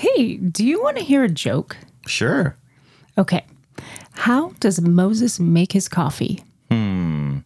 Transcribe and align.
Hey, 0.00 0.36
do 0.38 0.64
you 0.64 0.82
want 0.82 0.96
to 0.96 1.04
hear 1.04 1.24
a 1.24 1.28
joke? 1.28 1.76
Sure. 2.06 2.56
Okay. 3.18 3.44
How 4.12 4.54
does 4.58 4.80
Moses 4.80 5.38
make 5.38 5.72
his 5.72 5.88
coffee? 5.88 6.42
Hmm. 6.70 7.40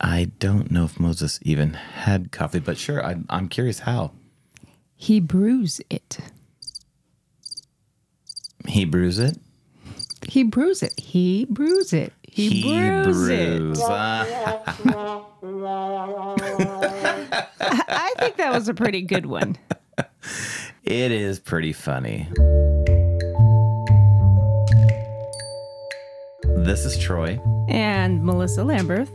I 0.00 0.30
don't 0.38 0.70
know 0.70 0.86
if 0.86 0.98
Moses 0.98 1.38
even 1.42 1.74
had 1.74 2.32
coffee, 2.32 2.58
but 2.58 2.78
sure, 2.78 3.04
I, 3.04 3.16
I'm 3.28 3.50
curious 3.50 3.80
how. 3.80 4.12
He 4.96 5.20
brews 5.20 5.78
it. 5.90 6.16
He 8.66 8.86
brews 8.86 9.18
it. 9.18 9.36
He 10.26 10.44
brews 10.44 10.82
it. 10.82 10.98
He 10.98 11.44
brews 11.44 11.92
it. 11.92 12.14
He, 12.22 12.62
brews, 12.62 13.28
it. 13.28 13.58
brews. 13.58 13.78
Ah, 13.82 14.24
I 17.60 18.14
think 18.20 18.36
that 18.36 18.52
was 18.52 18.70
a 18.70 18.74
pretty 18.74 19.02
good 19.02 19.26
one. 19.26 19.58
It 20.88 21.12
is 21.12 21.38
pretty 21.38 21.72
funny. 21.72 22.26
This 26.64 26.84
is 26.84 26.98
Troy, 26.98 27.38
And 27.68 28.22
Melissa 28.24 28.60
Lamberth. 28.62 29.10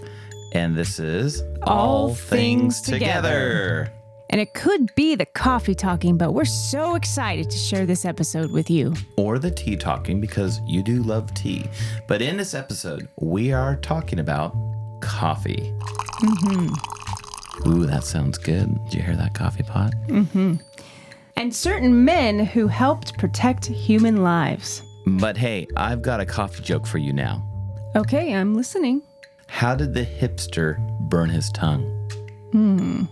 and 0.53 0.75
this 0.75 0.99
is 0.99 1.41
All 1.63 2.13
Things 2.13 2.81
Together. 2.81 3.91
And 4.29 4.41
it 4.41 4.53
could 4.55 4.93
be 4.95 5.13
the 5.15 5.25
coffee 5.27 5.75
talking, 5.75 6.17
but 6.17 6.33
we're 6.33 6.45
so 6.45 6.95
excited 6.95 7.51
to 7.51 7.57
share 7.57 7.85
this 7.85 8.03
episode 8.05 8.51
with 8.51 8.69
you. 8.69 8.93
or 9.17 9.37
the 9.37 9.51
tea 9.51 9.75
talking 9.75 10.19
because 10.19 10.59
you 10.65 10.81
do 10.81 11.03
love 11.03 11.31
tea. 11.35 11.65
But 12.07 12.21
in 12.21 12.37
this 12.37 12.53
episode, 12.55 13.07
we 13.19 13.51
are 13.53 13.75
talking 13.75 14.19
about 14.19 14.55
coffee. 15.01 15.71
Mm-hmm. 16.21 17.69
Ooh, 17.69 17.85
that 17.85 18.03
sounds 18.03 18.37
good. 18.39 18.73
Did 18.85 18.93
you 18.95 19.01
hear 19.03 19.15
that 19.15 19.35
coffee 19.35 19.63
pot? 19.63 19.93
And 21.35 21.53
certain 21.53 22.05
men 22.05 22.39
who 22.39 22.67
helped 22.67 23.17
protect 23.17 23.65
human 23.65 24.23
lives. 24.23 24.83
But 25.05 25.35
hey, 25.35 25.67
I've 25.75 26.01
got 26.01 26.19
a 26.19 26.25
coffee 26.25 26.63
joke 26.63 26.85
for 26.85 26.99
you 26.99 27.11
now. 27.11 27.43
Okay, 27.95 28.33
I'm 28.33 28.55
listening. 28.55 29.01
How 29.47 29.75
did 29.75 29.93
the 29.93 30.05
hipster 30.05 30.77
burn 31.09 31.29
his 31.29 31.51
tongue? 31.51 31.83
Hmm, 32.51 33.03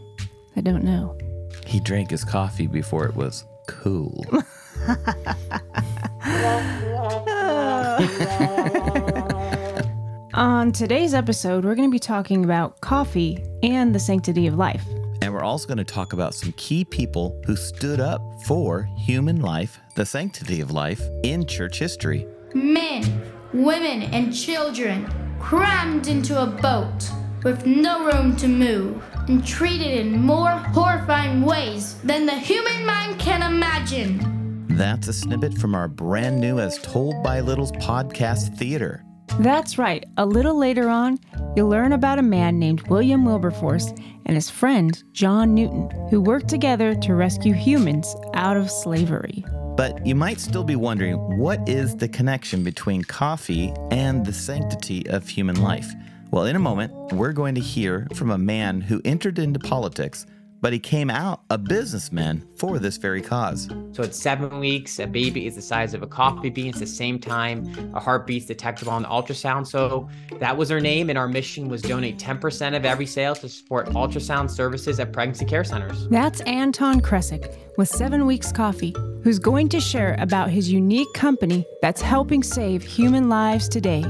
I 0.55 0.61
don't 0.61 0.83
know. 0.83 1.17
He 1.65 1.79
drank 1.79 2.11
his 2.11 2.23
coffee 2.23 2.67
before 2.67 3.05
it 3.05 3.15
was 3.15 3.43
cool. 3.67 4.25
On 10.33 10.71
today's 10.71 11.13
episode, 11.13 11.65
we're 11.65 11.75
going 11.75 11.89
to 11.89 11.91
be 11.91 11.99
talking 11.99 12.43
about 12.43 12.79
coffee 12.81 13.43
and 13.61 13.93
the 13.93 13.99
sanctity 13.99 14.47
of 14.47 14.55
life. 14.55 14.83
And 15.21 15.33
we're 15.33 15.43
also 15.43 15.67
going 15.67 15.77
to 15.77 15.83
talk 15.83 16.13
about 16.13 16.33
some 16.33 16.51
key 16.53 16.83
people 16.83 17.39
who 17.45 17.55
stood 17.55 17.99
up 17.99 18.21
for 18.45 18.89
human 18.97 19.39
life, 19.41 19.79
the 19.95 20.05
sanctity 20.05 20.61
of 20.61 20.71
life 20.71 21.01
in 21.23 21.45
church 21.45 21.77
history. 21.77 22.27
Men, 22.53 23.21
women, 23.53 24.01
and 24.01 24.35
children 24.35 25.09
crammed 25.39 26.07
into 26.07 26.41
a 26.41 26.47
boat 26.47 27.09
with 27.43 27.65
no 27.65 28.05
room 28.05 28.35
to 28.37 28.47
move 28.47 29.03
and 29.27 29.45
treated 29.45 29.99
in 29.99 30.19
more 30.19 30.49
horrifying 30.49 31.41
ways 31.41 31.99
than 32.01 32.25
the 32.25 32.37
human 32.37 32.85
mind 32.85 33.19
can 33.19 33.43
imagine. 33.43 34.65
That's 34.69 35.07
a 35.07 35.13
snippet 35.13 35.57
from 35.57 35.75
our 35.75 35.87
brand 35.87 36.39
new 36.39 36.59
As 36.59 36.77
Told 36.79 37.23
by 37.23 37.41
Littles 37.41 37.71
podcast 37.73 38.57
theater. 38.57 39.03
That's 39.39 39.77
right. 39.77 40.05
A 40.17 40.25
little 40.25 40.55
later 40.55 40.89
on, 40.89 41.19
you'll 41.55 41.69
learn 41.69 41.93
about 41.93 42.19
a 42.19 42.23
man 42.23 42.59
named 42.59 42.87
William 42.87 43.25
Wilberforce 43.25 43.91
and 44.25 44.35
his 44.35 44.49
friend, 44.49 45.01
John 45.13 45.53
Newton, 45.53 45.89
who 46.09 46.21
worked 46.21 46.47
together 46.47 46.93
to 46.95 47.15
rescue 47.15 47.53
humans 47.53 48.15
out 48.33 48.57
of 48.57 48.69
slavery. 48.69 49.43
But 49.75 50.05
you 50.05 50.15
might 50.15 50.39
still 50.39 50.63
be 50.63 50.75
wondering 50.75 51.15
what 51.39 51.67
is 51.67 51.95
the 51.95 52.07
connection 52.07 52.63
between 52.63 53.03
coffee 53.03 53.73
and 53.89 54.25
the 54.25 54.33
sanctity 54.33 55.07
of 55.09 55.27
human 55.27 55.61
life? 55.61 55.91
Well, 56.29 56.45
in 56.45 56.55
a 56.55 56.59
moment, 56.59 56.93
we're 57.11 57.33
going 57.33 57.55
to 57.55 57.61
hear 57.61 58.07
from 58.13 58.31
a 58.31 58.37
man 58.37 58.81
who 58.81 59.01
entered 59.03 59.39
into 59.39 59.59
politics, 59.59 60.25
but 60.61 60.71
he 60.71 60.79
came 60.79 61.09
out 61.09 61.41
a 61.49 61.57
businessman 61.57 62.47
for 62.55 62.79
this 62.79 62.97
very 62.97 63.21
cause. 63.21 63.67
So 63.91 64.03
at 64.03 64.15
seven 64.15 64.59
weeks, 64.59 64.99
a 64.99 65.07
baby 65.07 65.47
is 65.47 65.55
the 65.55 65.61
size 65.61 65.93
of 65.93 66.03
a 66.03 66.07
coffee 66.07 66.49
bean. 66.49 66.69
It's 66.69 66.79
the 66.79 66.87
same 66.87 67.19
time 67.19 67.91
a 67.93 67.99
heartbeat's 67.99 68.45
detectable 68.45 68.91
on 68.91 69.01
the 69.01 69.07
ultrasound. 69.09 69.67
So 69.67 70.09
that 70.39 70.55
was 70.55 70.71
our 70.71 70.79
name, 70.79 71.09
and 71.09 71.17
our 71.17 71.27
mission 71.27 71.67
was 71.67 71.81
donate 71.81 72.17
10% 72.17 72.75
of 72.75 72.85
every 72.85 73.05
sale 73.05 73.35
to 73.35 73.49
support 73.49 73.89
ultrasound 73.89 74.49
services 74.49 74.99
at 74.99 75.11
pregnancy 75.11 75.45
care 75.45 75.63
centers. 75.63 76.07
That's 76.09 76.41
Anton 76.41 77.01
Krecic 77.01 77.57
with 77.77 77.89
Seven 77.89 78.25
Weeks 78.25 78.51
Coffee, 78.51 78.95
who's 79.23 79.39
going 79.39 79.69
to 79.69 79.79
share 79.79 80.15
about 80.19 80.49
his 80.49 80.71
unique 80.71 81.11
company 81.13 81.65
that's 81.81 82.01
helping 82.01 82.43
save 82.43 82.83
human 82.83 83.29
lives 83.29 83.67
today. 83.67 84.05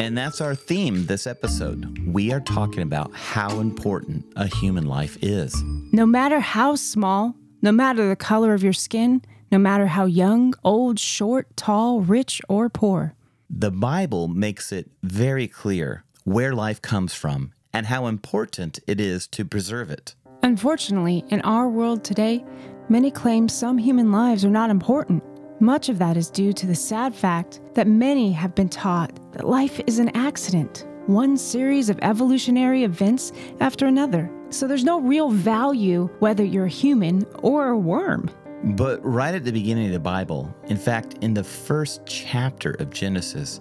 And 0.00 0.16
that's 0.16 0.40
our 0.40 0.54
theme 0.54 1.04
this 1.04 1.26
episode. 1.26 2.06
We 2.06 2.32
are 2.32 2.40
talking 2.40 2.82
about 2.82 3.12
how 3.12 3.60
important 3.60 4.24
a 4.34 4.46
human 4.46 4.86
life 4.86 5.18
is. 5.20 5.54
No 5.92 6.06
matter 6.06 6.40
how 6.40 6.74
small, 6.76 7.36
no 7.60 7.70
matter 7.70 8.08
the 8.08 8.16
color 8.16 8.54
of 8.54 8.62
your 8.62 8.72
skin, 8.72 9.20
no 9.52 9.58
matter 9.58 9.88
how 9.88 10.06
young, 10.06 10.54
old, 10.64 10.98
short, 10.98 11.54
tall, 11.54 12.00
rich, 12.00 12.40
or 12.48 12.70
poor. 12.70 13.14
The 13.50 13.70
Bible 13.70 14.26
makes 14.26 14.72
it 14.72 14.90
very 15.02 15.46
clear 15.46 16.04
where 16.24 16.54
life 16.54 16.80
comes 16.80 17.12
from 17.12 17.52
and 17.74 17.84
how 17.84 18.06
important 18.06 18.78
it 18.86 19.02
is 19.02 19.26
to 19.28 19.44
preserve 19.44 19.90
it. 19.90 20.14
Unfortunately, 20.42 21.24
in 21.28 21.42
our 21.42 21.68
world 21.68 22.04
today, 22.04 22.42
many 22.88 23.10
claim 23.10 23.50
some 23.50 23.76
human 23.76 24.10
lives 24.10 24.46
are 24.46 24.50
not 24.50 24.70
important. 24.70 25.22
Much 25.62 25.90
of 25.90 25.98
that 25.98 26.16
is 26.16 26.30
due 26.30 26.54
to 26.54 26.66
the 26.66 26.74
sad 26.74 27.14
fact 27.14 27.60
that 27.74 27.86
many 27.86 28.32
have 28.32 28.54
been 28.54 28.68
taught 28.68 29.12
that 29.32 29.46
life 29.46 29.78
is 29.86 29.98
an 29.98 30.08
accident, 30.16 30.86
one 31.04 31.36
series 31.36 31.90
of 31.90 31.98
evolutionary 32.00 32.84
events 32.84 33.32
after 33.60 33.86
another. 33.86 34.30
So 34.48 34.66
there's 34.66 34.84
no 34.84 35.02
real 35.02 35.28
value 35.28 36.08
whether 36.20 36.42
you're 36.42 36.64
a 36.64 36.70
human 36.70 37.26
or 37.42 37.68
a 37.68 37.78
worm. 37.78 38.30
But 38.74 39.04
right 39.04 39.34
at 39.34 39.44
the 39.44 39.52
beginning 39.52 39.88
of 39.88 39.92
the 39.92 40.00
Bible, 40.00 40.54
in 40.68 40.78
fact, 40.78 41.18
in 41.20 41.34
the 41.34 41.44
first 41.44 42.06
chapter 42.06 42.70
of 42.80 42.88
Genesis, 42.88 43.60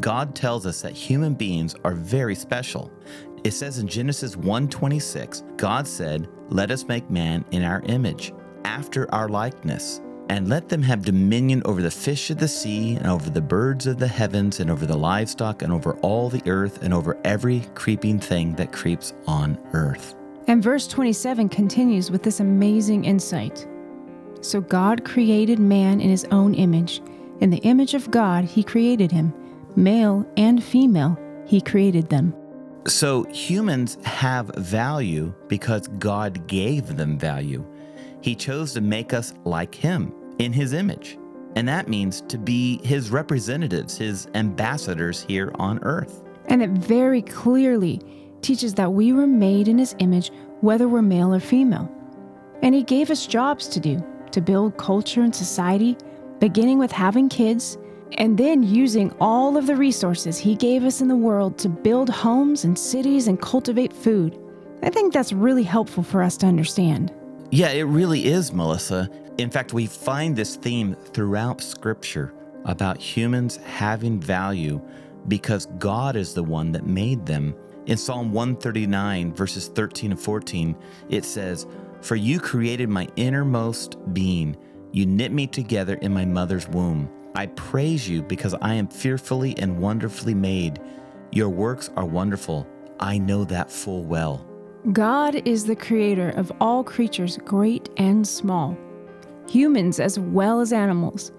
God 0.00 0.34
tells 0.34 0.64
us 0.64 0.80
that 0.80 0.92
human 0.92 1.34
beings 1.34 1.76
are 1.84 1.94
very 1.94 2.34
special. 2.34 2.90
It 3.44 3.52
says 3.52 3.78
in 3.78 3.86
Genesis 3.86 4.34
1:26, 4.34 5.44
God 5.58 5.86
said, 5.86 6.26
"Let 6.48 6.70
us 6.70 6.88
make 6.88 7.10
man 7.10 7.44
in 7.50 7.62
our 7.62 7.82
image, 7.82 8.32
after 8.64 9.12
our 9.14 9.28
likeness, 9.28 10.00
and 10.28 10.48
let 10.48 10.68
them 10.68 10.82
have 10.82 11.04
dominion 11.04 11.62
over 11.64 11.82
the 11.82 11.90
fish 11.90 12.30
of 12.30 12.38
the 12.38 12.48
sea 12.48 12.94
and 12.96 13.06
over 13.06 13.30
the 13.30 13.40
birds 13.40 13.86
of 13.86 13.98
the 13.98 14.08
heavens 14.08 14.60
and 14.60 14.70
over 14.70 14.86
the 14.86 14.96
livestock 14.96 15.62
and 15.62 15.72
over 15.72 15.94
all 16.02 16.28
the 16.28 16.42
earth 16.46 16.82
and 16.82 16.94
over 16.94 17.16
every 17.24 17.62
creeping 17.74 18.18
thing 18.18 18.54
that 18.54 18.72
creeps 18.72 19.12
on 19.26 19.58
earth." 19.72 20.14
And 20.46 20.62
verse 20.62 20.86
27 20.86 21.48
continues 21.48 22.10
with 22.10 22.22
this 22.22 22.40
amazing 22.40 23.04
insight. 23.04 23.66
So 24.40 24.60
God 24.60 25.04
created 25.04 25.58
man 25.58 26.00
in 26.00 26.10
his 26.10 26.26
own 26.30 26.54
image. 26.54 27.02
In 27.40 27.50
the 27.50 27.58
image 27.58 27.94
of 27.94 28.10
God, 28.10 28.44
he 28.44 28.62
created 28.62 29.10
him. 29.10 29.32
Male 29.76 30.26
and 30.36 30.62
female, 30.62 31.18
he 31.46 31.60
created 31.60 32.08
them. 32.10 32.34
So 32.86 33.24
humans 33.24 33.96
have 34.04 34.48
value 34.56 35.32
because 35.48 35.88
God 35.98 36.46
gave 36.46 36.96
them 36.96 37.18
value. 37.18 37.64
He 38.24 38.34
chose 38.34 38.72
to 38.72 38.80
make 38.80 39.12
us 39.12 39.34
like 39.44 39.74
Him 39.74 40.10
in 40.38 40.50
His 40.50 40.72
image. 40.72 41.18
And 41.56 41.68
that 41.68 41.88
means 41.88 42.22
to 42.22 42.38
be 42.38 42.80
His 42.82 43.10
representatives, 43.10 43.98
His 43.98 44.28
ambassadors 44.34 45.22
here 45.28 45.52
on 45.56 45.78
earth. 45.82 46.24
And 46.46 46.62
it 46.62 46.70
very 46.70 47.20
clearly 47.20 48.00
teaches 48.40 48.72
that 48.74 48.94
we 48.94 49.12
were 49.12 49.26
made 49.26 49.68
in 49.68 49.76
his 49.76 49.94
image, 49.98 50.30
whether 50.62 50.88
we're 50.88 51.02
male 51.02 51.34
or 51.34 51.40
female. 51.40 51.90
And 52.62 52.74
he 52.74 52.82
gave 52.82 53.10
us 53.10 53.26
jobs 53.26 53.68
to 53.68 53.80
do, 53.80 54.02
to 54.30 54.40
build 54.40 54.78
culture 54.78 55.20
and 55.20 55.34
society, 55.34 55.94
beginning 56.40 56.78
with 56.78 56.92
having 56.92 57.28
kids, 57.28 57.76
and 58.12 58.38
then 58.38 58.62
using 58.62 59.14
all 59.20 59.58
of 59.58 59.66
the 59.66 59.76
resources 59.76 60.38
he 60.38 60.54
gave 60.54 60.84
us 60.84 61.02
in 61.02 61.08
the 61.08 61.16
world 61.16 61.58
to 61.58 61.68
build 61.68 62.08
homes 62.08 62.64
and 62.64 62.78
cities 62.78 63.28
and 63.28 63.42
cultivate 63.42 63.92
food. 63.92 64.38
I 64.82 64.88
think 64.88 65.12
that's 65.12 65.34
really 65.34 65.62
helpful 65.62 66.02
for 66.02 66.22
us 66.22 66.38
to 66.38 66.46
understand. 66.46 67.12
Yeah, 67.50 67.68
it 67.68 67.82
really 67.82 68.26
is, 68.26 68.52
Melissa. 68.52 69.08
In 69.38 69.50
fact, 69.50 69.72
we 69.72 69.86
find 69.86 70.34
this 70.34 70.56
theme 70.56 70.94
throughout 71.12 71.60
Scripture 71.60 72.32
about 72.64 72.98
humans 72.98 73.56
having 73.58 74.20
value 74.20 74.80
because 75.28 75.66
God 75.78 76.16
is 76.16 76.34
the 76.34 76.42
one 76.42 76.72
that 76.72 76.86
made 76.86 77.24
them. 77.26 77.54
In 77.86 77.96
Psalm 77.96 78.32
139, 78.32 79.34
verses 79.34 79.68
13 79.68 80.12
and 80.12 80.20
14, 80.20 80.76
it 81.10 81.24
says, 81.24 81.66
For 82.00 82.16
you 82.16 82.40
created 82.40 82.88
my 82.88 83.08
innermost 83.16 83.96
being, 84.14 84.56
you 84.92 85.06
knit 85.06 85.32
me 85.32 85.46
together 85.46 85.94
in 85.96 86.12
my 86.12 86.24
mother's 86.24 86.68
womb. 86.68 87.10
I 87.34 87.46
praise 87.46 88.08
you 88.08 88.22
because 88.22 88.54
I 88.54 88.74
am 88.74 88.88
fearfully 88.88 89.56
and 89.58 89.78
wonderfully 89.78 90.34
made. 90.34 90.80
Your 91.32 91.48
works 91.48 91.90
are 91.96 92.06
wonderful. 92.06 92.66
I 93.00 93.18
know 93.18 93.44
that 93.44 93.70
full 93.70 94.04
well. 94.04 94.46
God 94.92 95.36
is 95.46 95.64
the 95.64 95.76
creator 95.76 96.28
of 96.30 96.52
all 96.60 96.84
creatures, 96.84 97.38
great 97.44 97.88
and 97.96 98.26
small. 98.26 98.76
humans 99.48 100.00
as 100.00 100.18
well 100.18 100.60
as 100.60 100.72
animals. 100.72 101.32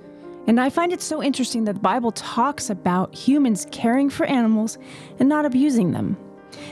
And 0.48 0.60
I 0.60 0.70
find 0.70 0.94
it 0.94 1.02
so 1.02 1.24
interesting 1.24 1.64
that 1.66 1.74
the 1.74 1.80
Bible 1.80 2.12
talks 2.12 2.70
about 2.70 3.16
humans 3.16 3.68
caring 3.72 4.10
for 4.10 4.26
animals 4.26 4.78
and 5.20 5.28
not 5.28 5.46
abusing 5.46 5.92
them. 5.92 6.18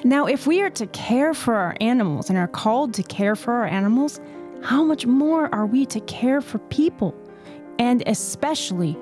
Now, 0.03 0.25
if 0.25 0.45
we 0.47 0.61
are 0.61 0.69
to 0.71 0.87
care 0.87 1.33
for 1.33 1.55
our 1.55 1.75
animals 1.81 2.29
and 2.29 2.37
are 2.37 2.47
called 2.47 2.93
to 2.95 3.03
care 3.03 3.35
for 3.35 3.53
our 3.53 3.65
animals, 3.65 4.19
how 4.61 4.83
much 4.83 5.05
more 5.05 5.53
are 5.53 5.65
we 5.65 5.85
to 5.87 5.99
care 6.01 6.39
for 6.39 6.59
people? 6.59 7.15
And 7.79 8.03
especially 8.05 8.93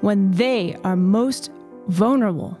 when 0.00 0.30
they 0.30 0.76
are 0.84 0.96
most 0.96 1.50
vulnerable. 1.88 2.58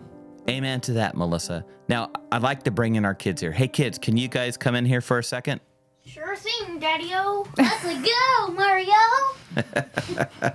Amen 0.50 0.80
to 0.82 0.92
that, 0.94 1.16
Melissa. 1.16 1.64
Now, 1.92 2.10
I'd 2.32 2.40
like 2.40 2.62
to 2.62 2.70
bring 2.70 2.94
in 2.94 3.04
our 3.04 3.14
kids 3.14 3.42
here. 3.42 3.52
Hey, 3.52 3.68
kids, 3.68 3.98
can 3.98 4.16
you 4.16 4.26
guys 4.26 4.56
come 4.56 4.74
in 4.74 4.86
here 4.86 5.02
for 5.02 5.18
a 5.18 5.22
second? 5.22 5.60
Sure 6.06 6.34
thing, 6.36 6.78
Daddy-O. 6.78 7.46
Let's 7.58 7.84
go, 7.84 8.52
Mario. 8.54 8.94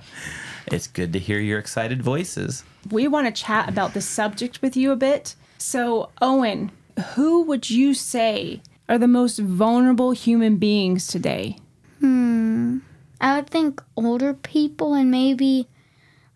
It's 0.72 0.88
good 0.88 1.12
to 1.12 1.20
hear 1.20 1.38
your 1.38 1.60
excited 1.60 2.02
voices. 2.02 2.64
We 2.90 3.06
want 3.06 3.26
to 3.26 3.42
chat 3.42 3.68
about 3.68 3.94
this 3.94 4.06
subject 4.06 4.60
with 4.60 4.76
you 4.76 4.90
a 4.90 4.96
bit. 4.96 5.36
So, 5.58 6.10
Owen, 6.20 6.72
who 7.14 7.42
would 7.44 7.70
you 7.70 7.94
say 7.94 8.60
are 8.88 8.98
the 8.98 9.06
most 9.06 9.38
vulnerable 9.38 10.10
human 10.10 10.56
beings 10.56 11.06
today? 11.06 11.56
Hmm. 12.00 12.78
I 13.20 13.36
would 13.36 13.48
think 13.48 13.80
older 13.96 14.34
people 14.34 14.92
and 14.92 15.10
maybe 15.10 15.68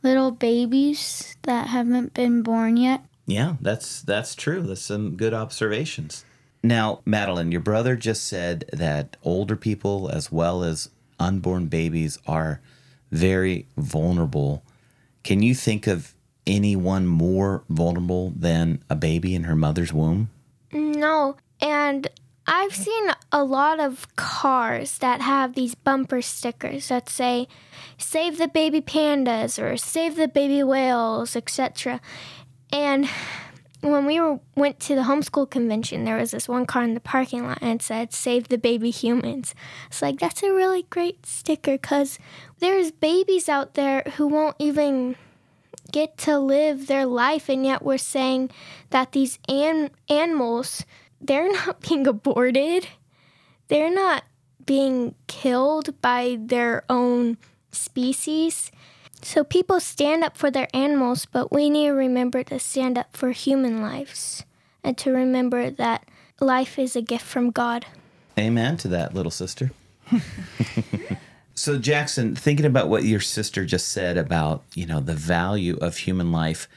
little 0.04 0.30
babies 0.30 1.36
that 1.42 1.66
haven't 1.66 2.14
been 2.14 2.42
born 2.42 2.76
yet. 2.76 3.04
Yeah, 3.32 3.56
that's 3.62 4.02
that's 4.02 4.34
true. 4.34 4.60
That's 4.62 4.82
some 4.82 5.16
good 5.16 5.32
observations. 5.32 6.24
Now, 6.62 7.00
Madeline, 7.06 7.50
your 7.50 7.62
brother 7.62 7.96
just 7.96 8.26
said 8.26 8.66
that 8.72 9.16
older 9.22 9.56
people 9.56 10.10
as 10.10 10.30
well 10.30 10.62
as 10.62 10.90
unborn 11.18 11.66
babies 11.66 12.18
are 12.26 12.60
very 13.10 13.66
vulnerable. 13.76 14.62
Can 15.24 15.42
you 15.42 15.54
think 15.54 15.86
of 15.86 16.14
anyone 16.46 17.06
more 17.06 17.64
vulnerable 17.68 18.32
than 18.36 18.82
a 18.90 18.96
baby 18.96 19.34
in 19.34 19.44
her 19.44 19.56
mother's 19.56 19.92
womb? 19.92 20.30
No, 20.72 21.36
and 21.60 22.08
I've 22.46 22.74
seen 22.74 23.12
a 23.30 23.44
lot 23.44 23.80
of 23.80 24.14
cars 24.16 24.98
that 24.98 25.20
have 25.20 25.54
these 25.54 25.74
bumper 25.74 26.22
stickers 26.22 26.88
that 26.88 27.08
say 27.08 27.48
save 27.98 28.38
the 28.38 28.48
baby 28.48 28.80
pandas 28.80 29.62
or 29.62 29.76
save 29.76 30.16
the 30.16 30.28
baby 30.28 30.62
whales, 30.62 31.36
etc. 31.36 32.00
And 32.72 33.08
when 33.82 34.06
we 34.06 34.20
were, 34.20 34.40
went 34.56 34.80
to 34.80 34.94
the 34.94 35.02
homeschool 35.02 35.50
convention, 35.50 36.04
there 36.04 36.16
was 36.16 36.30
this 36.30 36.48
one 36.48 36.66
car 36.66 36.82
in 36.82 36.94
the 36.94 37.00
parking 37.00 37.44
lot 37.46 37.58
and 37.60 37.80
it 37.80 37.82
said 37.82 38.12
save 38.12 38.48
the 38.48 38.58
baby 38.58 38.90
humans. 38.90 39.54
It's 39.88 40.00
like 40.00 40.18
that's 40.18 40.42
a 40.42 40.52
really 40.52 40.84
great 40.88 41.26
sticker 41.26 41.76
cuz 41.78 42.18
there's 42.60 42.90
babies 42.90 43.48
out 43.48 43.74
there 43.74 44.02
who 44.16 44.26
won't 44.26 44.56
even 44.58 45.16
get 45.90 46.16
to 46.16 46.38
live 46.38 46.86
their 46.86 47.04
life 47.04 47.48
and 47.48 47.66
yet 47.66 47.82
we're 47.82 47.98
saying 47.98 48.50
that 48.90 49.12
these 49.12 49.38
an- 49.48 49.90
animals 50.08 50.84
they're 51.22 51.50
not 51.66 51.80
being 51.80 52.06
aborted. 52.06 52.88
They're 53.68 53.94
not 53.94 54.24
being 54.66 55.14
killed 55.26 56.00
by 56.00 56.36
their 56.38 56.84
own 56.88 57.38
species. 57.70 58.70
So 59.22 59.44
people 59.44 59.80
stand 59.80 60.24
up 60.24 60.36
for 60.36 60.50
their 60.50 60.68
animals, 60.74 61.26
but 61.26 61.52
we 61.52 61.70
need 61.70 61.86
to 61.86 61.92
remember 61.92 62.42
to 62.44 62.58
stand 62.58 62.98
up 62.98 63.16
for 63.16 63.30
human 63.30 63.80
lives 63.80 64.44
and 64.82 64.98
to 64.98 65.12
remember 65.12 65.70
that 65.70 66.04
life 66.40 66.78
is 66.78 66.96
a 66.96 67.02
gift 67.02 67.24
from 67.24 67.50
God. 67.50 67.86
Amen 68.38 68.76
to 68.78 68.88
that, 68.88 69.14
little 69.14 69.30
sister. 69.30 69.70
so, 71.54 71.78
Jackson, 71.78 72.34
thinking 72.34 72.66
about 72.66 72.88
what 72.88 73.04
your 73.04 73.20
sister 73.20 73.64
just 73.64 73.88
said 73.88 74.18
about, 74.18 74.62
you 74.74 74.86
know, 74.86 75.00
the 75.00 75.14
value 75.14 75.76
of 75.80 75.98
human 75.98 76.32
life, 76.32 76.68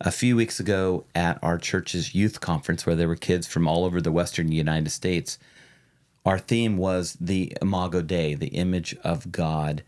a 0.00 0.10
few 0.10 0.34
weeks 0.34 0.58
ago 0.58 1.04
at 1.14 1.38
our 1.42 1.58
church's 1.58 2.14
youth 2.14 2.40
conference, 2.40 2.86
where 2.86 2.96
there 2.96 3.08
were 3.08 3.16
kids 3.16 3.46
from 3.46 3.68
all 3.68 3.84
over 3.84 4.00
the 4.00 4.12
Western 4.12 4.50
United 4.50 4.90
States, 4.90 5.38
our 6.24 6.38
theme 6.38 6.76
was 6.76 7.16
the 7.20 7.52
Imago 7.60 8.02
Dei, 8.02 8.34
the 8.34 8.48
image 8.48 8.96
of 9.04 9.32
God. 9.32 9.82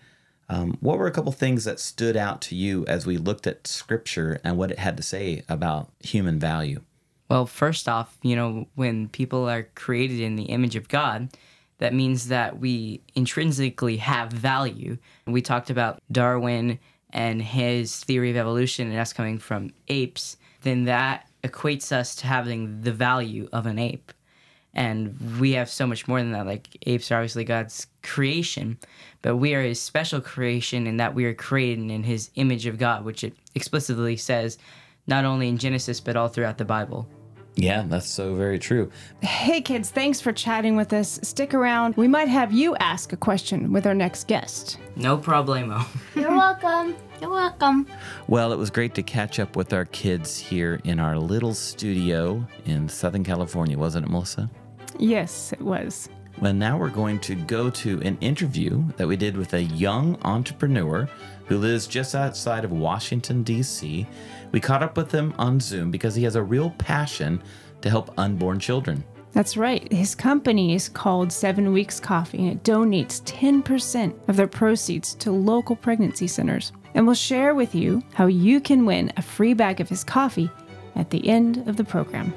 Um, 0.48 0.76
what 0.80 0.98
were 0.98 1.06
a 1.06 1.12
couple 1.12 1.32
things 1.32 1.64
that 1.64 1.80
stood 1.80 2.16
out 2.16 2.40
to 2.42 2.54
you 2.54 2.84
as 2.86 3.06
we 3.06 3.16
looked 3.16 3.46
at 3.46 3.66
Scripture 3.66 4.40
and 4.44 4.58
what 4.58 4.70
it 4.70 4.78
had 4.78 4.96
to 4.96 5.02
say 5.02 5.44
about 5.48 5.90
human 6.00 6.38
value? 6.38 6.82
Well, 7.28 7.46
first 7.46 7.88
off, 7.88 8.18
you 8.22 8.36
know, 8.36 8.68
when 8.74 9.08
people 9.08 9.48
are 9.48 9.62
created 9.74 10.20
in 10.20 10.36
the 10.36 10.44
image 10.44 10.76
of 10.76 10.88
God, 10.88 11.30
that 11.78 11.94
means 11.94 12.28
that 12.28 12.58
we 12.58 13.00
intrinsically 13.14 13.96
have 13.96 14.30
value. 14.30 14.98
We 15.26 15.40
talked 15.40 15.70
about 15.70 16.02
Darwin 16.12 16.78
and 17.10 17.42
his 17.42 18.04
theory 18.04 18.30
of 18.30 18.36
evolution 18.36 18.90
and 18.90 18.98
us 18.98 19.12
coming 19.12 19.38
from 19.38 19.72
apes, 19.88 20.36
then 20.62 20.84
that 20.84 21.28
equates 21.42 21.90
us 21.92 22.14
to 22.16 22.26
having 22.26 22.82
the 22.82 22.92
value 22.92 23.48
of 23.52 23.66
an 23.66 23.78
ape. 23.78 24.12
And 24.74 25.38
we 25.38 25.52
have 25.52 25.68
so 25.68 25.86
much 25.86 26.08
more 26.08 26.18
than 26.18 26.32
that. 26.32 26.46
Like 26.46 26.68
apes 26.86 27.10
are 27.10 27.16
obviously 27.16 27.44
God's 27.44 27.86
creation, 28.02 28.78
but 29.20 29.36
we 29.36 29.54
are 29.54 29.62
his 29.62 29.80
special 29.80 30.20
creation 30.20 30.86
in 30.86 30.96
that 30.96 31.14
we 31.14 31.24
are 31.26 31.34
created 31.34 31.90
in 31.90 32.02
his 32.02 32.30
image 32.36 32.66
of 32.66 32.78
God, 32.78 33.04
which 33.04 33.22
it 33.22 33.34
explicitly 33.54 34.16
says 34.16 34.58
not 35.06 35.24
only 35.24 35.48
in 35.48 35.58
Genesis, 35.58 36.00
but 36.00 36.16
all 36.16 36.28
throughout 36.28 36.58
the 36.58 36.64
Bible. 36.64 37.08
Yeah, 37.54 37.84
that's 37.86 38.08
so 38.08 38.34
very 38.34 38.58
true. 38.58 38.90
Hey, 39.20 39.60
kids, 39.60 39.90
thanks 39.90 40.20
for 40.20 40.32
chatting 40.32 40.74
with 40.74 40.92
us. 40.92 41.20
Stick 41.22 41.52
around. 41.52 41.94
We 41.96 42.08
might 42.08 42.28
have 42.28 42.50
you 42.50 42.74
ask 42.76 43.12
a 43.12 43.16
question 43.16 43.72
with 43.72 43.86
our 43.86 43.94
next 43.94 44.26
guest. 44.26 44.78
No 44.96 45.18
problemo. 45.18 45.84
You're 46.14 46.30
welcome. 46.30 46.96
You're 47.20 47.30
welcome. 47.30 47.86
Well, 48.26 48.52
it 48.52 48.56
was 48.58 48.70
great 48.70 48.94
to 48.94 49.02
catch 49.02 49.38
up 49.38 49.54
with 49.54 49.72
our 49.74 49.84
kids 49.84 50.38
here 50.38 50.80
in 50.84 50.98
our 50.98 51.18
little 51.18 51.52
studio 51.52 52.46
in 52.64 52.88
Southern 52.88 53.22
California, 53.22 53.76
wasn't 53.76 54.06
it, 54.06 54.08
Melissa? 54.10 54.50
Yes, 54.98 55.52
it 55.52 55.60
was. 55.60 56.08
Well, 56.40 56.54
now 56.54 56.78
we're 56.78 56.88
going 56.88 57.20
to 57.20 57.34
go 57.34 57.70
to 57.70 58.00
an 58.02 58.16
interview 58.20 58.82
that 58.96 59.06
we 59.06 59.16
did 59.16 59.36
with 59.36 59.54
a 59.54 59.62
young 59.62 60.18
entrepreneur 60.22 61.08
who 61.46 61.58
lives 61.58 61.86
just 61.86 62.14
outside 62.14 62.64
of 62.64 62.72
Washington, 62.72 63.42
D.C. 63.42 64.06
We 64.50 64.60
caught 64.60 64.82
up 64.82 64.96
with 64.96 65.12
him 65.12 65.34
on 65.38 65.60
Zoom 65.60 65.90
because 65.90 66.14
he 66.14 66.24
has 66.24 66.36
a 66.36 66.42
real 66.42 66.70
passion 66.78 67.42
to 67.82 67.90
help 67.90 68.12
unborn 68.18 68.58
children. 68.58 69.04
That's 69.32 69.56
right. 69.56 69.90
His 69.92 70.14
company 70.14 70.74
is 70.74 70.88
called 70.88 71.32
Seven 71.32 71.72
Weeks 71.72 71.98
Coffee 71.98 72.38
and 72.38 72.52
it 72.52 72.64
donates 72.64 73.22
10% 73.22 74.28
of 74.28 74.36
their 74.36 74.46
proceeds 74.46 75.14
to 75.16 75.32
local 75.32 75.74
pregnancy 75.74 76.26
centers. 76.26 76.72
And 76.94 77.06
we'll 77.06 77.14
share 77.14 77.54
with 77.54 77.74
you 77.74 78.02
how 78.12 78.26
you 78.26 78.60
can 78.60 78.84
win 78.84 79.12
a 79.16 79.22
free 79.22 79.54
bag 79.54 79.80
of 79.80 79.88
his 79.88 80.04
coffee 80.04 80.50
at 80.96 81.08
the 81.08 81.26
end 81.26 81.66
of 81.66 81.76
the 81.76 81.84
program. 81.84 82.34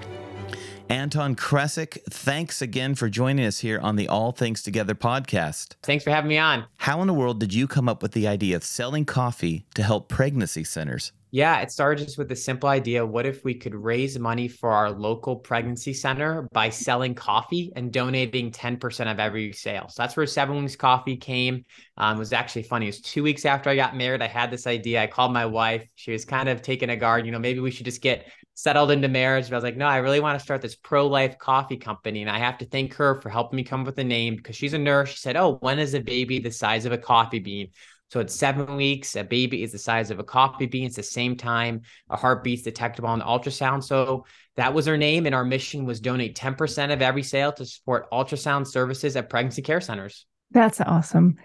Anton 0.90 1.36
Krecic, 1.36 1.98
thanks 2.12 2.62
again 2.62 2.94
for 2.94 3.10
joining 3.10 3.46
us 3.46 3.60
here 3.60 3.80
on 3.80 3.96
the 3.96 4.08
All 4.08 4.32
Things 4.32 4.62
Together 4.62 4.94
podcast. 4.94 5.74
Thanks 5.82 6.04
for 6.04 6.12
having 6.12 6.30
me 6.30 6.38
on. 6.38 6.66
How 6.78 7.02
in 7.02 7.08
the 7.08 7.14
world 7.14 7.40
did 7.40 7.54
you 7.54 7.68
come 7.68 7.90
up 7.90 8.04
with 8.04 8.12
the 8.12 8.28
idea 8.28 8.56
of 8.56 8.64
selling 8.64 9.04
coffee 9.04 9.66
to 9.74 9.82
help 9.82 10.10
pregnancy 10.10 10.64
centers? 10.64 11.12
Yeah, 11.32 11.60
it 11.60 11.70
started 11.70 12.06
just 12.06 12.18
with 12.18 12.32
a 12.32 12.36
simple 12.36 12.70
idea. 12.70 13.06
What 13.06 13.26
if 13.26 13.44
we 13.44 13.56
could 13.56 13.76
raise 13.76 14.18
money 14.18 14.48
for 14.48 14.72
our 14.72 14.90
local 14.90 15.36
pregnancy 15.36 15.94
center 15.94 16.48
by 16.54 16.70
selling 16.70 17.14
coffee 17.14 17.74
and 17.76 17.92
donating 17.92 18.52
10% 18.52 19.12
of 19.12 19.20
every 19.20 19.52
sale? 19.52 19.88
So 19.90 20.04
that's 20.04 20.16
where 20.16 20.26
Seven 20.28 20.62
Weeks 20.62 20.78
Coffee 20.78 21.18
came. 21.18 21.66
Um, 21.98 22.16
it 22.16 22.20
was 22.20 22.32
actually 22.32 22.64
funny. 22.64 22.86
It 22.86 22.90
was 22.90 23.02
two 23.02 23.24
weeks 23.24 23.44
after 23.44 23.70
I 23.70 23.76
got 23.76 23.98
married. 23.98 24.22
I 24.22 24.28
had 24.28 24.50
this 24.50 24.66
idea. 24.66 25.02
I 25.02 25.08
called 25.08 25.34
my 25.34 25.46
wife. 25.46 25.86
She 25.96 26.12
was 26.12 26.24
kind 26.24 26.48
of 26.48 26.62
taking 26.62 26.90
a 26.90 26.96
guard. 26.96 27.26
You 27.26 27.34
know, 27.34 27.40
maybe 27.40 27.60
we 27.60 27.72
should 27.72 27.86
just 27.86 28.02
get 28.02 28.28
settled 28.56 28.90
into 28.90 29.08
marriage. 29.08 29.46
But 29.46 29.54
I 29.54 29.58
was 29.58 29.64
like, 29.64 29.78
no, 29.78 29.86
I 29.86 29.98
really 29.98 30.20
want 30.20 30.40
to 30.40 30.44
start 30.44 30.62
this 30.62 30.76
pro 30.76 31.06
life 31.06 31.38
coffee 31.38 31.78
company. 31.78 32.22
And 32.22 32.32
I 32.32 32.40
have 32.40 32.58
to 32.60 32.66
thank 32.66 32.96
her 32.96 33.22
for 33.22 33.30
helping 33.30 33.58
me 33.58 33.64
come 33.64 33.82
up 33.82 33.86
with 33.86 34.00
a 34.00 34.04
name 34.04 34.36
because 34.36 34.56
she's 34.56 34.74
a 34.74 34.80
nurse. 34.80 35.10
She 35.10 35.18
said, 35.18 35.36
oh, 35.36 35.58
when 35.62 35.78
is 35.78 35.94
a 35.94 36.00
baby 36.00 36.40
the 36.40 36.52
size 36.52 36.86
of 36.86 36.92
a 36.92 36.98
coffee 36.98 37.40
bean? 37.40 37.70
So 38.12 38.20
at 38.22 38.32
seven 38.32 38.76
weeks, 38.76 39.16
a 39.16 39.24
baby 39.24 39.64
is 39.64 39.72
the 39.72 39.78
size 39.78 40.10
of 40.10 40.20
a 40.20 40.24
coffee 40.24 40.68
bean. 40.68 40.86
It's 40.86 40.96
the 40.96 41.04
same 41.04 41.36
time 41.36 41.82
a 42.10 42.16
heartbeat's 42.16 42.62
detectable 42.62 43.10
on 43.10 43.22
ultrasound. 43.22 43.84
So 43.84 44.26
that 44.56 44.74
was 44.74 44.86
her 44.86 44.98
name, 44.98 45.26
and 45.26 45.36
our 45.36 45.44
mission 45.44 45.86
was 45.86 46.00
donate 46.00 46.38
10% 46.38 46.94
of 46.94 47.02
every 47.02 47.24
sale 47.24 47.52
to 47.54 47.66
support 47.66 48.10
ultrasound 48.12 48.68
services 48.68 49.16
at 49.16 49.30
pregnancy 49.30 49.64
care 49.64 49.82
centers. 49.82 50.26
That's 50.52 50.80
awesome. 50.80 51.36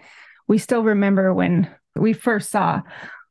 We 0.47 0.59
still 0.59 0.83
remember 0.83 1.33
when 1.33 1.69
we 1.95 2.13
first 2.13 2.51
saw 2.51 2.81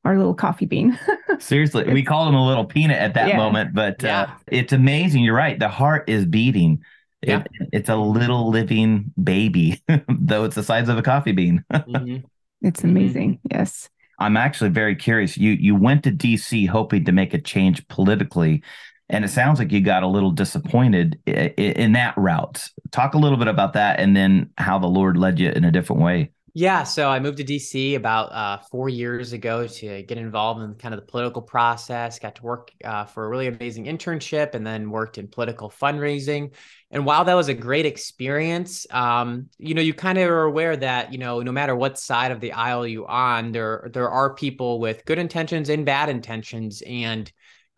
our 0.04 0.16
little 0.16 0.34
coffee 0.34 0.66
bean. 0.66 0.98
Seriously, 1.38 1.84
we 1.92 2.02
called 2.02 2.28
him 2.28 2.34
a 2.34 2.46
little 2.46 2.64
peanut 2.64 2.98
at 2.98 3.14
that 3.14 3.28
Yeah. 3.28 3.36
moment, 3.36 3.74
but 3.74 4.02
uh, 4.04 4.26
it's 4.46 4.72
amazing. 4.72 5.22
You're 5.24 5.34
right. 5.36 5.58
The 5.58 5.68
heart 5.68 6.08
is 6.08 6.24
beating. 6.24 6.82
It- 7.22 7.28
Yeah. 7.28 7.42
it's 7.72 7.88
a 7.90 7.96
little 7.96 8.48
living 8.50 9.12
baby, 9.22 9.82
though 10.08 10.44
it's 10.44 10.54
the 10.54 10.62
size 10.62 10.88
of 10.88 10.96
a 10.98 11.02
coffee 11.02 11.32
bean. 11.32 11.64
Mhm. 11.72 12.22
it's 12.62 12.80
Mhm. 12.80 12.84
amazing. 12.90 13.38
Yes. 13.50 13.88
I'm 14.18 14.36
actually 14.36 14.70
very 14.70 14.94
curious. 14.96 15.36
You 15.38 15.52
you 15.52 15.74
went 15.74 16.02
to 16.04 16.10
DC 16.10 16.66
hoping 16.66 17.04
to 17.06 17.12
make 17.12 17.32
a 17.34 17.40
change 17.40 17.86
politically, 17.88 18.62
and 19.08 19.24
it 19.24 19.28
sounds 19.28 19.58
like 19.58 19.72
you 19.72 19.80
got 19.80 20.02
a 20.02 20.06
little 20.06 20.30
disappointed 20.30 21.18
i- 21.26 21.54
i- 21.58 21.60
in 21.60 21.92
that 21.92 22.14
route. 22.18 22.62
Talk 22.90 23.14
a 23.14 23.18
little 23.18 23.38
bit 23.38 23.48
about 23.48 23.72
that, 23.74 23.98
and 24.00 24.14
then 24.16 24.50
how 24.58 24.78
the 24.78 24.88
Lord 24.88 25.16
led 25.16 25.38
you 25.38 25.50
in 25.50 25.64
a 25.64 25.70
different 25.70 26.02
way. 26.02 26.30
Yeah, 26.52 26.82
so 26.82 27.08
I 27.08 27.20
moved 27.20 27.38
to 27.38 27.44
DC 27.44 27.94
about 27.94 28.32
uh, 28.32 28.58
four 28.70 28.88
years 28.88 29.32
ago 29.32 29.68
to 29.68 30.02
get 30.02 30.18
involved 30.18 30.62
in 30.62 30.74
kind 30.74 30.92
of 30.92 31.00
the 31.00 31.06
political 31.06 31.42
process. 31.42 32.18
Got 32.18 32.34
to 32.36 32.42
work 32.42 32.72
uh, 32.84 33.04
for 33.04 33.24
a 33.24 33.28
really 33.28 33.46
amazing 33.46 33.84
internship, 33.84 34.54
and 34.54 34.66
then 34.66 34.90
worked 34.90 35.16
in 35.16 35.28
political 35.28 35.70
fundraising. 35.70 36.52
And 36.90 37.06
while 37.06 37.24
that 37.24 37.34
was 37.34 37.48
a 37.48 37.54
great 37.54 37.86
experience, 37.86 38.84
um, 38.90 39.48
you 39.58 39.74
know, 39.74 39.80
you 39.82 39.94
kind 39.94 40.18
of 40.18 40.28
are 40.28 40.42
aware 40.42 40.76
that 40.76 41.12
you 41.12 41.18
know, 41.18 41.40
no 41.40 41.52
matter 41.52 41.76
what 41.76 41.98
side 42.00 42.32
of 42.32 42.40
the 42.40 42.52
aisle 42.52 42.84
you 42.84 43.06
on, 43.06 43.52
there 43.52 43.88
there 43.92 44.10
are 44.10 44.34
people 44.34 44.80
with 44.80 45.04
good 45.04 45.18
intentions 45.18 45.68
and 45.68 45.86
bad 45.86 46.08
intentions, 46.08 46.82
and 46.84 47.30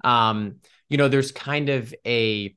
um, 0.02 0.56
you 0.88 0.96
know, 0.96 1.08
there's 1.08 1.30
kind 1.30 1.68
of 1.68 1.94
a 2.06 2.56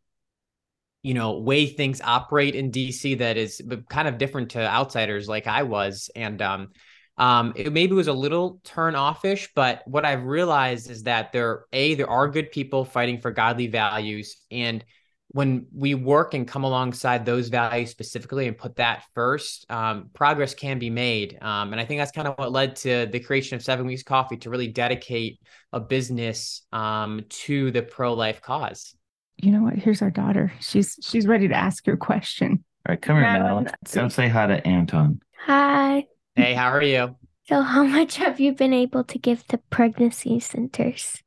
you 1.05 1.13
know 1.13 1.37
way 1.37 1.67
things 1.67 2.01
operate 2.01 2.55
in 2.55 2.71
DC 2.71 3.19
that 3.19 3.37
is 3.37 3.61
kind 3.89 4.07
of 4.07 4.17
different 4.17 4.49
to 4.51 4.59
outsiders 4.59 5.29
like 5.29 5.45
I 5.45 5.61
was. 5.61 6.09
And 6.15 6.41
um 6.41 6.69
um 7.17 7.53
it 7.55 7.71
maybe 7.71 7.93
was 7.93 8.07
a 8.07 8.13
little 8.13 8.59
turn 8.63 8.95
offish 8.95 9.49
but 9.55 9.83
what 9.85 10.03
I've 10.03 10.25
realized 10.25 10.89
is 10.89 11.03
that 11.03 11.31
there 11.31 11.65
a 11.71 11.93
there 11.93 12.09
are 12.09 12.27
good 12.27 12.51
people 12.51 12.85
fighting 12.85 13.21
for 13.21 13.29
godly 13.29 13.67
values. 13.67 14.37
And 14.49 14.83
when 15.27 15.67
we 15.73 15.93
work 15.93 16.33
and 16.33 16.47
come 16.47 16.63
alongside 16.63 17.23
those 17.23 17.49
values 17.49 17.91
specifically 17.91 18.47
and 18.47 18.57
put 18.57 18.77
that 18.77 19.03
first, 19.13 19.69
um, 19.69 20.09
progress 20.13 20.55
can 20.55 20.79
be 20.79 20.89
made. 20.89 21.37
Um, 21.41 21.71
and 21.73 21.79
I 21.79 21.85
think 21.85 21.99
that's 21.99 22.11
kind 22.11 22.27
of 22.27 22.35
what 22.37 22.53
led 22.53 22.77
to 22.77 23.05
the 23.07 23.19
creation 23.19 23.55
of 23.57 23.61
Seven 23.61 23.85
Weeks 23.85 24.03
Coffee 24.03 24.37
to 24.37 24.49
really 24.49 24.69
dedicate 24.69 25.39
a 25.73 25.79
business 25.79 26.61
um, 26.71 27.25
to 27.43 27.69
the 27.71 27.83
pro 27.83 28.13
life 28.13 28.41
cause 28.41 28.94
you 29.37 29.51
know 29.51 29.63
what? 29.63 29.75
Here's 29.75 30.01
our 30.01 30.11
daughter. 30.11 30.53
She's 30.59 30.97
she's 31.01 31.27
ready 31.27 31.47
to 31.47 31.55
ask 31.55 31.85
your 31.85 31.97
question. 31.97 32.63
All 32.87 32.93
right, 32.93 33.01
come 33.01 33.15
here, 33.15 33.23
Madeline. 33.23 33.69
Go 33.93 34.07
say 34.09 34.27
hi 34.27 34.47
to 34.47 34.65
Anton. 34.67 35.21
Hi. 35.45 36.05
Hey, 36.35 36.53
how 36.53 36.69
are 36.69 36.83
you? 36.83 37.15
So, 37.47 37.61
how 37.61 37.83
much 37.83 38.17
have 38.17 38.39
you 38.39 38.53
been 38.53 38.73
able 38.73 39.03
to 39.05 39.19
give 39.19 39.45
to 39.47 39.57
pregnancy 39.69 40.39
centers? 40.39 41.21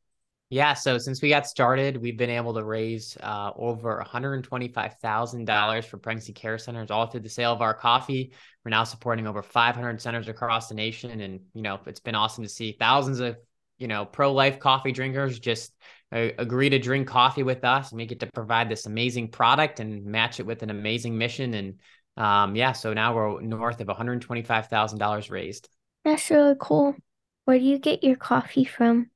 Yeah, 0.50 0.72
so 0.74 0.96
since 0.96 1.20
we 1.20 1.28
got 1.28 1.46
started, 1.46 1.98
we've 1.98 2.16
been 2.16 2.30
able 2.30 2.54
to 2.54 2.64
raise 2.64 3.18
uh, 3.22 3.50
over 3.54 4.02
$125,000 4.04 5.84
for 5.84 5.98
pregnancy 5.98 6.32
care 6.32 6.56
centers, 6.56 6.90
all 6.90 7.06
through 7.06 7.20
the 7.20 7.28
sale 7.28 7.52
of 7.52 7.60
our 7.60 7.74
coffee. 7.74 8.32
We're 8.64 8.70
now 8.70 8.84
supporting 8.84 9.26
over 9.26 9.42
500 9.42 10.00
centers 10.00 10.26
across 10.26 10.68
the 10.68 10.74
nation, 10.74 11.20
and 11.20 11.40
you 11.52 11.62
know 11.62 11.78
it's 11.86 12.00
been 12.00 12.14
awesome 12.14 12.44
to 12.44 12.48
see 12.48 12.76
thousands 12.78 13.20
of 13.20 13.36
you 13.78 13.88
know 13.88 14.06
pro 14.06 14.32
life 14.32 14.58
coffee 14.58 14.92
drinkers 14.92 15.38
just 15.38 15.72
agree 16.10 16.70
to 16.70 16.78
drink 16.78 17.06
coffee 17.06 17.42
with 17.42 17.64
us 17.64 17.90
and 17.90 17.98
we 17.98 18.06
get 18.06 18.20
to 18.20 18.28
provide 18.32 18.68
this 18.68 18.86
amazing 18.86 19.28
product 19.28 19.80
and 19.80 20.04
match 20.04 20.40
it 20.40 20.46
with 20.46 20.62
an 20.62 20.70
amazing 20.70 21.18
mission 21.18 21.54
and 21.54 21.74
um, 22.16 22.56
yeah 22.56 22.72
so 22.72 22.94
now 22.94 23.14
we're 23.14 23.40
north 23.40 23.80
of 23.80 23.86
$125000 23.86 25.30
raised. 25.30 25.68
That's 26.04 26.30
really 26.30 26.56
cool. 26.58 26.96
Where 27.44 27.58
do 27.58 27.64
you 27.64 27.78
get 27.78 28.02
your 28.02 28.16
coffee 28.16 28.64
from? 28.64 29.10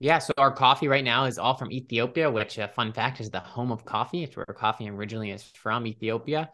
Yeah 0.00 0.18
so 0.18 0.32
our 0.38 0.52
coffee 0.52 0.88
right 0.88 1.04
now 1.04 1.24
is 1.24 1.38
all 1.38 1.54
from 1.54 1.70
ethiopia 1.70 2.30
which 2.30 2.58
uh, 2.58 2.68
fun 2.68 2.92
fact 2.92 3.20
is 3.20 3.30
the 3.30 3.40
home 3.40 3.70
of 3.70 3.84
coffee. 3.84 4.24
It's 4.24 4.36
where 4.36 4.46
coffee 4.46 4.88
originally 4.88 5.30
is 5.30 5.42
from 5.42 5.86
ethiopia. 5.86 6.50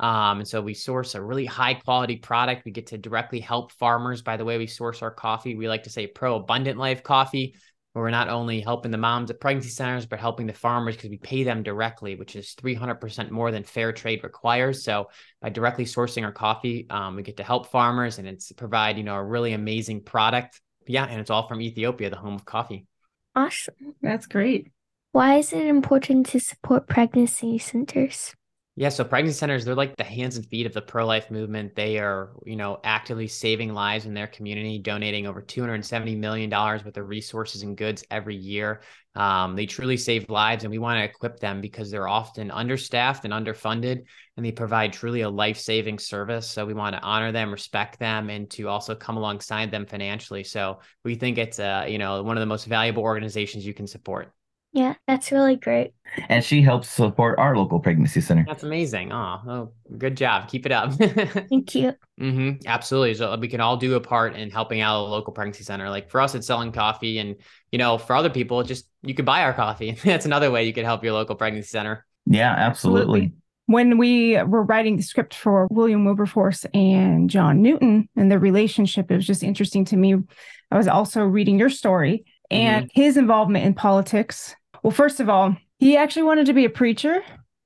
Um, 0.00 0.40
and 0.40 0.48
so 0.48 0.60
we 0.60 0.74
source 0.74 1.14
a 1.14 1.22
really 1.22 1.44
high 1.44 1.74
quality 1.74 2.16
product. 2.16 2.64
We 2.64 2.70
get 2.70 2.88
to 2.88 2.98
directly 2.98 3.40
help 3.40 3.72
farmers. 3.72 4.22
By 4.22 4.36
the 4.36 4.44
way 4.44 4.56
we 4.58 4.68
source 4.68 5.02
our 5.02 5.10
coffee. 5.10 5.56
We 5.56 5.68
like 5.68 5.84
to 5.84 5.90
say 5.90 6.06
pro 6.06 6.36
abundant 6.36 6.78
life 6.78 7.02
coffee 7.02 7.56
where 7.92 8.04
we're 8.04 8.10
not 8.10 8.28
only 8.28 8.60
helping 8.60 8.90
the 8.90 8.98
moms 8.98 9.30
at 9.30 9.40
pregnancy 9.40 9.70
centers, 9.70 10.06
but 10.06 10.20
helping 10.20 10.46
the 10.46 10.52
farmers 10.52 10.96
because 10.96 11.10
we 11.10 11.18
pay 11.18 11.42
them 11.42 11.62
directly, 11.62 12.14
which 12.14 12.36
is 12.36 12.54
300% 12.60 13.30
more 13.30 13.50
than 13.50 13.64
fair 13.64 13.92
trade 13.92 14.22
requires. 14.22 14.84
So 14.84 15.08
by 15.40 15.48
directly 15.48 15.84
sourcing 15.84 16.24
our 16.24 16.32
coffee, 16.32 16.86
um, 16.90 17.16
we 17.16 17.22
get 17.22 17.38
to 17.38 17.44
help 17.44 17.70
farmers 17.70 18.18
and 18.18 18.28
it's 18.28 18.52
provide, 18.52 18.98
you 18.98 19.04
know, 19.04 19.14
a 19.14 19.24
really 19.24 19.52
amazing 19.52 20.02
product. 20.02 20.60
Yeah. 20.86 21.04
And 21.04 21.20
it's 21.20 21.30
all 21.30 21.48
from 21.48 21.60
Ethiopia, 21.60 22.10
the 22.10 22.16
home 22.16 22.34
of 22.34 22.44
coffee. 22.44 22.86
Awesome. 23.34 23.94
That's 24.02 24.26
great. 24.26 24.70
Why 25.12 25.36
is 25.36 25.52
it 25.52 25.66
important 25.66 26.26
to 26.26 26.40
support 26.40 26.86
pregnancy 26.86 27.58
centers? 27.58 28.34
Yeah, 28.78 28.90
so 28.90 29.02
pregnancy 29.02 29.36
centers, 29.36 29.64
they're 29.64 29.74
like 29.74 29.96
the 29.96 30.04
hands 30.04 30.36
and 30.36 30.46
feet 30.46 30.64
of 30.64 30.72
the 30.72 30.80
pro 30.80 31.04
life 31.04 31.32
movement. 31.32 31.74
They 31.74 31.98
are, 31.98 32.30
you 32.46 32.54
know, 32.54 32.78
actively 32.84 33.26
saving 33.26 33.74
lives 33.74 34.06
in 34.06 34.14
their 34.14 34.28
community, 34.28 34.78
donating 34.78 35.26
over 35.26 35.42
$270 35.42 36.16
million 36.16 36.48
worth 36.48 36.96
of 36.96 37.08
resources 37.08 37.62
and 37.64 37.76
goods 37.76 38.04
every 38.08 38.36
year. 38.36 38.82
Um, 39.16 39.56
they 39.56 39.66
truly 39.66 39.96
save 39.96 40.30
lives, 40.30 40.62
and 40.62 40.70
we 40.70 40.78
want 40.78 40.98
to 41.00 41.04
equip 41.04 41.40
them 41.40 41.60
because 41.60 41.90
they're 41.90 42.06
often 42.06 42.52
understaffed 42.52 43.24
and 43.24 43.34
underfunded, 43.34 44.04
and 44.36 44.46
they 44.46 44.52
provide 44.52 44.92
truly 44.92 45.22
a 45.22 45.28
life 45.28 45.58
saving 45.58 45.98
service. 45.98 46.48
So 46.48 46.64
we 46.64 46.72
want 46.72 46.94
to 46.94 47.02
honor 47.02 47.32
them, 47.32 47.50
respect 47.50 47.98
them, 47.98 48.30
and 48.30 48.48
to 48.50 48.68
also 48.68 48.94
come 48.94 49.16
alongside 49.16 49.72
them 49.72 49.86
financially. 49.86 50.44
So 50.44 50.78
we 51.02 51.16
think 51.16 51.38
it's, 51.38 51.58
a, 51.58 51.88
you 51.88 51.98
know, 51.98 52.22
one 52.22 52.36
of 52.36 52.42
the 52.42 52.46
most 52.46 52.66
valuable 52.66 53.02
organizations 53.02 53.66
you 53.66 53.74
can 53.74 53.88
support. 53.88 54.32
Yeah, 54.72 54.94
that's 55.06 55.32
really 55.32 55.56
great. 55.56 55.92
And 56.28 56.44
she 56.44 56.60
helps 56.60 56.90
support 56.90 57.38
our 57.38 57.56
local 57.56 57.80
pregnancy 57.80 58.20
center. 58.20 58.44
That's 58.46 58.62
amazing. 58.62 59.12
Oh, 59.12 59.40
oh 59.46 59.72
good 59.96 60.16
job. 60.16 60.48
Keep 60.48 60.66
it 60.66 60.72
up. 60.72 60.92
Thank 60.92 61.74
you. 61.74 61.94
Mm-hmm. 62.20 62.66
Absolutely. 62.66 63.14
So 63.14 63.34
we 63.36 63.48
can 63.48 63.60
all 63.60 63.78
do 63.78 63.94
a 63.94 64.00
part 64.00 64.36
in 64.36 64.50
helping 64.50 64.80
out 64.80 65.00
a 65.00 65.08
local 65.08 65.32
pregnancy 65.32 65.64
center. 65.64 65.88
Like 65.88 66.10
for 66.10 66.20
us, 66.20 66.34
it's 66.34 66.46
selling 66.46 66.72
coffee, 66.72 67.18
and 67.18 67.36
you 67.72 67.78
know, 67.78 67.96
for 67.96 68.14
other 68.14 68.30
people, 68.30 68.62
just 68.62 68.88
you 69.02 69.14
could 69.14 69.24
buy 69.24 69.42
our 69.42 69.54
coffee. 69.54 69.92
That's 70.04 70.26
another 70.26 70.50
way 70.50 70.64
you 70.64 70.74
could 70.74 70.84
help 70.84 71.02
your 71.02 71.14
local 71.14 71.34
pregnancy 71.34 71.68
center. 71.68 72.04
Yeah, 72.26 72.52
absolutely. 72.52 73.20
absolutely. 73.20 73.32
When 73.66 73.98
we 73.98 74.42
were 74.42 74.62
writing 74.62 74.96
the 74.96 75.02
script 75.02 75.34
for 75.34 75.66
William 75.70 76.04
Wilberforce 76.04 76.64
and 76.72 77.28
John 77.28 77.60
Newton 77.60 78.08
and 78.16 78.30
their 78.30 78.38
relationship, 78.38 79.10
it 79.10 79.16
was 79.16 79.26
just 79.26 79.42
interesting 79.42 79.84
to 79.86 79.96
me. 79.96 80.14
I 80.70 80.76
was 80.76 80.88
also 80.88 81.24
reading 81.24 81.58
your 81.58 81.68
story 81.68 82.24
and 82.50 82.86
mm-hmm. 82.86 83.00
his 83.00 83.16
involvement 83.16 83.66
in 83.66 83.74
politics 83.74 84.54
well, 84.82 84.90
first 84.90 85.20
of 85.20 85.28
all, 85.28 85.56
he 85.78 85.96
actually 85.96 86.24
wanted 86.24 86.46
to 86.46 86.52
be 86.52 86.64
a 86.64 86.70
preacher. 86.70 87.22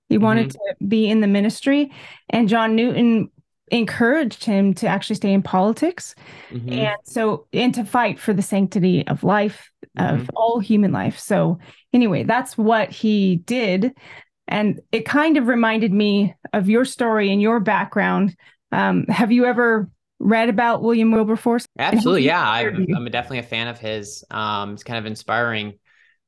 He 0.09 0.19
wanted 0.19 0.49
mm-hmm. 0.49 0.83
to 0.83 0.87
be 0.87 1.09
in 1.09 1.21
the 1.21 1.26
ministry, 1.26 1.90
and 2.28 2.49
John 2.49 2.76
Newton 2.76 3.31
encouraged 3.73 4.45
him 4.45 4.75
to 4.75 4.87
actually 4.87 5.16
stay 5.16 5.33
in 5.33 5.42
politics 5.42 6.14
mm-hmm. 6.50 6.73
and 6.73 6.97
so 7.04 7.47
and 7.54 7.75
to 7.75 7.85
fight 7.85 8.21
for 8.21 8.35
the 8.35 8.42
sanctity 8.42 9.07
of 9.09 9.25
life 9.25 9.71
of 9.97 10.21
mm-hmm. 10.21 10.37
all 10.37 10.61
human 10.61 10.92
life 10.92 11.19
so 11.19 11.59
anyway 11.95 12.23
that's 12.23 12.57
what 12.59 12.90
he 12.90 13.37
did 13.37 13.92
and 14.47 14.81
it 14.92 15.07
kind 15.07 15.38
of 15.38 15.47
reminded 15.47 15.90
me 15.90 16.35
of 16.52 16.69
your 16.69 16.85
story 16.85 17.33
and 17.33 17.40
your 17.40 17.61
background 17.61 18.37
um, 18.73 19.07
have 19.09 19.33
you 19.33 19.47
ever 19.47 19.88
read 20.19 20.50
about 20.50 20.83
william 20.83 21.11
wilberforce 21.11 21.64
absolutely 21.78 22.25
yeah 22.25 22.47
I'm, 22.47 22.87
I'm, 22.95 23.04
definitely 23.07 23.38
a 23.38 23.42
fan 23.42 23.69
of 23.69 23.78
his 23.78 24.23
um, 24.31 24.75
it's 24.75 24.85
kind 24.85 24.99
of 24.99 25.07
inspiring 25.07 25.78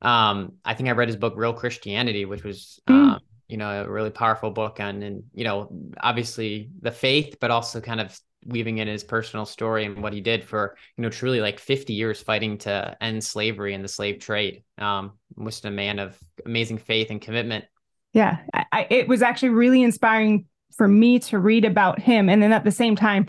um, 0.04 0.52
I 0.64 0.74
think 0.74 0.88
I 0.88 0.92
read 0.92 1.08
his 1.08 1.16
book 1.16 1.34
Real 1.36 1.52
Christianity, 1.52 2.24
which 2.26 2.44
was 2.44 2.80
mm. 2.86 2.94
um, 2.94 3.20
you 3.48 3.56
know 3.56 3.84
a 3.84 3.90
really 3.90 4.10
powerful 4.10 4.50
book 4.50 4.78
on 4.80 5.02
and 5.02 5.24
you 5.32 5.44
know 5.44 5.68
obviously 6.00 6.70
the 6.82 6.90
faith, 6.92 7.38
but 7.40 7.50
also 7.50 7.80
kind 7.80 8.00
of 8.00 8.18
weaving 8.46 8.78
in 8.78 8.86
his 8.86 9.02
personal 9.02 9.46
story 9.46 9.86
and 9.86 10.02
what 10.02 10.12
he 10.12 10.20
did 10.20 10.44
for 10.44 10.76
you 10.96 11.02
know 11.02 11.08
truly 11.08 11.40
like 11.40 11.58
50 11.58 11.94
years 11.94 12.20
fighting 12.20 12.58
to 12.58 12.96
end 13.00 13.24
slavery 13.24 13.74
and 13.74 13.82
the 13.82 13.88
slave 13.88 14.20
trade. 14.20 14.62
Um, 14.78 15.12
was 15.36 15.64
a 15.64 15.70
man 15.70 15.98
of 15.98 16.16
amazing 16.44 16.78
faith 16.78 17.10
and 17.10 17.20
commitment. 17.20 17.64
Yeah, 18.12 18.38
I, 18.52 18.86
it 18.90 19.08
was 19.08 19.22
actually 19.22 19.48
really 19.48 19.82
inspiring 19.82 20.46
for 20.76 20.86
me 20.86 21.18
to 21.20 21.38
read 21.38 21.64
about 21.64 21.98
him, 21.98 22.28
and 22.28 22.42
then 22.42 22.52
at 22.52 22.64
the 22.64 22.70
same 22.70 22.94
time 22.94 23.26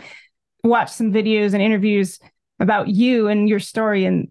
watch 0.62 0.90
some 0.90 1.12
videos 1.12 1.54
and 1.54 1.62
interviews 1.62 2.18
about 2.60 2.88
you 2.88 3.28
and 3.28 3.48
your 3.48 3.60
story 3.60 4.04
and 4.04 4.28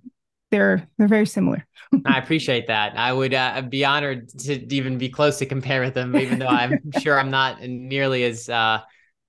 they're 0.56 0.88
they're 0.98 1.08
very 1.08 1.26
similar. 1.26 1.66
I 2.06 2.18
appreciate 2.18 2.68
that. 2.68 2.98
I 2.98 3.12
would 3.12 3.34
uh, 3.34 3.62
be 3.62 3.84
honored 3.84 4.30
to 4.40 4.74
even 4.74 4.98
be 4.98 5.10
close 5.10 5.38
to 5.40 5.46
compare 5.46 5.82
with 5.82 5.94
them, 5.94 6.16
even 6.16 6.40
though 6.40 6.48
I'm 6.48 6.80
sure 7.02 7.20
I'm 7.20 7.30
not 7.30 7.62
nearly 7.62 8.24
as 8.24 8.50
uh, 8.50 8.82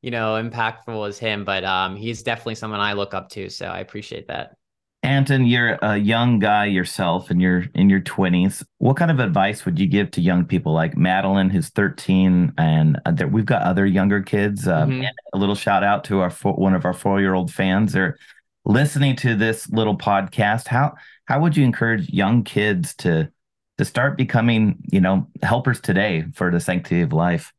you 0.03 0.13
know 0.13 0.41
impactful 0.41 1.09
as 1.09 1.19
him. 1.19 1.45
But 1.45 1.65
um, 1.65 1.97
he's 1.97 2.23
definitely 2.23 2.55
someone 2.55 2.81
I 2.81 2.93
look 2.93 3.13
up 3.13 3.29
to. 3.31 3.51
So 3.51 3.67
I 3.67 3.81
appreciate 3.81 4.29
that. 4.29 4.55
Anton, 5.03 5.47
you're 5.47 5.79
a 5.83 5.97
young 5.97 6.39
guy 6.39 6.67
yourself, 6.67 7.31
and 7.31 7.41
you're 7.41 7.65
in 7.75 7.91
your 7.91 8.01
20s. 8.01 8.65
What 8.79 8.97
kind 8.97 9.11
of 9.11 9.21
advice 9.21 9.65
would 9.65 9.79
you 9.79 9.87
give 9.87 10.11
to 10.13 10.21
young 10.21 10.45
people 10.45 10.73
like 10.73 10.97
Madeline, 10.97 11.51
who's 11.51 11.69
13, 11.71 12.55
and 12.59 13.01
uh, 13.05 13.13
we've 13.29 13.45
got 13.47 13.63
other 13.63 13.87
younger 13.87 14.23
kids? 14.23 14.67
Um, 14.67 14.91
mm-hmm. 14.91 15.05
A 15.33 15.39
little 15.39 15.55
shout 15.55 15.85
out 15.85 16.05
to 16.05 16.21
our 16.21 16.31
four, 16.31 16.55
one 16.55 16.75
of 16.75 16.85
our 16.85 16.93
four 16.93 17.21
year 17.21 17.35
old 17.35 17.53
fans. 17.53 17.93
They're 17.93 18.17
listening 18.65 19.17
to 19.17 19.37
this 19.37 19.69
little 19.71 19.97
podcast. 19.97 20.67
How 20.67 20.97
how 21.27 21.41
would 21.41 21.57
you 21.57 21.65
encourage 21.65 22.09
young 22.09 22.43
kids 22.43 22.95
to 22.97 23.31
to 23.79 23.85
start 23.85 24.17
becoming 24.17 24.79
you 24.91 25.01
know 25.01 25.27
helpers 25.43 25.81
today 25.81 26.25
for 26.35 26.51
the 26.51 26.61
sanctity 26.61 27.03
of 27.03 27.13
life? 27.13 27.53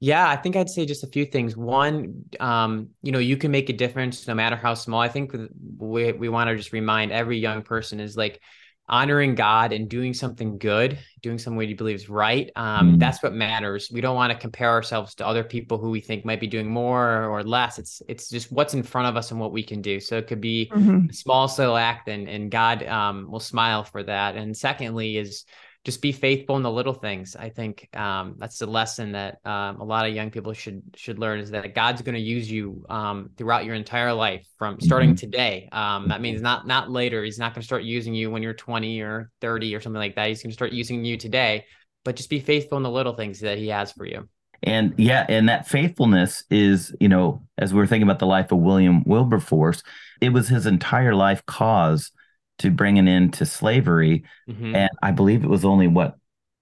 Yeah 0.00 0.28
i 0.28 0.36
think 0.36 0.56
i'd 0.56 0.68
say 0.68 0.84
just 0.84 1.04
a 1.04 1.08
few 1.08 1.24
things. 1.24 1.56
One 1.56 2.24
um, 2.40 2.90
you 3.02 3.12
know 3.12 3.18
you 3.18 3.36
can 3.36 3.50
make 3.50 3.70
a 3.70 3.72
difference 3.72 4.26
no 4.26 4.34
matter 4.34 4.56
how 4.56 4.74
small. 4.74 5.00
I 5.00 5.08
think 5.08 5.34
we, 5.78 6.12
we 6.12 6.28
want 6.28 6.50
to 6.50 6.56
just 6.56 6.72
remind 6.72 7.12
every 7.12 7.38
young 7.38 7.62
person 7.62 8.00
is 8.00 8.16
like 8.16 8.40
honoring 8.88 9.34
God 9.34 9.72
and 9.72 9.88
doing 9.88 10.12
something 10.12 10.58
good, 10.58 10.98
doing 11.22 11.38
something 11.38 11.56
we 11.56 11.72
believe 11.72 11.96
is 11.96 12.08
right. 12.08 12.50
Um, 12.54 12.94
mm. 12.94 12.98
That's 12.98 13.22
what 13.22 13.32
matters. 13.32 13.90
We 13.90 14.00
don't 14.00 14.14
want 14.14 14.32
to 14.32 14.38
compare 14.38 14.70
ourselves 14.70 15.14
to 15.16 15.26
other 15.26 15.42
people 15.42 15.78
who 15.78 15.90
we 15.90 16.00
think 16.00 16.24
might 16.24 16.40
be 16.40 16.46
doing 16.46 16.68
more 16.68 17.24
or 17.24 17.42
less. 17.42 17.78
It's 17.78 18.02
it's 18.08 18.28
just 18.28 18.52
what's 18.52 18.74
in 18.74 18.82
front 18.82 19.08
of 19.08 19.16
us 19.16 19.30
and 19.30 19.40
what 19.40 19.52
we 19.52 19.62
can 19.62 19.80
do. 19.80 20.00
So 20.00 20.18
it 20.18 20.26
could 20.26 20.40
be 20.40 20.70
mm-hmm. 20.72 21.08
a 21.10 21.12
small 21.12 21.52
little 21.58 21.76
act, 21.76 22.08
and 22.08 22.28
and 22.28 22.50
God 22.50 22.82
um, 22.84 23.30
will 23.30 23.40
smile 23.40 23.84
for 23.84 24.02
that. 24.02 24.36
And 24.36 24.56
secondly, 24.56 25.16
is 25.16 25.44
just 25.84 26.00
be 26.00 26.12
faithful 26.12 26.56
in 26.56 26.62
the 26.62 26.70
little 26.70 26.94
things. 26.94 27.36
I 27.36 27.50
think 27.50 27.94
um, 27.94 28.36
that's 28.38 28.58
the 28.58 28.66
lesson 28.66 29.12
that 29.12 29.38
um, 29.44 29.80
a 29.80 29.84
lot 29.84 30.08
of 30.08 30.14
young 30.14 30.30
people 30.30 30.54
should 30.54 30.82
should 30.96 31.18
learn 31.18 31.40
is 31.40 31.50
that 31.50 31.74
God's 31.74 32.00
going 32.00 32.14
to 32.14 32.20
use 32.20 32.50
you 32.50 32.86
um, 32.88 33.30
throughout 33.36 33.66
your 33.66 33.74
entire 33.74 34.14
life 34.14 34.46
from 34.58 34.80
starting 34.80 35.10
mm-hmm. 35.10 35.16
today. 35.16 35.68
Um, 35.72 36.08
that 36.08 36.22
means 36.22 36.40
not 36.40 36.66
not 36.66 36.90
later. 36.90 37.22
He's 37.22 37.38
not 37.38 37.52
going 37.52 37.60
to 37.60 37.66
start 37.66 37.82
using 37.82 38.14
you 38.14 38.30
when 38.30 38.42
you're 38.42 38.54
20 38.54 39.02
or 39.02 39.30
30 39.42 39.74
or 39.74 39.80
something 39.80 40.00
like 40.00 40.16
that. 40.16 40.28
He's 40.28 40.42
going 40.42 40.50
to 40.50 40.54
start 40.54 40.72
using 40.72 41.04
you 41.04 41.18
today. 41.18 41.66
But 42.02 42.16
just 42.16 42.30
be 42.30 42.40
faithful 42.40 42.78
in 42.78 42.82
the 42.82 42.90
little 42.90 43.14
things 43.14 43.40
that 43.40 43.58
He 43.58 43.68
has 43.68 43.92
for 43.92 44.06
you. 44.06 44.28
And 44.62 44.94
yeah, 44.96 45.26
and 45.28 45.50
that 45.50 45.68
faithfulness 45.68 46.44
is, 46.50 46.94
you 46.98 47.08
know, 47.08 47.42
as 47.58 47.74
we 47.74 47.82
are 47.82 47.86
thinking 47.86 48.08
about 48.08 48.18
the 48.18 48.26
life 48.26 48.50
of 48.50 48.58
William 48.58 49.04
Wilberforce, 49.04 49.82
it 50.22 50.30
was 50.30 50.48
his 50.48 50.64
entire 50.64 51.14
life 51.14 51.44
cause 51.44 52.10
to 52.58 52.70
bring 52.70 52.98
an 52.98 53.08
end 53.08 53.34
to 53.34 53.46
slavery. 53.46 54.24
Mm-hmm. 54.48 54.74
And 54.74 54.90
I 55.02 55.10
believe 55.10 55.44
it 55.44 55.50
was 55.50 55.64
only 55.64 55.88
what 55.88 56.16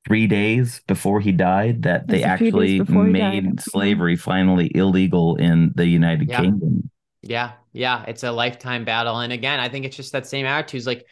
three 0.06 0.26
days 0.26 0.80
before 0.86 1.20
he 1.20 1.32
died 1.32 1.82
that 1.82 2.08
they 2.08 2.22
actually 2.22 2.80
made 2.80 3.60
slavery 3.60 4.16
finally 4.16 4.70
illegal 4.74 5.36
in 5.36 5.72
the 5.74 5.86
United 5.86 6.28
yeah. 6.28 6.40
Kingdom. 6.40 6.90
Yeah, 7.22 7.52
yeah, 7.72 8.04
it's 8.08 8.24
a 8.24 8.32
lifetime 8.32 8.84
battle. 8.84 9.20
And 9.20 9.32
again, 9.32 9.60
I 9.60 9.68
think 9.68 9.84
it's 9.84 9.96
just 9.96 10.12
that 10.12 10.26
same 10.26 10.44
attitude. 10.44 10.78
It's 10.78 10.86
like 10.86 11.06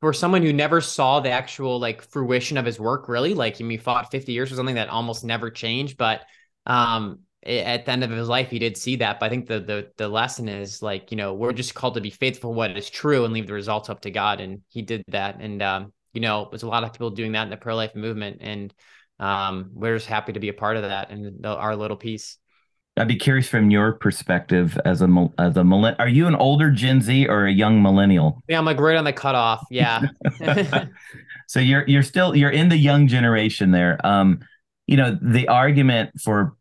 for 0.00 0.12
someone 0.12 0.42
who 0.42 0.52
never 0.52 0.80
saw 0.80 1.20
the 1.20 1.30
actual 1.30 1.80
like 1.80 2.02
fruition 2.02 2.58
of 2.58 2.64
his 2.64 2.78
work, 2.78 3.08
really, 3.08 3.34
like 3.34 3.56
he 3.56 3.76
fought 3.76 4.10
50 4.12 4.32
years 4.32 4.50
for 4.50 4.54
something 4.54 4.76
that 4.76 4.88
almost 4.88 5.24
never 5.24 5.50
changed. 5.50 5.96
But 5.96 6.22
um, 6.64 7.20
at 7.44 7.84
the 7.84 7.90
end 7.90 8.04
of 8.04 8.10
his 8.10 8.28
life 8.28 8.50
he 8.50 8.58
did 8.58 8.76
see 8.76 8.96
that 8.96 9.18
but 9.18 9.26
i 9.26 9.28
think 9.28 9.46
the 9.46 9.60
the 9.60 9.90
the 9.96 10.08
lesson 10.08 10.48
is 10.48 10.80
like 10.80 11.10
you 11.10 11.16
know 11.16 11.34
we're 11.34 11.52
just 11.52 11.74
called 11.74 11.94
to 11.94 12.00
be 12.00 12.10
faithful 12.10 12.54
what 12.54 12.76
is 12.76 12.88
true 12.88 13.24
and 13.24 13.34
leave 13.34 13.46
the 13.46 13.52
results 13.52 13.90
up 13.90 14.00
to 14.00 14.10
god 14.10 14.40
and 14.40 14.60
he 14.68 14.82
did 14.82 15.02
that 15.08 15.40
and 15.40 15.62
um 15.62 15.92
you 16.12 16.20
know 16.20 16.46
there's 16.50 16.62
a 16.62 16.68
lot 16.68 16.84
of 16.84 16.92
people 16.92 17.10
doing 17.10 17.32
that 17.32 17.44
in 17.44 17.50
the 17.50 17.56
pro-life 17.56 17.94
movement 17.94 18.38
and 18.40 18.72
um 19.18 19.70
we're 19.72 19.96
just 19.96 20.06
happy 20.06 20.32
to 20.32 20.40
be 20.40 20.48
a 20.48 20.54
part 20.54 20.76
of 20.76 20.82
that 20.82 21.10
and 21.10 21.44
our 21.44 21.76
little 21.76 21.96
piece 21.96 22.38
I'd 22.98 23.08
be 23.08 23.16
curious 23.16 23.48
from 23.48 23.70
your 23.70 23.92
perspective 23.92 24.78
as 24.84 25.00
a 25.00 25.28
as 25.38 25.56
a 25.56 25.64
millennial. 25.64 25.96
Are 25.98 26.08
you 26.08 26.26
an 26.26 26.34
older 26.34 26.70
Gen 26.70 27.00
Z 27.00 27.26
or 27.26 27.46
a 27.46 27.50
young 27.50 27.82
millennial? 27.82 28.42
Yeah, 28.48 28.58
I'm 28.58 28.66
like 28.66 28.78
right 28.78 28.98
on 28.98 29.04
the 29.04 29.14
cutoff. 29.14 29.64
Yeah. 29.70 30.02
so 31.48 31.58
you're 31.58 31.88
you're 31.88 32.02
still 32.02 32.36
you're 32.36 32.50
in 32.50 32.68
the 32.68 32.76
young 32.76 33.08
generation 33.08 33.70
there. 33.70 33.98
Um, 34.04 34.40
you 34.86 34.98
know 34.98 35.16
the 35.22 35.48
argument 35.48 36.20
for 36.20 36.54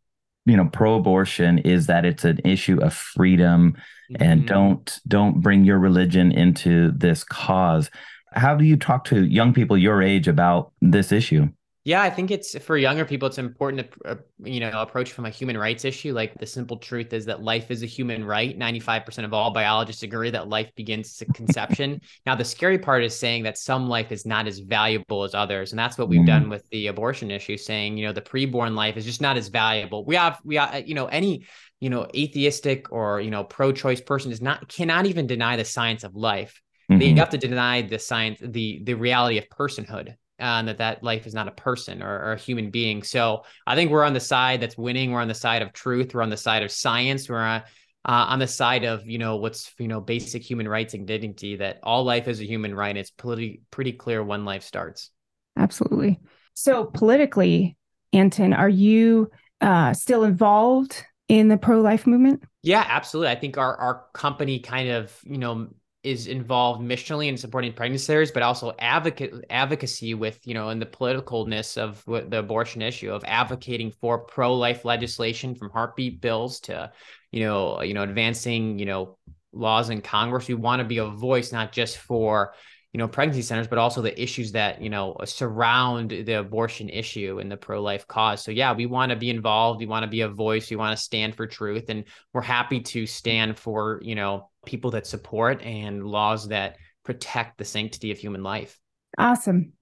you 0.51 0.57
know 0.57 0.69
pro-abortion 0.71 1.59
is 1.59 1.87
that 1.87 2.03
it's 2.03 2.25
an 2.25 2.39
issue 2.43 2.77
of 2.81 2.93
freedom 2.93 3.71
mm-hmm. 4.11 4.21
and 4.21 4.45
don't 4.45 4.99
don't 5.07 5.39
bring 5.39 5.63
your 5.63 5.79
religion 5.79 6.31
into 6.31 6.91
this 6.91 7.23
cause 7.23 7.89
how 8.33 8.53
do 8.53 8.65
you 8.65 8.75
talk 8.75 9.05
to 9.05 9.23
young 9.25 9.53
people 9.53 9.77
your 9.77 10.01
age 10.01 10.27
about 10.27 10.73
this 10.81 11.13
issue 11.13 11.47
yeah, 11.83 12.03
I 12.03 12.11
think 12.11 12.29
it's 12.29 12.55
for 12.59 12.77
younger 12.77 13.05
people, 13.05 13.27
it's 13.27 13.39
important 13.39 13.91
to, 13.91 14.09
uh, 14.11 14.15
you 14.43 14.59
know, 14.59 14.69
approach 14.69 15.13
from 15.13 15.25
a 15.25 15.31
human 15.31 15.57
rights 15.57 15.83
issue. 15.83 16.13
Like 16.13 16.35
the 16.35 16.45
simple 16.45 16.77
truth 16.77 17.11
is 17.11 17.25
that 17.25 17.41
life 17.41 17.71
is 17.71 17.81
a 17.81 17.87
human 17.87 18.23
right. 18.23 18.57
95% 18.57 19.25
of 19.25 19.33
all 19.33 19.49
biologists 19.49 20.03
agree 20.03 20.29
that 20.29 20.47
life 20.47 20.69
begins 20.75 21.19
at 21.23 21.33
conception. 21.33 21.99
now, 22.27 22.35
the 22.35 22.45
scary 22.45 22.77
part 22.77 23.03
is 23.03 23.17
saying 23.17 23.43
that 23.43 23.57
some 23.57 23.89
life 23.89 24.11
is 24.11 24.27
not 24.27 24.45
as 24.45 24.59
valuable 24.59 25.23
as 25.23 25.33
others. 25.33 25.71
And 25.71 25.79
that's 25.79 25.97
what 25.97 26.07
we've 26.07 26.19
mm-hmm. 26.19 26.27
done 26.27 26.49
with 26.49 26.69
the 26.69 26.85
abortion 26.85 27.31
issue, 27.31 27.57
saying, 27.57 27.97
you 27.97 28.05
know, 28.05 28.13
the 28.13 28.21
preborn 28.21 28.75
life 28.75 28.95
is 28.95 29.05
just 29.05 29.21
not 29.21 29.35
as 29.35 29.47
valuable. 29.47 30.05
We 30.05 30.15
have, 30.15 30.39
we 30.43 30.57
have, 30.57 30.87
you 30.87 30.93
know, 30.93 31.07
any, 31.07 31.47
you 31.79 31.89
know, 31.89 32.07
atheistic 32.15 32.91
or, 32.91 33.21
you 33.21 33.31
know, 33.31 33.43
pro 33.43 33.71
choice 33.71 34.01
person 34.01 34.31
is 34.31 34.39
not, 34.41 34.67
cannot 34.67 35.07
even 35.07 35.25
deny 35.25 35.55
the 35.55 35.65
science 35.65 36.03
of 36.03 36.15
life. 36.15 36.61
Mm-hmm. 36.91 36.99
They 36.99 37.13
have 37.13 37.29
to 37.29 37.39
deny 37.39 37.81
the 37.81 37.97
science, 37.97 38.39
the 38.43 38.81
the 38.83 38.95
reality 38.95 39.37
of 39.37 39.47
personhood 39.47 40.15
and 40.41 40.67
that 40.67 40.79
that 40.79 41.03
life 41.03 41.27
is 41.27 41.33
not 41.33 41.47
a 41.47 41.51
person 41.51 42.01
or, 42.01 42.19
or, 42.19 42.33
a 42.33 42.37
human 42.37 42.71
being. 42.71 43.03
So 43.03 43.43
I 43.65 43.75
think 43.75 43.91
we're 43.91 44.03
on 44.03 44.13
the 44.13 44.19
side 44.19 44.59
that's 44.61 44.77
winning. 44.77 45.11
We're 45.11 45.21
on 45.21 45.27
the 45.27 45.33
side 45.33 45.61
of 45.61 45.71
truth. 45.71 46.13
We're 46.13 46.23
on 46.23 46.29
the 46.29 46.37
side 46.37 46.63
of 46.63 46.71
science. 46.71 47.29
We're 47.29 47.37
on, 47.37 47.61
uh, 48.03 48.25
on 48.29 48.39
the 48.39 48.47
side 48.47 48.83
of 48.83 49.05
you 49.05 49.19
know 49.19 49.37
what's 49.37 49.73
you 49.77 49.87
know 49.87 50.01
basic 50.01 50.41
human 50.41 50.67
rights 50.67 50.93
and 50.93 51.05
dignity. 51.05 51.57
That 51.57 51.79
all 51.83 52.03
life 52.03 52.27
is 52.27 52.41
a 52.41 52.45
human 52.45 52.73
right. 52.73 52.97
It's 52.97 53.11
pretty 53.11 53.61
pretty 53.69 53.93
clear 53.93 54.23
when 54.23 54.43
life 54.43 54.63
starts. 54.63 55.11
Absolutely. 55.57 56.19
So 56.53 56.85
politically, 56.85 57.77
Anton, 58.13 58.53
are 58.53 58.69
you 58.69 59.29
uh, 59.61 59.93
still 59.93 60.23
involved 60.23 61.03
in 61.27 61.47
the 61.47 61.57
pro 61.57 61.81
life 61.81 62.07
movement? 62.07 62.43
Yeah, 62.63 62.85
absolutely. 62.87 63.31
I 63.31 63.39
think 63.39 63.57
our 63.57 63.75
our 63.75 64.05
company 64.13 64.59
kind 64.59 64.89
of 64.89 65.15
you 65.23 65.37
know 65.37 65.69
is 66.03 66.27
involved 66.27 66.81
missionally 66.81 67.27
in 67.27 67.37
supporting 67.37 67.73
pregnancy 67.73 68.05
centers, 68.05 68.31
but 68.31 68.41
also 68.41 68.73
advocate 68.79 69.33
advocacy 69.49 70.13
with 70.13 70.39
you 70.45 70.53
know 70.53 70.69
in 70.69 70.79
the 70.79 70.85
politicalness 70.85 71.77
of 71.77 72.03
the 72.29 72.39
abortion 72.39 72.81
issue 72.81 73.11
of 73.11 73.23
advocating 73.25 73.91
for 73.91 74.19
pro-life 74.19 74.83
legislation 74.83 75.53
from 75.55 75.69
heartbeat 75.69 76.19
bills 76.21 76.59
to 76.61 76.91
you 77.31 77.41
know 77.41 77.81
you 77.81 77.93
know 77.93 78.03
advancing 78.03 78.79
you 78.79 78.85
know 78.85 79.17
laws 79.53 79.89
in 79.89 80.01
Congress. 80.01 80.47
We 80.47 80.55
want 80.55 80.79
to 80.79 80.87
be 80.87 80.97
a 80.97 81.05
voice 81.05 81.51
not 81.51 81.71
just 81.71 81.97
for 81.97 82.53
you 82.93 82.97
know 82.97 83.07
pregnancy 83.07 83.41
centers 83.41 83.67
but 83.67 83.77
also 83.77 84.01
the 84.01 84.21
issues 84.21 84.53
that 84.53 84.81
you 84.81 84.89
know 84.89 85.15
surround 85.25 86.09
the 86.09 86.33
abortion 86.33 86.89
issue 86.89 87.39
and 87.39 87.51
the 87.51 87.57
pro-life 87.57 88.07
cause. 88.07 88.43
So 88.43 88.51
yeah 88.51 88.73
we 88.73 88.87
want 88.87 89.11
to 89.11 89.15
be 89.15 89.29
involved. 89.29 89.79
We 89.79 89.85
want 89.85 90.03
to 90.03 90.09
be 90.09 90.21
a 90.21 90.29
voice. 90.29 90.69
We 90.69 90.77
want 90.77 90.97
to 90.97 91.03
stand 91.03 91.35
for 91.35 91.45
truth 91.45 91.89
and 91.89 92.05
we're 92.33 92.41
happy 92.41 92.79
to 92.79 93.05
stand 93.05 93.59
for 93.59 93.99
you 94.03 94.15
know 94.15 94.50
people 94.65 94.91
that 94.91 95.07
support 95.07 95.61
and 95.61 96.05
laws 96.05 96.47
that 96.49 96.77
protect 97.03 97.57
the 97.57 97.65
sanctity 97.65 98.11
of 98.11 98.17
human 98.17 98.43
life. 98.43 98.79
Awesome. 99.17 99.73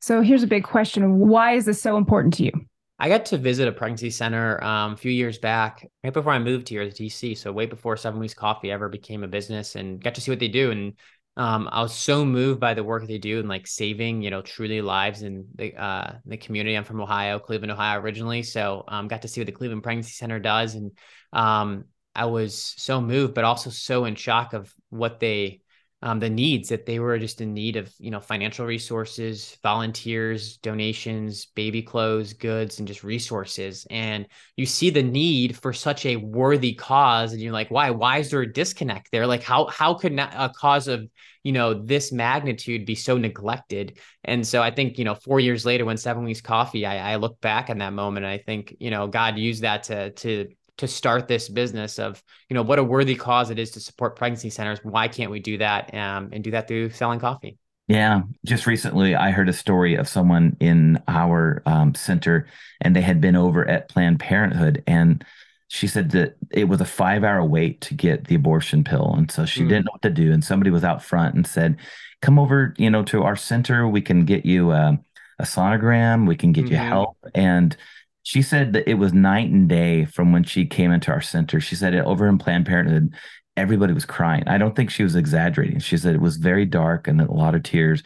So 0.00 0.22
here's 0.22 0.42
a 0.42 0.46
big 0.46 0.64
question 0.64 1.18
Why 1.18 1.52
is 1.52 1.64
this 1.64 1.80
so 1.80 1.96
important 1.96 2.34
to 2.34 2.44
you? 2.44 2.52
I 2.98 3.08
got 3.08 3.24
to 3.26 3.38
visit 3.38 3.66
a 3.66 3.72
pregnancy 3.72 4.10
center 4.10 4.62
um, 4.62 4.92
a 4.92 4.96
few 4.96 5.10
years 5.10 5.38
back, 5.38 5.88
right 6.04 6.12
before 6.12 6.32
I 6.32 6.38
moved 6.38 6.68
here 6.68 6.88
to 6.88 7.02
DC. 7.02 7.36
So 7.36 7.50
way 7.50 7.64
before 7.64 7.96
Seven 7.96 8.20
Weeks 8.20 8.34
Coffee 8.34 8.70
ever 8.70 8.90
became 8.90 9.24
a 9.24 9.28
business, 9.28 9.74
and 9.74 10.02
got 10.02 10.14
to 10.16 10.20
see 10.20 10.30
what 10.30 10.38
they 10.38 10.48
do. 10.48 10.70
And 10.70 10.92
um, 11.36 11.68
I 11.72 11.80
was 11.80 11.94
so 11.94 12.26
moved 12.26 12.60
by 12.60 12.74
the 12.74 12.84
work 12.84 13.06
they 13.06 13.16
do 13.16 13.38
and 13.38 13.48
like 13.48 13.66
saving, 13.66 14.20
you 14.20 14.30
know, 14.30 14.42
truly 14.42 14.82
lives 14.82 15.22
in 15.22 15.46
the 15.54 15.74
uh, 15.82 16.14
the 16.26 16.36
community. 16.36 16.76
I'm 16.76 16.84
from 16.84 17.00
Ohio, 17.00 17.38
Cleveland, 17.38 17.72
Ohio, 17.72 18.00
originally. 18.00 18.42
So 18.42 18.84
um, 18.88 19.08
got 19.08 19.22
to 19.22 19.28
see 19.28 19.40
what 19.40 19.46
the 19.46 19.52
Cleveland 19.52 19.82
Pregnancy 19.82 20.12
Center 20.12 20.38
does, 20.38 20.74
and 20.74 20.92
um, 21.32 21.84
I 22.14 22.26
was 22.26 22.74
so 22.76 23.00
moved, 23.00 23.34
but 23.34 23.44
also 23.44 23.70
so 23.70 24.04
in 24.04 24.14
shock 24.14 24.52
of 24.52 24.72
what 24.90 25.20
they, 25.20 25.60
um, 26.02 26.18
the 26.18 26.30
needs 26.30 26.70
that 26.70 26.86
they 26.86 26.98
were 26.98 27.18
just 27.18 27.40
in 27.42 27.52
need 27.52 27.76
of, 27.76 27.92
you 27.98 28.10
know, 28.10 28.20
financial 28.20 28.64
resources, 28.64 29.58
volunteers, 29.62 30.56
donations, 30.58 31.46
baby 31.54 31.82
clothes, 31.82 32.32
goods, 32.32 32.78
and 32.78 32.88
just 32.88 33.04
resources. 33.04 33.86
And 33.90 34.26
you 34.56 34.64
see 34.64 34.88
the 34.90 35.02
need 35.02 35.56
for 35.58 35.74
such 35.74 36.06
a 36.06 36.16
worthy 36.16 36.72
cause, 36.72 37.32
and 37.32 37.40
you're 37.40 37.52
like, 37.52 37.70
why? 37.70 37.90
Why 37.90 38.18
is 38.18 38.30
there 38.30 38.40
a 38.40 38.52
disconnect 38.52 39.10
there? 39.12 39.26
Like, 39.26 39.42
how 39.42 39.66
how 39.66 39.94
could 39.94 40.12
not 40.12 40.32
a 40.34 40.48
cause 40.48 40.88
of 40.88 41.06
you 41.42 41.52
know 41.52 41.74
this 41.74 42.12
magnitude 42.12 42.86
be 42.86 42.94
so 42.94 43.18
neglected? 43.18 43.98
And 44.24 44.46
so 44.46 44.62
I 44.62 44.70
think 44.70 44.98
you 44.98 45.04
know, 45.04 45.14
four 45.14 45.38
years 45.38 45.66
later, 45.66 45.84
when 45.84 45.98
Seven 45.98 46.24
Weeks 46.24 46.40
Coffee, 46.40 46.86
I, 46.86 47.12
I 47.12 47.16
look 47.16 47.40
back 47.42 47.68
on 47.68 47.78
that 47.78 47.92
moment, 47.92 48.24
and 48.24 48.32
I 48.32 48.38
think 48.38 48.74
you 48.80 48.90
know, 48.90 49.06
God 49.06 49.36
used 49.36 49.62
that 49.62 49.82
to 49.84 50.12
to 50.12 50.48
to 50.80 50.88
start 50.88 51.28
this 51.28 51.48
business 51.48 51.98
of 51.98 52.22
you 52.48 52.54
know 52.54 52.62
what 52.62 52.78
a 52.78 52.84
worthy 52.84 53.14
cause 53.14 53.50
it 53.50 53.58
is 53.58 53.70
to 53.72 53.80
support 53.80 54.16
pregnancy 54.16 54.50
centers. 54.50 54.80
Why 54.82 55.08
can't 55.08 55.30
we 55.30 55.40
do 55.40 55.58
that 55.58 55.94
um, 55.94 56.30
and 56.32 56.44
do 56.44 56.50
that 56.50 56.68
through 56.68 56.90
selling 56.90 57.20
coffee? 57.20 57.58
Yeah. 57.86 58.22
Just 58.44 58.66
recently 58.66 59.14
i 59.16 59.30
heard 59.30 59.48
a 59.48 59.52
story 59.52 59.94
of 59.96 60.08
someone 60.08 60.56
in 60.60 61.02
our 61.08 61.62
um, 61.66 61.94
center 61.94 62.46
and 62.80 62.94
they 62.94 63.00
had 63.00 63.20
been 63.20 63.36
over 63.36 63.66
at 63.68 63.88
planned 63.88 64.20
parenthood 64.20 64.82
and 64.86 65.24
she 65.68 65.86
said 65.86 66.10
that 66.10 66.36
it 66.50 66.64
was 66.64 66.80
a 66.80 66.84
five 66.84 67.24
hour 67.24 67.44
wait 67.44 67.80
to 67.82 67.94
get 67.94 68.26
the 68.26 68.34
abortion 68.34 68.84
pill 68.84 69.14
and 69.16 69.30
so 69.30 69.44
she 69.44 69.62
mm. 69.62 69.68
didn't 69.68 69.86
know 69.86 69.92
what 69.92 70.02
to 70.02 70.10
do 70.10 70.32
and 70.32 70.44
somebody 70.44 70.70
was 70.70 70.84
out 70.84 71.02
front 71.02 71.34
and 71.34 71.46
said 71.46 71.76
come 72.20 72.38
over 72.38 72.74
you 72.78 72.90
know 72.90 73.02
to 73.04 73.22
our 73.22 73.36
center. 73.36 73.88
We 73.88 74.02
can 74.02 74.24
get 74.24 74.44
you 74.44 74.72
a, 74.72 74.98
a 75.38 75.44
sonogram. 75.44 76.26
We 76.26 76.36
can 76.36 76.52
get 76.52 76.66
mm-hmm. 76.66 76.74
you 76.74 76.78
help. 76.78 77.16
And 77.34 77.76
she 78.22 78.42
said 78.42 78.72
that 78.74 78.88
it 78.88 78.94
was 78.94 79.12
night 79.12 79.50
and 79.50 79.68
day 79.68 80.04
from 80.04 80.32
when 80.32 80.44
she 80.44 80.66
came 80.66 80.92
into 80.92 81.10
our 81.10 81.20
center. 81.20 81.60
She 81.60 81.74
said 81.74 81.94
it 81.94 82.04
over 82.04 82.28
in 82.28 82.38
Planned 82.38 82.66
Parenthood, 82.66 83.14
everybody 83.56 83.92
was 83.92 84.04
crying. 84.04 84.44
I 84.46 84.58
don't 84.58 84.74
think 84.74 84.90
she 84.90 85.02
was 85.02 85.16
exaggerating. 85.16 85.80
She 85.80 85.96
said 85.96 86.14
it 86.14 86.20
was 86.20 86.36
very 86.36 86.64
dark 86.64 87.08
and 87.08 87.20
a 87.20 87.32
lot 87.32 87.54
of 87.54 87.62
tears. 87.62 88.02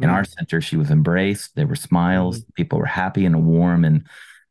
In 0.00 0.06
mm-hmm. 0.06 0.14
our 0.14 0.24
center, 0.24 0.60
she 0.60 0.76
was 0.76 0.90
embraced. 0.90 1.56
There 1.56 1.66
were 1.66 1.76
smiles. 1.76 2.40
Mm-hmm. 2.40 2.52
People 2.54 2.78
were 2.78 2.86
happy 2.86 3.26
and 3.26 3.46
warm, 3.46 3.84
and 3.84 4.06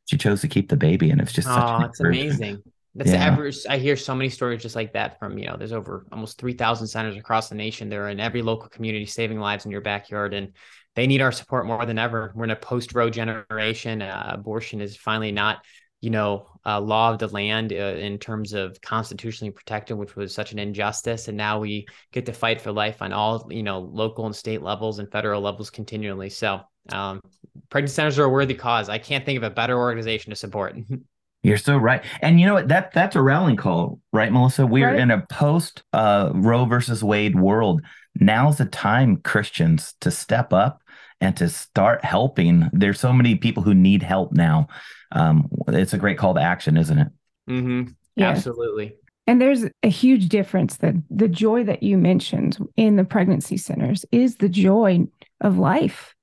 she 0.05 0.17
chose 0.17 0.41
to 0.41 0.47
keep 0.47 0.69
the 0.69 0.75
baby. 0.75 1.09
And 1.09 1.21
it 1.21 1.23
was 1.23 1.33
just 1.33 1.47
oh, 1.49 1.83
it's 1.83 1.99
amazing. 1.99 2.61
That's 2.97 3.11
the 3.11 3.17
average. 3.17 3.59
I 3.69 3.77
hear 3.77 3.95
so 3.95 4.15
many 4.15 4.29
stories 4.29 4.63
just 4.63 4.75
like 4.75 4.93
that 4.93 5.19
from, 5.19 5.37
you 5.37 5.45
know, 5.45 5.55
there's 5.55 5.71
over 5.71 6.07
almost 6.11 6.39
3,000 6.39 6.87
centers 6.87 7.15
across 7.15 7.47
the 7.47 7.55
nation. 7.55 7.89
They're 7.89 8.09
in 8.09 8.19
every 8.19 8.41
local 8.41 8.69
community, 8.69 9.05
saving 9.05 9.39
lives 9.39 9.65
in 9.65 9.71
your 9.71 9.81
backyard. 9.81 10.33
And 10.33 10.53
they 10.95 11.05
need 11.05 11.21
our 11.21 11.31
support 11.31 11.67
more 11.67 11.85
than 11.85 11.99
ever. 11.99 12.31
We're 12.33 12.45
in 12.45 12.51
a 12.51 12.55
post 12.55 12.95
Roe 12.95 13.11
generation. 13.11 14.01
Uh, 14.01 14.31
abortion 14.33 14.81
is 14.81 14.97
finally 14.97 15.31
not, 15.31 15.63
you 16.01 16.09
know, 16.09 16.47
a 16.65 16.81
law 16.81 17.11
of 17.11 17.19
the 17.19 17.27
land 17.27 17.71
uh, 17.71 17.75
in 17.75 18.17
terms 18.17 18.53
of 18.53 18.81
constitutionally 18.81 19.51
protected, 19.51 19.95
which 19.95 20.15
was 20.15 20.33
such 20.33 20.51
an 20.51 20.57
injustice. 20.57 21.27
And 21.27 21.37
now 21.37 21.59
we 21.59 21.85
get 22.11 22.25
to 22.25 22.33
fight 22.33 22.61
for 22.61 22.71
life 22.71 23.03
on 23.03 23.13
all, 23.13 23.47
you 23.51 23.61
know, 23.61 23.79
local 23.79 24.25
and 24.25 24.35
state 24.35 24.63
levels 24.63 24.97
and 24.97 25.11
federal 25.11 25.41
levels 25.41 25.69
continually. 25.69 26.31
So, 26.31 26.61
um, 26.89 27.21
pregnancy 27.69 27.93
centers 27.93 28.17
are 28.17 28.23
a 28.23 28.29
worthy 28.29 28.55
cause. 28.55 28.89
I 28.89 28.97
can't 28.97 29.23
think 29.23 29.37
of 29.37 29.43
a 29.43 29.51
better 29.51 29.77
organization 29.77 30.31
to 30.31 30.35
support. 30.35 30.75
You're 31.43 31.57
so 31.57 31.77
right. 31.77 32.03
And 32.21 32.39
you 32.39 32.45
know 32.45 32.55
what? 32.55 32.67
That 32.67 32.91
that's 32.93 33.15
a 33.15 33.21
rallying 33.21 33.57
call, 33.57 33.99
right, 34.11 34.31
Melissa? 34.31 34.65
We 34.65 34.83
are 34.83 34.91
Right. 34.91 34.99
in 34.99 35.11
a 35.11 35.25
post 35.29 35.83
uh, 35.93 36.31
Roe 36.33 36.65
versus 36.65 37.03
Wade 37.03 37.39
world. 37.39 37.81
Now's 38.19 38.57
the 38.57 38.65
time, 38.65 39.17
Christians, 39.17 39.93
to 40.01 40.11
step 40.11 40.51
up 40.51 40.81
and 41.21 41.37
to 41.37 41.47
start 41.49 42.03
helping. 42.03 42.69
There's 42.73 42.99
so 42.99 43.13
many 43.13 43.35
people 43.35 43.63
who 43.63 43.73
need 43.73 44.03
help 44.03 44.33
now. 44.33 44.67
Um, 45.11 45.47
it's 45.67 45.93
a 45.93 45.97
great 45.97 46.17
call 46.17 46.33
to 46.33 46.41
action, 46.41 46.75
isn't 46.77 46.97
it? 46.97 47.07
Mm-hmm. 47.49 47.91
Yeah. 48.15 48.29
Absolutely. 48.29 48.95
And 49.27 49.41
there's 49.41 49.65
a 49.83 49.89
huge 49.89 50.29
difference 50.29 50.77
that 50.77 50.95
the 51.09 51.27
joy 51.27 51.63
that 51.65 51.83
you 51.83 51.97
mentioned 51.97 52.57
in 52.75 52.95
the 52.95 53.03
pregnancy 53.03 53.57
centers 53.57 54.05
is 54.11 54.37
the 54.37 54.49
joy 54.49 55.05
of 55.41 55.57
life. 55.57 56.15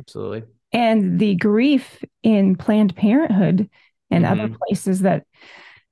Absolutely. 0.00 0.44
And 0.72 1.18
the 1.18 1.34
grief 1.34 2.02
in 2.22 2.56
Planned 2.56 2.96
Parenthood 2.96 3.68
and 4.12 4.24
other 4.26 4.48
Mhm. 4.48 4.56
places 4.58 5.00
that 5.00 5.24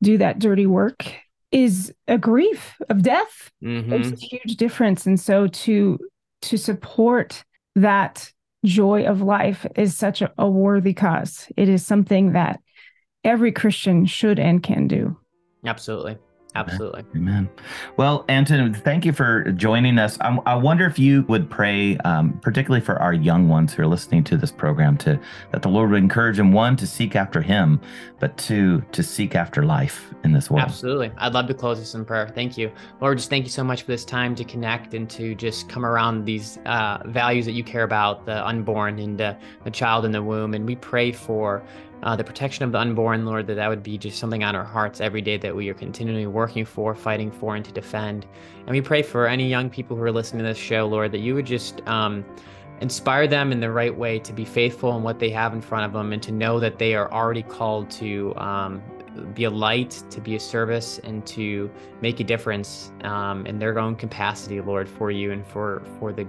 do 0.02 0.18
that 0.18 0.38
dirty 0.38 0.66
work 0.66 1.04
is 1.50 1.92
a 2.08 2.16
grief 2.18 2.80
of 2.88 3.02
death. 3.02 3.50
hmm 3.60 3.92
It's 3.92 4.22
a 4.22 4.26
huge 4.26 4.56
difference. 4.56 5.06
And 5.06 5.18
so 5.18 5.46
to 5.46 5.98
to 6.42 6.56
support 6.56 7.44
that 7.76 8.32
joy 8.64 9.04
of 9.04 9.20
life 9.20 9.66
is 9.76 9.96
such 9.96 10.22
a, 10.22 10.32
a 10.38 10.48
worthy 10.48 10.94
cause. 10.94 11.48
It 11.56 11.68
is 11.68 11.84
something 11.84 12.32
that 12.32 12.60
every 13.24 13.52
Christian 13.52 14.06
should 14.06 14.38
and 14.38 14.62
can 14.62 14.88
do. 14.88 15.16
Absolutely. 15.66 16.16
Absolutely. 16.54 17.04
Amen. 17.14 17.48
Well, 17.96 18.24
Anton, 18.28 18.74
thank 18.74 19.04
you 19.04 19.12
for 19.12 19.50
joining 19.52 19.98
us. 19.98 20.18
I, 20.20 20.36
I 20.46 20.54
wonder 20.54 20.86
if 20.86 20.98
you 20.98 21.22
would 21.28 21.48
pray, 21.48 21.96
um, 21.98 22.38
particularly 22.42 22.84
for 22.84 23.00
our 23.00 23.12
young 23.12 23.48
ones 23.48 23.72
who 23.72 23.82
are 23.82 23.86
listening 23.86 24.24
to 24.24 24.36
this 24.36 24.50
program, 24.50 24.96
to 24.98 25.18
that 25.52 25.62
the 25.62 25.68
Lord 25.68 25.90
would 25.90 26.02
encourage 26.02 26.38
them 26.38 26.52
one 26.52 26.76
to 26.76 26.86
seek 26.86 27.14
after 27.14 27.40
Him, 27.40 27.80
but 28.18 28.36
two 28.36 28.82
to 28.92 29.02
seek 29.02 29.34
after 29.34 29.62
life 29.62 30.12
in 30.24 30.32
this 30.32 30.50
world. 30.50 30.64
Absolutely. 30.64 31.12
I'd 31.18 31.34
love 31.34 31.46
to 31.46 31.54
close 31.54 31.78
this 31.78 31.94
in 31.94 32.04
prayer. 32.04 32.28
Thank 32.34 32.58
you. 32.58 32.72
Lord, 33.00 33.18
just 33.18 33.30
thank 33.30 33.44
you 33.44 33.50
so 33.50 33.64
much 33.64 33.82
for 33.82 33.92
this 33.92 34.04
time 34.04 34.34
to 34.34 34.44
connect 34.44 34.94
and 34.94 35.08
to 35.10 35.34
just 35.34 35.68
come 35.68 35.86
around 35.86 36.24
these 36.24 36.58
uh, 36.66 36.98
values 37.06 37.46
that 37.46 37.52
you 37.52 37.64
care 37.64 37.84
about 37.84 38.26
the 38.26 38.44
unborn 38.46 38.98
and 38.98 39.18
the 39.18 39.36
child 39.72 40.04
in 40.04 40.12
the 40.12 40.22
womb. 40.22 40.54
And 40.54 40.66
we 40.66 40.76
pray 40.76 41.12
for 41.12 41.62
uh, 42.02 42.16
the 42.16 42.24
protection 42.24 42.64
of 42.64 42.72
the 42.72 42.78
unborn, 42.78 43.24
Lord, 43.24 43.46
that 43.48 43.54
that 43.54 43.68
would 43.68 43.82
be 43.82 43.98
just 43.98 44.18
something 44.18 44.42
on 44.42 44.56
our 44.56 44.64
hearts 44.64 45.00
every 45.00 45.20
day 45.20 45.36
that 45.38 45.54
we 45.54 45.68
are 45.68 45.74
continually 45.74 46.26
working 46.26 46.64
for, 46.64 46.94
fighting 46.94 47.30
for, 47.30 47.56
and 47.56 47.64
to 47.64 47.72
defend. 47.72 48.26
And 48.60 48.70
we 48.70 48.80
pray 48.80 49.02
for 49.02 49.26
any 49.26 49.48
young 49.48 49.70
people 49.70 49.96
who 49.96 50.02
are 50.02 50.12
listening 50.12 50.42
to 50.42 50.48
this 50.48 50.58
show, 50.58 50.86
Lord, 50.86 51.12
that 51.12 51.20
you 51.20 51.34
would 51.34 51.46
just. 51.46 51.86
Um, 51.86 52.24
inspire 52.80 53.26
them 53.26 53.52
in 53.52 53.60
the 53.60 53.70
right 53.70 53.94
way 53.94 54.18
to 54.18 54.32
be 54.32 54.42
faithful 54.42 54.96
in 54.96 55.02
what 55.02 55.18
they 55.18 55.28
have 55.28 55.52
in 55.52 55.60
front 55.60 55.84
of 55.84 55.92
them 55.92 56.14
and 56.14 56.22
to 56.22 56.32
know 56.32 56.58
that 56.58 56.78
they 56.78 56.94
are 56.94 57.12
already 57.12 57.42
called 57.42 57.90
to 57.90 58.34
um, 58.36 58.82
be 59.34 59.44
a 59.44 59.50
light, 59.50 60.02
to 60.10 60.20
be 60.20 60.36
a 60.36 60.40
service, 60.40 60.98
and 61.00 61.26
to 61.26 61.70
make 62.00 62.20
a 62.20 62.24
difference 62.24 62.92
um, 63.02 63.46
in 63.46 63.58
their 63.58 63.78
own 63.78 63.96
capacity, 63.96 64.60
Lord, 64.60 64.88
for 64.88 65.10
you 65.10 65.32
and 65.32 65.46
for 65.46 65.82
for 65.98 66.12
the 66.12 66.26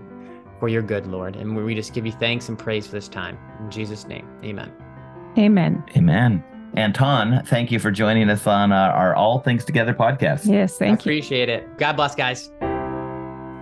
for 0.60 0.70
your 0.70 0.82
good, 0.82 1.08
Lord. 1.08 1.36
And 1.36 1.56
we 1.56 1.74
just 1.74 1.94
give 1.94 2.06
you 2.06 2.12
thanks 2.12 2.50
and 2.50 2.58
praise 2.58 2.86
for 2.88 2.94
this 2.94 3.08
time. 3.08 3.38
In 3.60 3.72
Jesus' 3.72 4.06
name, 4.08 4.28
Amen. 4.44 4.91
Amen. 5.38 5.84
Amen. 5.96 6.44
Anton, 6.76 7.44
thank 7.46 7.72
you 7.72 7.80
for 7.80 7.92
joining 7.92 8.30
us 8.30 8.48
on 8.48 8.72
uh, 8.72 8.76
our 8.76 9.16
All 9.16 9.40
Things 9.40 9.66
Together 9.66 9.94
podcast. 9.94 10.46
Yes, 10.46 10.76
I 10.76 10.80
thank 10.80 11.06
you. 11.06 11.12
appreciate 11.12 11.50
it. 11.50 11.78
God 11.78 11.94
bless, 11.98 12.16
guys. 12.16 12.52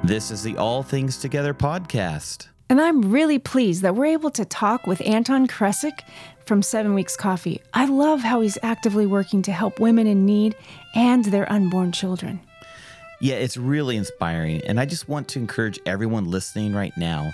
This 0.04 0.32
is 0.32 0.44
the 0.44 0.56
All 0.58 0.84
Things 0.84 1.18
Together 1.18 1.54
podcast. 1.54 2.48
And 2.70 2.80
I'm 2.80 3.12
really 3.12 3.40
pleased 3.40 3.82
that 3.82 3.96
we're 3.96 4.06
able 4.06 4.30
to 4.32 4.46
talk 4.46 4.86
with 4.86 5.02
Anton 5.02 5.48
Krecic 5.48 6.02
from 6.46 6.62
Seven 6.62 6.94
Weeks 6.94 7.16
Coffee. 7.16 7.62
I 7.74 7.86
love 7.86 8.22
how 8.22 8.42
he's 8.42 8.60
actively 8.62 9.08
working 9.08 9.42
to 9.44 9.52
help 9.52 9.80
women 9.80 10.06
in 10.06 10.26
need 10.26 10.56
and 10.94 11.26
their 11.26 11.52
unborn 11.52 11.92
children. 11.92 12.40
Yeah, 13.22 13.36
it's 13.36 13.58
really 13.58 13.98
inspiring. 13.98 14.62
And 14.62 14.80
I 14.80 14.86
just 14.86 15.10
want 15.10 15.28
to 15.30 15.40
encourage 15.40 15.80
everyone 15.86 16.26
listening 16.26 16.74
right 16.74 16.96
now 16.96 17.32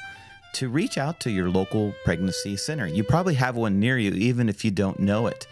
to 0.56 0.70
reach 0.70 0.98
out 0.98 1.20
to 1.22 1.32
your 1.32 1.50
local 1.50 1.94
pregnancy 2.04 2.56
center. 2.56 2.88
You 2.88 3.04
probably 3.04 3.36
have 3.36 3.56
one 3.56 3.80
near 3.80 3.98
you, 3.98 4.12
even 4.12 4.50
if 4.50 4.64
you 4.64 4.72
don't 4.72 5.00
know 5.00 5.28
it. 5.28 5.48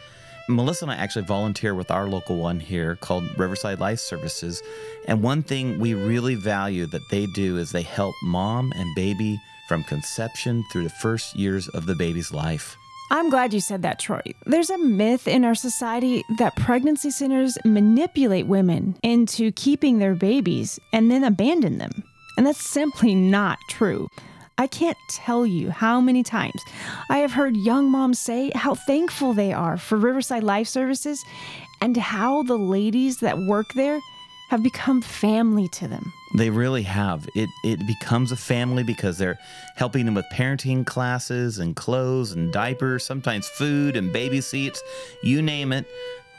Melissa 0.50 0.86
and 0.86 0.92
I 0.92 0.96
actually 0.96 1.26
volunteer 1.26 1.74
with 1.74 1.92
our 1.92 2.08
local 2.08 2.38
one 2.38 2.60
here 2.60 2.96
called 2.96 3.24
Riverside 3.38 3.80
Life 3.80 4.00
Services. 4.00 4.62
And 5.08 5.22
one 5.22 5.44
thing 5.44 5.80
we 5.80 5.94
really 5.94 6.36
value 6.36 6.86
that 6.88 7.10
they 7.12 7.26
do 7.28 7.58
is 7.58 7.72
they 7.72 7.82
help 7.82 8.16
mom 8.24 8.72
and 8.76 8.96
baby 8.96 9.40
from 9.68 9.84
conception 9.84 10.64
through 10.72 10.84
the 10.84 10.90
first 10.90 11.36
years 11.36 11.68
of 11.70 11.86
the 11.86 11.96
baby's 11.96 12.32
life. 12.34 12.76
I'm 13.12 13.30
glad 13.30 13.54
you 13.54 13.60
said 13.60 13.82
that, 13.84 14.00
Troy. 14.00 14.22
There's 14.46 14.70
a 14.70 14.78
myth 14.78 15.28
in 15.28 15.46
our 15.46 15.56
society 15.56 16.24
that 16.40 16.56
pregnancy 16.56 17.12
centers 17.12 17.58
manipulate 17.64 18.48
women 18.48 18.96
into 19.04 19.52
keeping 19.52 20.00
their 20.00 20.16
babies 20.16 20.80
and 20.92 21.12
then 21.12 21.24
abandon 21.24 21.78
them. 21.78 22.04
And 22.38 22.46
that's 22.46 22.66
simply 22.66 23.14
not 23.14 23.60
true. 23.70 24.08
I 24.58 24.68
can't 24.68 24.98
tell 25.10 25.46
you 25.46 25.72
how 25.72 26.00
many 26.00 26.22
times 26.24 26.62
I 27.10 27.20
have 27.20 27.32
heard 27.32 27.58
young 27.58 27.90
moms 27.90 28.20
say 28.20 28.52
how 28.54 28.76
thankful 28.76 29.34
they 29.34 29.52
are 29.52 29.78
for 29.78 29.98
Riverside 29.98 30.44
Life 30.44 30.68
Services 30.68 31.24
and 31.82 31.98
how 31.98 32.44
the 32.44 32.58
ladies 32.58 33.18
that 33.20 33.38
work 33.38 33.66
there 33.76 34.00
have 34.50 34.62
become 34.62 35.02
family 35.02 35.68
to 35.70 35.88
them. 35.88 36.14
They 36.36 36.52
really 36.52 36.84
have. 36.84 37.28
It 37.36 37.50
it 37.64 37.86
becomes 37.88 38.32
a 38.32 38.36
family 38.36 38.84
because 38.84 39.18
they're 39.18 39.40
helping 39.76 40.06
them 40.06 40.14
with 40.14 40.26
parenting 40.32 40.86
classes 40.86 41.58
and 41.58 41.76
clothes 41.76 42.32
and 42.32 42.54
diapers, 42.54 43.04
sometimes 43.04 43.48
food 43.48 43.96
and 43.96 44.14
baby 44.14 44.42
seats, 44.42 44.84
you 45.24 45.42
name 45.42 45.74
it. 45.74 45.88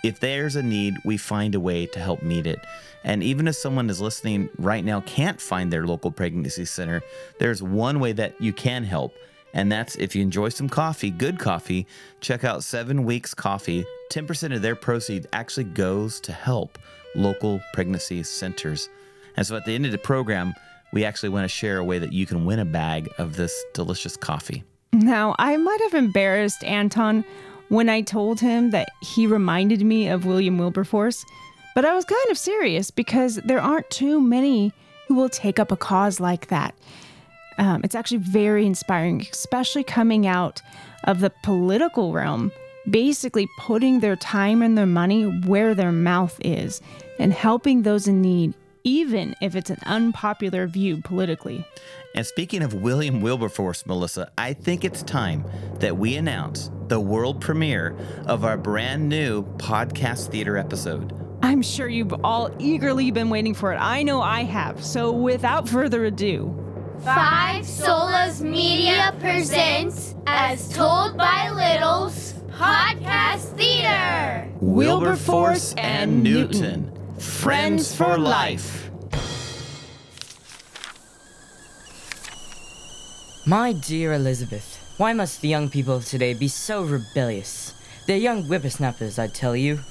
If 0.04 0.20
there's 0.20 0.54
a 0.54 0.62
need, 0.62 0.98
we 1.02 1.16
find 1.16 1.54
a 1.54 1.60
way 1.60 1.86
to 1.86 1.98
help 1.98 2.22
meet 2.22 2.46
it. 2.46 2.60
And 3.04 3.22
even 3.22 3.48
if 3.48 3.56
someone 3.56 3.88
is 3.88 4.02
listening 4.02 4.50
right 4.58 4.84
now 4.84 5.00
can't 5.00 5.40
find 5.40 5.72
their 5.72 5.86
local 5.86 6.10
pregnancy 6.10 6.66
center, 6.66 7.00
there's 7.38 7.62
one 7.62 8.00
way 8.00 8.12
that 8.12 8.38
you 8.38 8.52
can 8.52 8.84
help. 8.84 9.14
And 9.54 9.72
that's 9.72 9.96
if 9.96 10.14
you 10.14 10.20
enjoy 10.20 10.50
some 10.50 10.68
coffee, 10.68 11.10
good 11.10 11.38
coffee, 11.38 11.86
check 12.20 12.44
out 12.44 12.62
Seven 12.62 13.04
Weeks 13.04 13.32
Coffee. 13.32 13.86
10% 14.10 14.54
of 14.54 14.60
their 14.60 14.76
proceeds 14.76 15.26
actually 15.32 15.64
goes 15.64 16.20
to 16.20 16.32
help 16.32 16.78
local 17.14 17.62
pregnancy 17.72 18.22
centers. 18.24 18.90
And 19.38 19.46
so 19.46 19.56
at 19.56 19.64
the 19.64 19.74
end 19.74 19.86
of 19.86 19.92
the 19.92 19.96
program, 19.96 20.52
we 20.92 21.06
actually 21.06 21.30
want 21.30 21.44
to 21.44 21.48
share 21.48 21.78
a 21.78 21.84
way 21.84 21.98
that 21.98 22.12
you 22.12 22.26
can 22.26 22.44
win 22.44 22.58
a 22.58 22.66
bag 22.66 23.08
of 23.16 23.36
this 23.36 23.64
delicious 23.72 24.18
coffee. 24.18 24.64
Now, 24.92 25.34
I 25.38 25.56
might 25.56 25.80
have 25.80 25.94
embarrassed 25.94 26.62
Anton 26.62 27.24
when 27.68 27.88
I 27.88 28.02
told 28.02 28.40
him 28.40 28.70
that 28.70 28.88
he 29.00 29.26
reminded 29.26 29.82
me 29.82 30.08
of 30.08 30.26
William 30.26 30.58
Wilberforce, 30.58 31.24
but 31.74 31.84
I 31.84 31.94
was 31.94 32.04
kind 32.04 32.30
of 32.30 32.38
serious 32.38 32.90
because 32.90 33.36
there 33.36 33.60
aren't 33.60 33.90
too 33.90 34.20
many 34.20 34.72
who 35.08 35.14
will 35.14 35.28
take 35.28 35.58
up 35.58 35.72
a 35.72 35.76
cause 35.76 36.20
like 36.20 36.48
that. 36.48 36.74
Um, 37.58 37.82
it's 37.84 37.94
actually 37.94 38.18
very 38.18 38.66
inspiring, 38.66 39.26
especially 39.30 39.84
coming 39.84 40.26
out 40.26 40.62
of 41.04 41.20
the 41.20 41.32
political 41.42 42.12
realm, 42.12 42.50
basically 42.88 43.48
putting 43.58 44.00
their 44.00 44.16
time 44.16 44.62
and 44.62 44.76
their 44.76 44.86
money 44.86 45.24
where 45.24 45.74
their 45.74 45.92
mouth 45.92 46.38
is 46.44 46.80
and 47.18 47.32
helping 47.32 47.82
those 47.82 48.08
in 48.08 48.20
need, 48.20 48.54
even 48.82 49.34
if 49.40 49.54
it's 49.54 49.70
an 49.70 49.78
unpopular 49.84 50.66
view 50.66 51.00
politically. 51.02 51.64
And 52.14 52.24
speaking 52.24 52.62
of 52.62 52.74
William 52.74 53.20
Wilberforce, 53.20 53.86
Melissa, 53.86 54.30
I 54.38 54.52
think 54.52 54.84
it's 54.84 55.02
time 55.02 55.44
that 55.80 55.96
we 55.96 56.14
announce 56.14 56.70
the 56.86 57.00
world 57.00 57.40
premiere 57.40 57.96
of 58.26 58.44
our 58.44 58.56
brand 58.56 59.08
new 59.08 59.42
podcast 59.56 60.30
theater 60.30 60.56
episode. 60.56 61.12
I'm 61.42 61.60
sure 61.60 61.88
you've 61.88 62.14
all 62.22 62.54
eagerly 62.60 63.10
been 63.10 63.30
waiting 63.30 63.52
for 63.52 63.72
it. 63.72 63.78
I 63.78 64.04
know 64.04 64.22
I 64.22 64.44
have. 64.44 64.84
So 64.84 65.10
without 65.10 65.68
further 65.68 66.04
ado, 66.04 66.60
Five 67.00 67.64
Solas 67.64 68.40
Media 68.40 69.12
presents 69.18 70.14
As 70.26 70.68
Told 70.72 71.18
by 71.18 71.50
Littles 71.50 72.34
Podcast 72.48 73.56
Theater. 73.56 74.48
Wilberforce 74.60 75.74
and 75.76 76.22
Newton, 76.22 76.92
friends 77.18 77.94
for 77.94 78.16
life. 78.16 78.83
My 83.46 83.74
dear 83.74 84.14
Elizabeth, 84.14 84.94
why 84.96 85.12
must 85.12 85.42
the 85.42 85.48
young 85.48 85.68
people 85.68 85.94
of 85.96 86.06
today 86.06 86.32
be 86.32 86.48
so 86.48 86.82
rebellious? 86.82 87.74
They're 88.06 88.16
young 88.16 88.44
whippersnappers, 88.44 89.18
I 89.18 89.28
tell 89.28 89.54
you. 89.54 89.80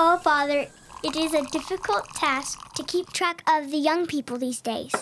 Oh, 0.00 0.16
Father, 0.18 0.68
it 1.02 1.16
is 1.16 1.34
a 1.34 1.44
difficult 1.46 2.06
task 2.14 2.72
to 2.76 2.84
keep 2.84 3.12
track 3.12 3.42
of 3.48 3.72
the 3.72 3.78
young 3.78 4.06
people 4.06 4.38
these 4.38 4.60
days. 4.60 4.92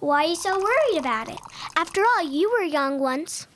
Why 0.00 0.24
are 0.24 0.28
you 0.28 0.34
so 0.34 0.58
worried 0.58 0.98
about 0.98 1.28
it? 1.28 1.38
After 1.76 2.00
all, 2.00 2.22
you 2.22 2.50
were 2.50 2.64
young 2.64 2.98
once. 2.98 3.46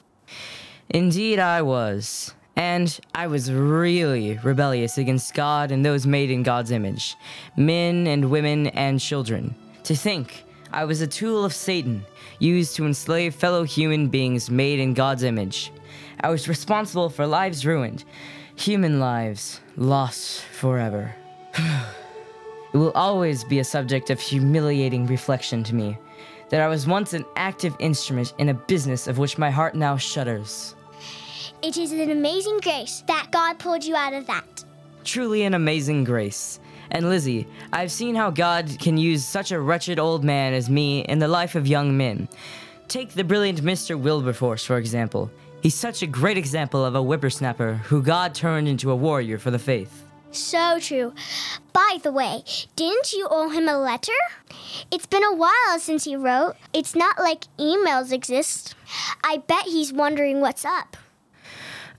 Indeed, 0.91 1.39
I 1.39 1.63
was. 1.63 2.35
And 2.55 3.01
I 3.15 3.29
was 3.29 3.51
really 3.51 4.39
rebellious 4.43 4.99
against 4.99 5.33
God 5.33 5.73
and 5.73 5.87
those 5.87 6.07
made 6.07 6.31
in 6.31 6.43
God's 6.43 6.71
image 6.71 7.17
men 7.57 8.07
and 8.07 8.31
women 8.31 8.67
and 8.67 9.01
children. 9.01 9.55
To 9.85 9.97
think 9.97 10.45
I 10.71 10.85
was 10.85 11.01
a 11.01 11.07
tool 11.07 11.47
of 11.47 11.55
Satan, 11.55 12.05
used 12.41 12.75
to 12.77 12.87
enslave 12.87 13.35
fellow 13.35 13.63
human 13.63 14.09
beings 14.09 14.51
made 14.51 14.81
in 14.81 14.95
God's 14.95 15.23
image. 15.23 15.73
I 16.21 16.31
was 16.31 16.49
responsible 16.49 17.09
for 17.09 17.27
lives 17.27 17.65
ruined, 17.65 18.05
human 18.57 18.99
lives 18.99 19.61
lost 19.77 20.43
forever. 20.43 21.15
it 21.55 22.77
will 22.77 22.93
always 22.93 23.45
be 23.45 23.61
a 23.61 23.65
subject 23.65 24.11
of 24.11 24.19
humiliating 24.19 25.07
reflection 25.07 25.63
to 25.65 25.75
me 25.75 25.97
that 26.51 26.61
I 26.61 26.69
was 26.69 26.87
once 26.87 27.13
an 27.13 27.25
active 27.37 27.77
instrument 27.79 28.35
in 28.39 28.49
a 28.49 28.55
business 28.55 29.07
of 29.07 29.19
which 29.19 29.39
my 29.39 29.51
heart 29.51 29.75
now 29.75 29.97
shudders. 29.97 30.75
It 31.63 31.77
is 31.77 31.93
an 31.93 32.11
amazing 32.11 32.59
grace 32.61 33.05
that 33.07 33.29
God 33.31 33.59
pulled 33.59 33.85
you 33.85 33.95
out 33.95 34.13
of 34.13 34.27
that. 34.27 34.65
Truly 35.05 35.45
an 35.45 35.55
amazing 35.55 36.05
grace. 36.05 36.59
And 36.91 37.09
Lizzie, 37.09 37.47
I've 37.73 37.93
seen 37.93 38.15
how 38.15 38.31
God 38.31 38.77
can 38.81 38.97
use 38.97 39.25
such 39.25 39.53
a 39.53 39.61
wretched 39.61 39.99
old 39.99 40.25
man 40.25 40.53
as 40.55 40.69
me 40.69 41.01
in 41.03 41.19
the 41.19 41.29
life 41.29 41.55
of 41.55 41.67
young 41.67 41.97
men. 41.97 42.29
Take 42.89 43.11
the 43.11 43.25
brilliant 43.25 43.63
Mr. 43.63 43.99
Wilberforce, 43.99 44.65
for 44.65 44.77
example. 44.77 45.31
He's 45.63 45.75
such 45.75 46.03
a 46.03 46.07
great 46.07 46.37
example 46.37 46.85
of 46.85 46.95
a 46.95 47.03
whippersnapper 47.03 47.75
who 47.85 48.03
God 48.03 48.35
turned 48.35 48.67
into 48.67 48.91
a 48.91 48.97
warrior 48.97 49.39
for 49.39 49.51
the 49.51 49.59
faith. 49.59 50.07
So 50.33 50.79
true. 50.81 51.13
By 51.73 51.99
the 52.03 52.13
way, 52.13 52.45
didn't 52.77 53.13
you 53.13 53.27
owe 53.31 53.51
him 53.51 53.69
a 53.69 53.79
letter? 53.79 54.13
It's 54.91 55.07
been 55.07 55.25
a 55.25 55.35
while 55.35 55.79
since 55.79 56.05
he 56.05 56.17
wrote. 56.17 56.55
It's 56.73 56.95
not 56.95 57.19
like 57.19 57.45
emails 57.59 58.13
exist. 58.13 58.75
I 59.25 59.39
bet 59.39 59.65
he's 59.65 59.93
wondering 59.93 60.41
what's 60.41 60.65
up. 60.65 60.97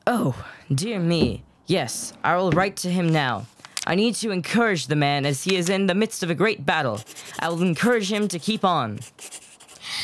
Oh, 0.08 0.46
dear 0.74 1.00
me. 1.00 1.44
Yes, 1.68 2.14
I 2.24 2.36
will 2.38 2.52
write 2.52 2.78
to 2.78 2.90
him 2.90 3.10
now. 3.10 3.46
I 3.88 3.96
need 3.96 4.14
to 4.16 4.30
encourage 4.30 4.88
the 4.88 4.96
man 4.96 5.26
as 5.26 5.44
he 5.44 5.56
is 5.56 5.68
in 5.68 5.88
the 5.88 5.96
midst 5.96 6.22
of 6.22 6.30
a 6.30 6.36
great 6.36 6.66
battle. 6.66 7.02
I 7.40 7.50
will 7.50 7.64
encourage 7.64 8.12
him 8.12 8.28
to 8.28 8.38
keep 8.38 8.64
on. 8.64 9.00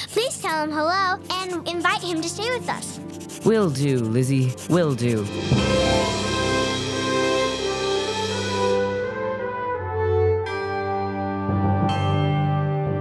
Please 0.07 0.41
tell 0.41 0.63
him 0.63 0.71
hello 0.71 1.21
and 1.29 1.67
invite 1.67 2.01
him 2.01 2.21
to 2.21 2.27
stay 2.27 2.49
with 2.49 2.67
us. 2.69 2.99
Will 3.45 3.69
do, 3.69 3.99
Lizzie. 3.99 4.51
Will 4.69 4.95
do. 4.95 5.25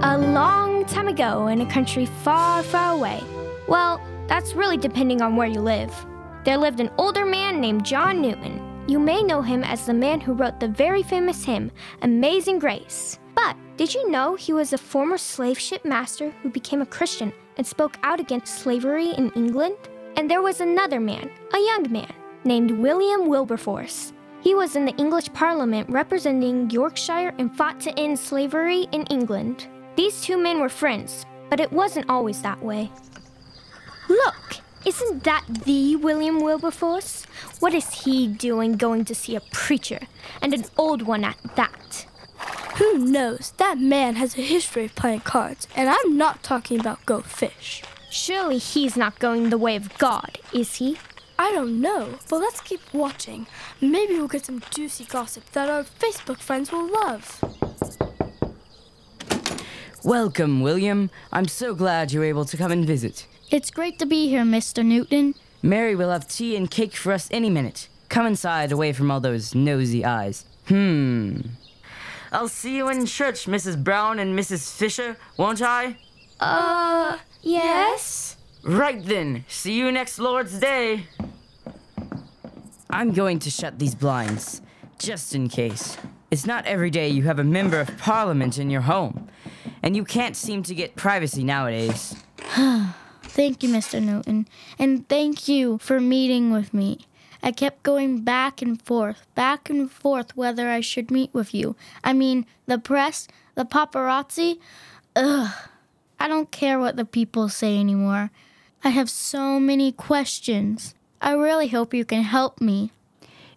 A 0.03 0.17
long 0.17 0.85
time 0.85 1.07
ago 1.07 1.47
in 1.47 1.61
a 1.61 1.65
country 1.71 2.05
far, 2.05 2.61
far 2.61 2.93
away. 2.93 3.23
Well, 3.67 3.99
that's 4.27 4.53
really 4.53 4.77
depending 4.77 5.23
on 5.23 5.35
where 5.35 5.47
you 5.47 5.59
live. 5.59 5.91
There 6.45 6.57
lived 6.57 6.79
an 6.79 6.91
older 6.99 7.25
man 7.25 7.59
named 7.59 7.83
John 7.83 8.21
Newton. 8.21 8.66
You 8.87 8.99
may 8.99 9.21
know 9.21 9.41
him 9.41 9.65
as 9.65 9.85
the 9.85 9.93
man 9.93 10.21
who 10.21 10.31
wrote 10.31 10.61
the 10.61 10.69
very 10.69 11.03
famous 11.03 11.43
hymn, 11.43 11.71
Amazing 12.03 12.59
Grace. 12.59 13.19
But 13.35 13.57
did 13.75 13.93
you 13.93 14.09
know 14.09 14.35
he 14.35 14.53
was 14.53 14.71
a 14.71 14.77
former 14.77 15.17
slave 15.17 15.59
ship 15.59 15.83
master 15.83 16.31
who 16.41 16.49
became 16.49 16.81
a 16.81 16.85
Christian 16.85 17.33
and 17.57 17.67
spoke 17.67 17.97
out 18.03 18.21
against 18.21 18.59
slavery 18.59 19.09
in 19.09 19.29
England? 19.31 19.75
And 20.15 20.31
there 20.31 20.41
was 20.41 20.61
another 20.61 21.01
man, 21.01 21.29
a 21.53 21.59
young 21.59 21.91
man, 21.91 22.13
named 22.45 22.71
William 22.71 23.27
Wilberforce. 23.27 24.13
He 24.39 24.55
was 24.55 24.77
in 24.77 24.85
the 24.85 24.95
English 24.95 25.33
Parliament 25.33 25.89
representing 25.89 26.69
Yorkshire 26.69 27.33
and 27.37 27.53
fought 27.57 27.81
to 27.81 27.99
end 27.99 28.17
slavery 28.17 28.87
in 28.93 29.03
England. 29.07 29.67
These 29.97 30.21
two 30.21 30.37
men 30.37 30.61
were 30.61 30.69
friends, 30.69 31.25
but 31.49 31.59
it 31.59 31.73
wasn't 31.73 32.09
always 32.09 32.41
that 32.41 32.63
way. 32.63 32.89
Look, 34.07 34.61
isn't 34.85 35.23
that 35.23 35.45
the 35.65 35.95
William 35.95 36.39
Wilberforce? 36.39 37.25
What 37.59 37.73
is 37.73 38.03
he 38.03 38.27
doing 38.27 38.73
going 38.73 39.05
to 39.05 39.15
see 39.15 39.35
a 39.35 39.41
preacher, 39.51 39.99
and 40.41 40.53
an 40.53 40.65
old 40.77 41.01
one 41.01 41.23
at 41.23 41.37
that? 41.55 42.05
Who 42.77 42.99
knows? 42.99 43.53
That 43.57 43.79
man 43.79 44.15
has 44.15 44.37
a 44.37 44.41
history 44.41 44.85
of 44.85 44.95
playing 44.95 45.21
cards, 45.21 45.67
and 45.75 45.89
I'm 45.89 46.17
not 46.17 46.43
talking 46.43 46.79
about 46.79 47.05
go 47.05 47.21
fish. 47.21 47.83
Surely 48.09 48.57
he's 48.57 48.95
not 48.95 49.19
going 49.19 49.49
the 49.49 49.57
way 49.57 49.75
of 49.75 49.97
God, 49.97 50.39
is 50.53 50.75
he? 50.75 50.97
I 51.39 51.51
don't 51.51 51.81
know, 51.81 52.19
but 52.29 52.39
let's 52.39 52.61
keep 52.61 52.81
watching. 52.93 53.47
Maybe 53.81 54.13
we'll 54.13 54.27
get 54.27 54.45
some 54.45 54.63
juicy 54.69 55.05
gossip 55.05 55.45
that 55.51 55.69
our 55.69 55.83
Facebook 55.83 56.37
friends 56.37 56.71
will 56.71 56.91
love. 56.91 57.43
Welcome, 60.03 60.61
William. 60.61 61.09
I'm 61.31 61.47
so 61.47 61.75
glad 61.75 62.11
you're 62.11 62.23
able 62.23 62.45
to 62.45 62.57
come 62.57 62.71
and 62.71 62.85
visit. 62.85 63.27
It's 63.49 63.71
great 63.71 63.97
to 63.99 64.05
be 64.05 64.27
here, 64.27 64.43
Mr. 64.43 64.85
Newton. 64.85 65.33
Mary 65.63 65.95
will 65.95 66.11
have 66.11 66.27
tea 66.27 66.57
and 66.57 66.69
cake 66.69 66.93
for 66.93 67.13
us 67.13 67.29
any 67.31 67.49
minute. 67.49 67.87
Come 68.09 68.27
inside 68.27 68.73
away 68.73 68.91
from 68.91 69.09
all 69.09 69.21
those 69.21 69.55
nosy 69.55 70.03
eyes. 70.03 70.43
Hmm. 70.67 71.39
I'll 72.33 72.49
see 72.49 72.75
you 72.75 72.89
in 72.89 73.05
church, 73.05 73.45
Mrs. 73.45 73.81
Brown 73.81 74.19
and 74.19 74.37
Mrs. 74.37 74.75
Fisher, 74.75 75.15
won't 75.37 75.61
I? 75.61 75.95
Uh, 76.41 77.19
yes? 77.41 78.35
Right 78.63 79.03
then. 79.05 79.45
See 79.47 79.77
you 79.79 79.93
next 79.93 80.19
Lord's 80.19 80.59
Day. 80.59 81.05
I'm 82.89 83.13
going 83.13 83.39
to 83.39 83.49
shut 83.49 83.79
these 83.79 83.95
blinds, 83.95 84.61
just 84.99 85.33
in 85.33 85.47
case. 85.47 85.97
It's 86.31 86.45
not 86.45 86.65
every 86.65 86.89
day 86.89 87.07
you 87.07 87.23
have 87.23 87.39
a 87.39 87.45
member 87.45 87.79
of 87.79 87.97
parliament 87.97 88.57
in 88.57 88.69
your 88.69 88.81
home, 88.81 89.29
and 89.81 89.95
you 89.95 90.03
can't 90.03 90.35
seem 90.35 90.63
to 90.63 90.75
get 90.75 90.97
privacy 90.97 91.45
nowadays. 91.45 92.13
Thank 93.29 93.63
you, 93.63 93.69
Mr. 93.69 94.01
Newton. 94.01 94.47
And 94.79 95.07
thank 95.07 95.47
you 95.47 95.77
for 95.77 95.99
meeting 95.99 96.51
with 96.51 96.73
me. 96.73 97.07
I 97.43 97.51
kept 97.51 97.83
going 97.83 98.21
back 98.21 98.61
and 98.61 98.81
forth, 98.81 99.27
back 99.35 99.69
and 99.69 99.91
forth 99.91 100.35
whether 100.35 100.69
I 100.69 100.81
should 100.81 101.11
meet 101.11 101.33
with 101.33 101.53
you. 101.53 101.75
I 102.03 102.13
mean, 102.13 102.45
the 102.65 102.79
press, 102.79 103.27
the 103.55 103.65
paparazzi. 103.65 104.59
Ugh. 105.15 105.53
I 106.19 106.27
don't 106.27 106.49
care 106.51 106.79
what 106.79 106.95
the 106.95 107.05
people 107.05 107.47
say 107.47 107.79
anymore. 107.79 108.31
I 108.83 108.89
have 108.89 109.09
so 109.09 109.59
many 109.59 109.91
questions. 109.91 110.95
I 111.21 111.33
really 111.33 111.67
hope 111.67 111.93
you 111.93 112.05
can 112.05 112.23
help 112.23 112.59
me. 112.59 112.91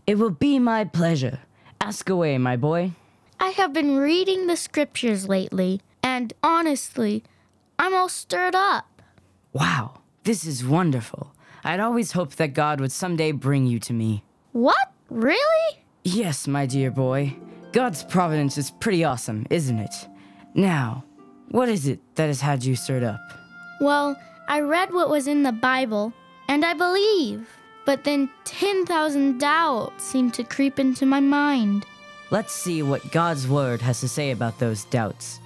It 0.06 0.18
will 0.18 0.30
be 0.30 0.58
my 0.58 0.84
pleasure. 0.84 1.40
Ask 1.80 2.10
away, 2.10 2.36
my 2.36 2.56
boy. 2.56 2.92
I 3.38 3.50
have 3.50 3.72
been 3.72 3.96
reading 3.96 4.46
the 4.46 4.56
scriptures 4.56 5.28
lately, 5.28 5.80
and 6.02 6.32
honestly, 6.42 7.22
I'm 7.78 7.94
all 7.94 8.10
stirred 8.10 8.54
up. 8.54 8.99
Wow, 9.52 10.00
this 10.24 10.46
is 10.46 10.64
wonderful. 10.64 11.32
I'd 11.64 11.80
always 11.80 12.12
hoped 12.12 12.38
that 12.38 12.54
God 12.54 12.80
would 12.80 12.92
someday 12.92 13.32
bring 13.32 13.66
you 13.66 13.80
to 13.80 13.92
me. 13.92 14.22
What? 14.52 14.92
Really? 15.08 15.84
Yes, 16.04 16.46
my 16.46 16.66
dear 16.66 16.90
boy. 16.90 17.36
God's 17.72 18.04
providence 18.04 18.56
is 18.56 18.70
pretty 18.70 19.02
awesome, 19.04 19.46
isn't 19.50 19.78
it? 19.78 20.08
Now, 20.54 21.04
what 21.48 21.68
is 21.68 21.88
it 21.88 22.00
that 22.14 22.28
has 22.28 22.40
had 22.40 22.64
you 22.64 22.76
stirred 22.76 23.02
up? 23.02 23.20
Well, 23.80 24.16
I 24.48 24.60
read 24.60 24.92
what 24.92 25.10
was 25.10 25.26
in 25.26 25.42
the 25.42 25.52
Bible, 25.52 26.12
and 26.48 26.64
I 26.64 26.74
believe. 26.74 27.48
But 27.86 28.04
then 28.04 28.30
10,000 28.44 29.38
doubts 29.38 30.04
seemed 30.04 30.34
to 30.34 30.44
creep 30.44 30.78
into 30.78 31.06
my 31.06 31.20
mind. 31.20 31.86
Let's 32.30 32.52
see 32.52 32.82
what 32.82 33.10
God's 33.10 33.48
Word 33.48 33.80
has 33.82 34.00
to 34.00 34.08
say 34.08 34.30
about 34.30 34.58
those 34.60 34.84
doubts. 34.84 35.40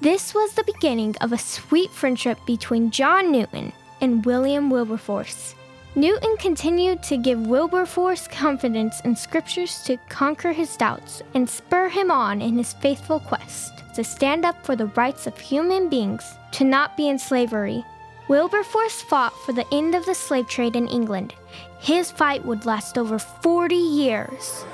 This 0.00 0.32
was 0.32 0.54
the 0.54 0.64
beginning 0.64 1.14
of 1.20 1.30
a 1.30 1.36
sweet 1.36 1.90
friendship 1.90 2.38
between 2.46 2.90
John 2.90 3.30
Newton 3.30 3.70
and 4.00 4.24
William 4.24 4.70
Wilberforce. 4.70 5.54
Newton 5.94 6.38
continued 6.38 7.02
to 7.02 7.18
give 7.18 7.46
Wilberforce 7.46 8.26
confidence 8.26 9.02
in 9.02 9.14
scriptures 9.14 9.82
to 9.82 9.98
conquer 10.08 10.52
his 10.52 10.74
doubts 10.78 11.20
and 11.34 11.46
spur 11.46 11.90
him 11.90 12.10
on 12.10 12.40
in 12.40 12.56
his 12.56 12.72
faithful 12.72 13.20
quest 13.20 13.72
to 13.94 14.02
stand 14.02 14.46
up 14.46 14.64
for 14.64 14.74
the 14.74 14.86
rights 14.86 15.26
of 15.26 15.38
human 15.38 15.90
beings 15.90 16.24
to 16.52 16.64
not 16.64 16.96
be 16.96 17.10
in 17.10 17.18
slavery. 17.18 17.84
Wilberforce 18.26 19.02
fought 19.02 19.36
for 19.44 19.52
the 19.52 19.66
end 19.70 19.94
of 19.94 20.06
the 20.06 20.14
slave 20.14 20.48
trade 20.48 20.76
in 20.76 20.88
England. 20.88 21.34
His 21.78 22.10
fight 22.10 22.42
would 22.46 22.64
last 22.64 22.96
over 22.96 23.18
40 23.18 23.74
years. 23.74 24.64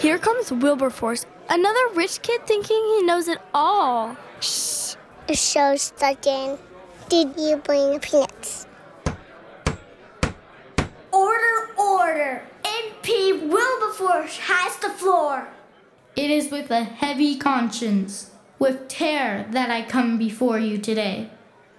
Here 0.00 0.18
comes 0.18 0.52
Wilberforce, 0.52 1.24
another 1.48 1.88
rich 1.94 2.22
kid 2.22 2.46
thinking 2.46 2.76
he 2.76 3.02
knows 3.02 3.28
it 3.28 3.38
all. 3.52 4.16
Shh. 4.40 4.94
The 5.26 5.34
show's 5.34 5.82
starting. 5.82 6.58
Did 7.08 7.34
you 7.38 7.56
bring 7.56 7.92
the 7.92 8.00
peanuts? 8.00 8.66
Order, 11.12 11.68
order. 11.78 12.42
MP 12.64 13.48
Wilberforce 13.48 14.38
has 14.38 14.76
the 14.76 14.90
floor. 14.90 15.48
It 16.16 16.30
is 16.30 16.50
with 16.50 16.70
a 16.70 16.84
heavy 16.84 17.36
conscience, 17.36 18.30
with 18.58 18.88
terror, 18.88 19.46
that 19.50 19.70
I 19.70 19.82
come 19.82 20.18
before 20.18 20.58
you 20.58 20.78
today. 20.78 21.30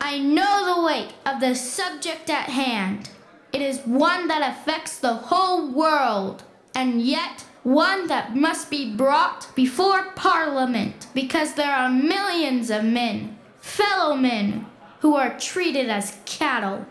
I 0.01 0.17
know 0.19 0.75
the 0.75 0.85
weight 0.85 1.13
of 1.25 1.41
the 1.41 1.55
subject 1.55 2.29
at 2.29 2.49
hand. 2.49 3.09
It 3.51 3.61
is 3.61 3.79
one 3.79 4.27
that 4.27 4.47
affects 4.47 4.97
the 4.97 5.15
whole 5.15 5.71
world, 5.71 6.43
and 6.73 7.01
yet 7.01 7.45
one 7.63 8.07
that 8.07 8.35
must 8.35 8.69
be 8.69 8.95
brought 8.95 9.53
before 9.55 10.11
Parliament 10.15 11.07
because 11.13 11.53
there 11.53 11.73
are 11.73 11.89
millions 11.89 12.69
of 12.69 12.83
men, 12.83 13.37
fellow 13.59 14.15
men, 14.15 14.65
who 15.01 15.15
are 15.15 15.37
treated 15.39 15.89
as 15.89 16.17
cattle. 16.25 16.85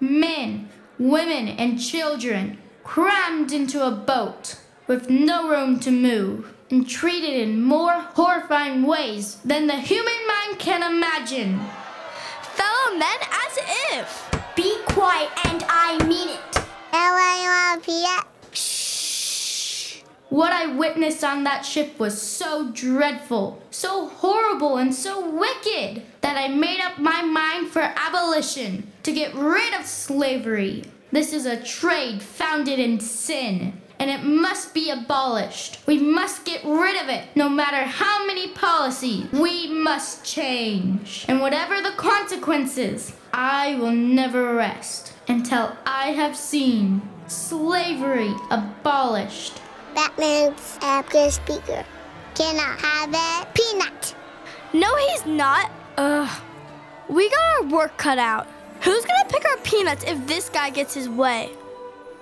Men, 0.00 0.68
women, 0.98 1.48
and 1.48 1.80
children 1.80 2.58
crammed 2.82 3.52
into 3.52 3.84
a 3.84 3.90
boat 3.90 4.60
with 4.86 5.08
no 5.08 5.48
room 5.48 5.80
to 5.80 5.90
move 5.90 6.54
and 6.70 6.88
treated 6.88 7.34
in 7.34 7.62
more 7.62 7.92
horrifying 7.92 8.82
ways 8.82 9.36
than 9.44 9.66
the 9.66 9.76
human 9.76 10.26
mind 10.26 10.58
can 10.58 10.82
imagine. 10.82 11.60
Fellow 12.42 12.96
men, 12.98 13.18
as 13.46 13.58
if. 13.92 14.30
Be 14.54 14.76
quiet, 14.86 15.30
and 15.46 15.64
I 15.68 16.04
mean 16.06 16.28
it. 16.28 16.54
What 20.34 20.52
I 20.52 20.66
witnessed 20.66 21.22
on 21.22 21.44
that 21.44 21.64
ship 21.64 21.96
was 21.96 22.20
so 22.20 22.72
dreadful, 22.72 23.62
so 23.70 24.08
horrible, 24.08 24.78
and 24.78 24.92
so 24.92 25.30
wicked 25.30 26.02
that 26.22 26.36
I 26.36 26.48
made 26.48 26.80
up 26.80 26.98
my 26.98 27.22
mind 27.22 27.68
for 27.68 27.82
abolition 27.82 28.90
to 29.04 29.12
get 29.12 29.32
rid 29.32 29.72
of 29.74 29.86
slavery. 29.86 30.82
This 31.12 31.32
is 31.32 31.46
a 31.46 31.62
trade 31.62 32.20
founded 32.20 32.80
in 32.80 32.98
sin, 32.98 33.80
and 34.00 34.10
it 34.10 34.24
must 34.24 34.74
be 34.74 34.90
abolished. 34.90 35.78
We 35.86 35.98
must 35.98 36.44
get 36.44 36.64
rid 36.64 37.00
of 37.00 37.08
it, 37.08 37.28
no 37.36 37.48
matter 37.48 37.84
how 37.84 38.26
many 38.26 38.48
policies. 38.48 39.30
We 39.30 39.68
must 39.68 40.24
change. 40.24 41.26
And 41.28 41.40
whatever 41.40 41.80
the 41.80 41.94
consequences, 41.96 43.12
I 43.32 43.76
will 43.76 43.92
never 43.92 44.52
rest 44.56 45.12
until 45.28 45.76
I 45.86 46.06
have 46.06 46.34
seen 46.34 47.02
slavery 47.28 48.34
abolished. 48.50 49.60
Batman's 49.94 50.78
uh, 50.82 51.02
a 51.06 51.10
good 51.10 51.32
speaker. 51.32 51.84
Can 52.34 52.56
I 52.58 52.76
have 52.80 53.14
a 53.14 53.46
peanut? 53.54 54.14
No, 54.72 54.94
he's 54.96 55.24
not. 55.24 55.70
Ugh. 55.96 56.42
We 57.08 57.30
got 57.30 57.62
our 57.62 57.68
work 57.68 57.96
cut 57.96 58.18
out. 58.18 58.48
Who's 58.80 59.04
gonna 59.04 59.28
pick 59.28 59.44
our 59.48 59.56
peanuts 59.58 60.04
if 60.04 60.26
this 60.26 60.48
guy 60.48 60.70
gets 60.70 60.94
his 60.94 61.08
way? 61.08 61.50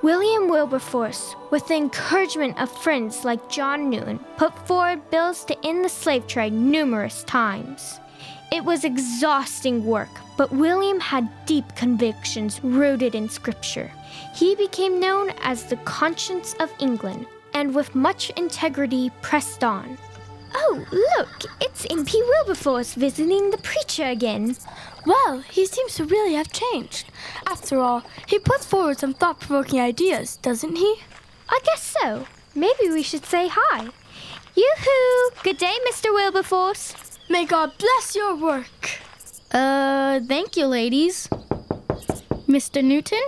William 0.02 0.48
Wilberforce, 0.48 1.34
with 1.50 1.66
the 1.68 1.74
encouragement 1.74 2.60
of 2.60 2.70
friends 2.82 3.24
like 3.24 3.48
John 3.48 3.88
Newton, 3.88 4.18
put 4.36 4.66
forward 4.66 5.08
bills 5.10 5.44
to 5.44 5.66
end 5.66 5.84
the 5.84 5.88
slave 5.88 6.26
trade 6.26 6.52
numerous 6.52 7.22
times. 7.24 8.00
It 8.52 8.64
was 8.64 8.84
exhausting 8.84 9.86
work, 9.86 10.10
but 10.36 10.52
William 10.52 11.00
had 11.00 11.30
deep 11.46 11.64
convictions 11.76 12.62
rooted 12.62 13.14
in 13.14 13.28
Scripture. 13.28 13.90
He 14.34 14.54
became 14.56 15.00
known 15.00 15.30
as 15.42 15.64
the 15.64 15.76
conscience 15.76 16.54
of 16.60 16.70
England, 16.80 17.26
and 17.54 17.74
with 17.74 17.94
much 17.94 18.30
integrity 18.30 19.10
pressed 19.22 19.64
on. 19.64 19.98
Oh, 20.54 20.84
look, 20.90 21.50
it's 21.60 21.86
MP 21.86 22.14
Wilberforce 22.14 22.94
visiting 22.94 23.50
the 23.50 23.58
preacher 23.58 24.04
again. 24.04 24.56
Well, 25.06 25.40
he 25.40 25.66
seems 25.66 25.94
to 25.96 26.04
really 26.04 26.34
have 26.34 26.52
changed. 26.52 27.10
After 27.46 27.80
all, 27.80 28.02
he 28.26 28.38
puts 28.38 28.66
forward 28.66 28.98
some 28.98 29.14
thought 29.14 29.40
provoking 29.40 29.80
ideas, 29.80 30.36
doesn't 30.36 30.76
he? 30.76 30.96
I 31.48 31.58
guess 31.64 31.96
so. 32.00 32.26
Maybe 32.54 32.90
we 32.90 33.02
should 33.02 33.24
say 33.24 33.48
hi. 33.50 33.88
Yoo-hoo! 34.54 35.30
Good 35.42 35.58
day, 35.58 35.74
Mr. 35.90 36.12
Wilberforce. 36.12 36.94
May 37.30 37.46
God 37.46 37.72
bless 37.78 38.14
your 38.14 38.34
work. 38.34 39.00
Uh, 39.50 40.20
thank 40.20 40.56
you, 40.56 40.66
ladies. 40.66 41.28
Mr. 42.46 42.84
Newton? 42.84 43.22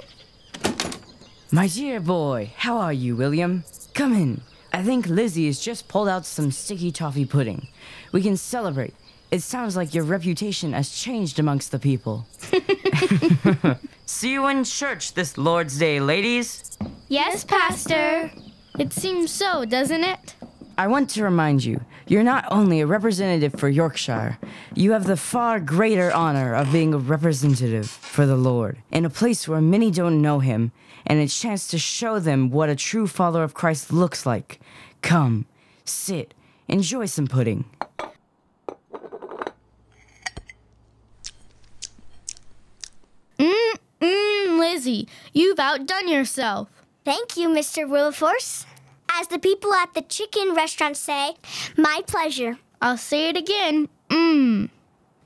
My 1.50 1.68
dear 1.68 2.00
boy, 2.00 2.52
how 2.56 2.76
are 2.78 2.92
you, 2.92 3.16
William? 3.16 3.64
Come 3.94 4.12
in. 4.12 4.40
I 4.72 4.82
think 4.82 5.06
Lizzie 5.06 5.46
has 5.46 5.60
just 5.60 5.86
pulled 5.86 6.08
out 6.08 6.26
some 6.26 6.50
sticky 6.50 6.90
toffee 6.90 7.24
pudding. 7.24 7.68
We 8.10 8.22
can 8.22 8.36
celebrate. 8.36 8.92
It 9.30 9.40
sounds 9.42 9.76
like 9.76 9.94
your 9.94 10.02
reputation 10.04 10.72
has 10.72 10.90
changed 10.90 11.38
amongst 11.38 11.70
the 11.70 11.78
people. 11.78 12.26
See 14.06 14.32
you 14.32 14.48
in 14.48 14.64
church 14.64 15.14
this 15.14 15.38
Lord's 15.38 15.78
Day, 15.78 16.00
ladies. 16.00 16.76
Yes, 17.08 17.44
Pastor. 17.44 18.32
It 18.78 18.92
seems 18.92 19.30
so, 19.30 19.64
doesn't 19.64 20.02
it? 20.02 20.34
I 20.76 20.88
want 20.88 21.10
to 21.10 21.22
remind 21.22 21.64
you, 21.64 21.80
you're 22.06 22.22
not 22.22 22.44
only 22.50 22.80
a 22.80 22.86
representative 22.86 23.58
for 23.58 23.68
Yorkshire, 23.68 24.38
you 24.74 24.92
have 24.92 25.04
the 25.04 25.16
far 25.16 25.58
greater 25.58 26.12
honor 26.12 26.54
of 26.54 26.72
being 26.72 26.92
a 26.92 26.98
representative 26.98 27.88
for 27.88 28.26
the 28.26 28.36
Lord 28.36 28.78
in 28.90 29.04
a 29.04 29.10
place 29.10 29.48
where 29.48 29.60
many 29.60 29.90
don't 29.90 30.20
know 30.20 30.40
him 30.40 30.72
and 31.06 31.20
a 31.20 31.28
chance 31.28 31.66
to 31.68 31.78
show 31.78 32.18
them 32.18 32.50
what 32.50 32.68
a 32.68 32.76
true 32.76 33.06
follower 33.06 33.42
of 33.42 33.54
Christ 33.54 33.92
looks 33.92 34.26
like. 34.26 34.60
Come, 35.02 35.46
sit, 35.84 36.34
enjoy 36.68 37.06
some 37.06 37.26
pudding. 37.26 37.64
Mmm, 43.38 43.74
mmm, 44.00 44.58
Lizzie, 44.58 45.08
you've 45.32 45.58
outdone 45.58 46.08
yourself. 46.08 46.68
Thank 47.04 47.36
you, 47.36 47.48
Mr. 47.48 47.88
Wilberforce. 47.88 48.66
As 49.16 49.28
the 49.28 49.38
people 49.38 49.72
at 49.74 49.94
the 49.94 50.02
chicken 50.02 50.54
restaurant 50.54 50.96
say, 50.96 51.36
my 51.76 52.02
pleasure. 52.06 52.58
I'll 52.82 52.96
say 52.96 53.28
it 53.28 53.36
again. 53.36 53.88
Mmm. 54.10 54.70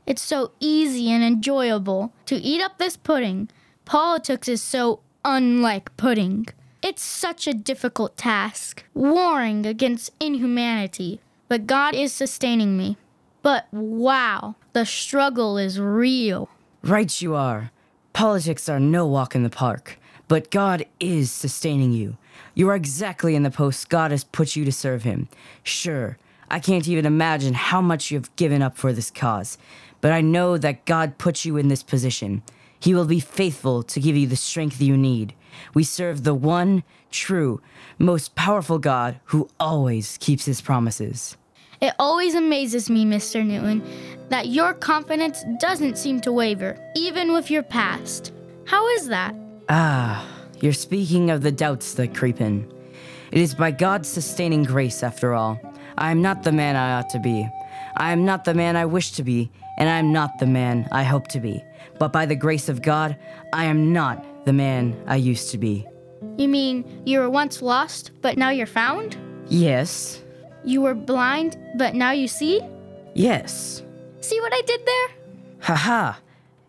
It's 0.06 0.20
so 0.20 0.52
easy 0.60 1.10
and 1.10 1.24
enjoyable 1.24 2.12
to 2.26 2.36
eat 2.36 2.60
up 2.60 2.76
this 2.76 2.96
pudding. 2.98 3.48
Politics 3.86 4.46
is 4.46 4.62
so 4.62 5.00
unlike 5.24 5.96
pudding. 5.96 6.46
It's 6.82 7.02
such 7.02 7.46
a 7.46 7.54
difficult 7.54 8.16
task, 8.16 8.84
warring 8.94 9.64
against 9.64 10.12
inhumanity. 10.20 11.20
But 11.48 11.66
God 11.66 11.94
is 11.94 12.12
sustaining 12.12 12.76
me. 12.76 12.98
But 13.42 13.66
wow, 13.72 14.56
the 14.74 14.84
struggle 14.84 15.56
is 15.56 15.80
real. 15.80 16.50
Right, 16.82 17.20
you 17.22 17.34
are. 17.34 17.70
Politics 18.12 18.68
are 18.68 18.80
no 18.80 19.06
walk 19.06 19.34
in 19.34 19.44
the 19.44 19.50
park, 19.50 19.98
but 20.28 20.50
God 20.50 20.84
is 21.00 21.32
sustaining 21.32 21.92
you. 21.92 22.18
You 22.58 22.68
are 22.70 22.74
exactly 22.74 23.36
in 23.36 23.44
the 23.44 23.52
post 23.52 23.88
God 23.88 24.10
has 24.10 24.24
put 24.24 24.56
you 24.56 24.64
to 24.64 24.72
serve 24.72 25.04
Him. 25.04 25.28
Sure, 25.62 26.18
I 26.50 26.58
can't 26.58 26.88
even 26.88 27.06
imagine 27.06 27.54
how 27.54 27.80
much 27.80 28.10
you 28.10 28.18
have 28.18 28.34
given 28.34 28.62
up 28.62 28.76
for 28.76 28.92
this 28.92 29.12
cause, 29.12 29.58
but 30.00 30.10
I 30.10 30.22
know 30.22 30.58
that 30.58 30.84
God 30.84 31.18
put 31.18 31.44
you 31.44 31.56
in 31.56 31.68
this 31.68 31.84
position. 31.84 32.42
He 32.80 32.96
will 32.96 33.04
be 33.04 33.20
faithful 33.20 33.84
to 33.84 34.00
give 34.00 34.16
you 34.16 34.26
the 34.26 34.34
strength 34.34 34.82
you 34.82 34.96
need. 34.96 35.34
We 35.72 35.84
serve 35.84 36.24
the 36.24 36.34
one, 36.34 36.82
true, 37.12 37.60
most 37.96 38.34
powerful 38.34 38.80
God 38.80 39.20
who 39.26 39.48
always 39.60 40.18
keeps 40.18 40.46
his 40.46 40.60
promises. 40.60 41.36
It 41.80 41.94
always 42.00 42.34
amazes 42.34 42.90
me, 42.90 43.04
Mr. 43.04 43.46
Newton, 43.46 43.84
that 44.30 44.48
your 44.48 44.74
confidence 44.74 45.44
doesn't 45.60 45.96
seem 45.96 46.20
to 46.22 46.32
waver, 46.32 46.76
even 46.96 47.32
with 47.32 47.52
your 47.52 47.62
past. 47.62 48.32
How 48.64 48.88
is 48.88 49.06
that? 49.06 49.32
Ah, 49.68 50.37
you're 50.60 50.72
speaking 50.72 51.30
of 51.30 51.42
the 51.42 51.52
doubts 51.52 51.94
that 51.94 52.14
creep 52.14 52.40
in. 52.40 52.70
It 53.30 53.40
is 53.40 53.54
by 53.54 53.70
God's 53.70 54.08
sustaining 54.08 54.64
grace, 54.64 55.02
after 55.02 55.34
all. 55.34 55.60
I 55.96 56.10
am 56.10 56.22
not 56.22 56.42
the 56.42 56.52
man 56.52 56.76
I 56.76 56.98
ought 56.98 57.10
to 57.10 57.18
be. 57.18 57.48
I 57.96 58.12
am 58.12 58.24
not 58.24 58.44
the 58.44 58.54
man 58.54 58.76
I 58.76 58.86
wish 58.86 59.12
to 59.12 59.22
be, 59.22 59.50
and 59.78 59.88
I 59.88 59.98
am 59.98 60.12
not 60.12 60.38
the 60.38 60.46
man 60.46 60.88
I 60.92 61.02
hope 61.02 61.28
to 61.28 61.40
be. 61.40 61.62
But 61.98 62.12
by 62.12 62.26
the 62.26 62.36
grace 62.36 62.68
of 62.68 62.82
God, 62.82 63.16
I 63.52 63.64
am 63.64 63.92
not 63.92 64.44
the 64.44 64.52
man 64.52 65.00
I 65.06 65.16
used 65.16 65.50
to 65.50 65.58
be. 65.58 65.86
You 66.36 66.48
mean 66.48 67.02
you 67.04 67.20
were 67.20 67.30
once 67.30 67.62
lost, 67.62 68.12
but 68.22 68.36
now 68.36 68.50
you're 68.50 68.66
found? 68.66 69.16
Yes. 69.48 70.22
You 70.64 70.80
were 70.80 70.94
blind, 70.94 71.56
but 71.76 71.94
now 71.94 72.12
you 72.12 72.28
see? 72.28 72.60
Yes. 73.14 73.82
See 74.20 74.40
what 74.40 74.52
I 74.52 74.62
did 74.62 74.86
there? 74.86 75.08
Haha. 75.60 76.14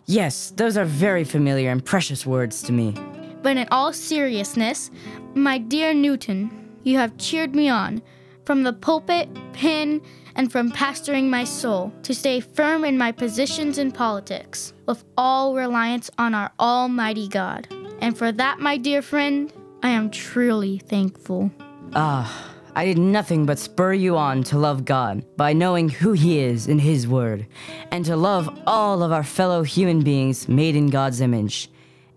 Yes, 0.06 0.52
those 0.56 0.78
are 0.78 0.86
very 0.86 1.24
familiar 1.24 1.70
and 1.70 1.84
precious 1.84 2.26
words 2.26 2.64
to 2.64 2.72
me. 2.72 2.96
But 3.42 3.58
in 3.58 3.68
all 3.72 3.94
seriousness, 3.94 4.92
my 5.34 5.58
dear 5.58 5.94
Newton, 5.94 6.78
you 6.84 6.98
have 6.98 7.18
cheered 7.18 7.56
me 7.56 7.70
on 7.70 8.02
from 8.46 8.64
the 8.64 8.74
pulpit, 8.74 9.30
pen, 9.54 10.02
and 10.36 10.52
from 10.52 10.72
pastoring 10.72 11.30
my 11.30 11.44
soul 11.44 11.94
to 12.04 12.14
stay 12.14 12.40
firm 12.40 12.84
in 12.84 12.98
my 12.98 13.12
positions 13.12 13.78
in 13.78 13.92
politics, 13.92 14.74
with 14.86 15.04
all 15.18 15.56
reliance 15.56 16.10
on 16.18 16.34
our 16.34 16.52
Almighty 16.60 17.28
God. 17.28 17.68
And 18.02 18.18
for 18.18 18.32
that, 18.32 18.60
my 18.60 18.78
dear 18.78 19.02
friend, 19.02 19.54
I 19.84 19.90
am 19.90 20.10
truly 20.10 20.80
thankful. 20.80 21.52
Ah, 21.94 22.54
I 22.76 22.86
did 22.86 22.98
nothing 22.98 23.46
but 23.46 23.60
spur 23.60 23.94
you 23.94 24.18
on 24.18 24.44
to 24.44 24.58
love 24.58 24.86
God 24.86 25.26
by 25.36 25.54
knowing 25.54 25.90
who 25.90 26.14
He 26.14 26.40
is 26.40 26.68
in 26.68 26.80
His 26.80 27.08
Word, 27.08 27.46
and 27.92 28.06
to 28.06 28.16
love 28.16 28.62
all 28.66 29.04
of 29.04 29.12
our 29.12 29.24
fellow 29.24 29.64
human 29.64 30.02
beings 30.02 30.48
made 30.48 30.76
in 30.76 30.90
God's 30.90 31.22
image, 31.22 31.70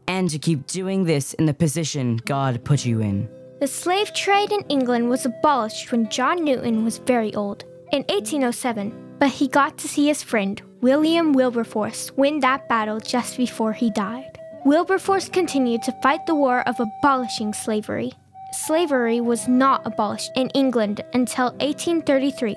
and 0.07 0.31
to 0.31 0.39
keep 0.39 0.67
doing 0.67 1.05
this 1.05 1.35
in 1.35 1.47
the 1.47 1.55
position 1.55 2.19
God 2.25 2.65
put 2.65 2.85
you 2.85 3.01
in. 3.01 3.29
The 3.61 3.67
slave 3.67 4.13
trade 4.13 4.51
in 4.51 4.63
England 4.69 5.09
was 5.09 5.25
abolished 5.25 5.93
when 5.93 6.11
John 6.11 6.45
Newton 6.45 6.85
was 6.85 6.99
very 6.99 7.35
old, 7.35 7.65
in 7.93 8.03
1807, 8.09 9.17
but 9.19 9.29
he 9.29 9.47
got 9.47 9.79
to 9.79 9.89
see 9.89 10.07
his 10.07 10.23
friend, 10.23 10.61
William 10.81 11.33
Wilberforce, 11.33 12.11
win 12.17 12.41
that 12.41 12.69
battle 12.69 12.99
just 12.99 13.37
before 13.37 13.73
he 13.73 13.91
died. 13.91 14.39
Wilberforce 14.65 15.29
continued 15.29 15.83
to 15.83 15.97
fight 16.03 16.27
the 16.27 16.35
war 16.35 16.67
of 16.67 16.81
abolishing 16.81 17.53
slavery. 17.53 18.13
slavery 18.53 19.21
was 19.21 19.47
not 19.47 19.87
abolished 19.87 20.31
in 20.37 20.51
England 20.51 21.01
until 21.15 21.53
1833, 21.61 22.57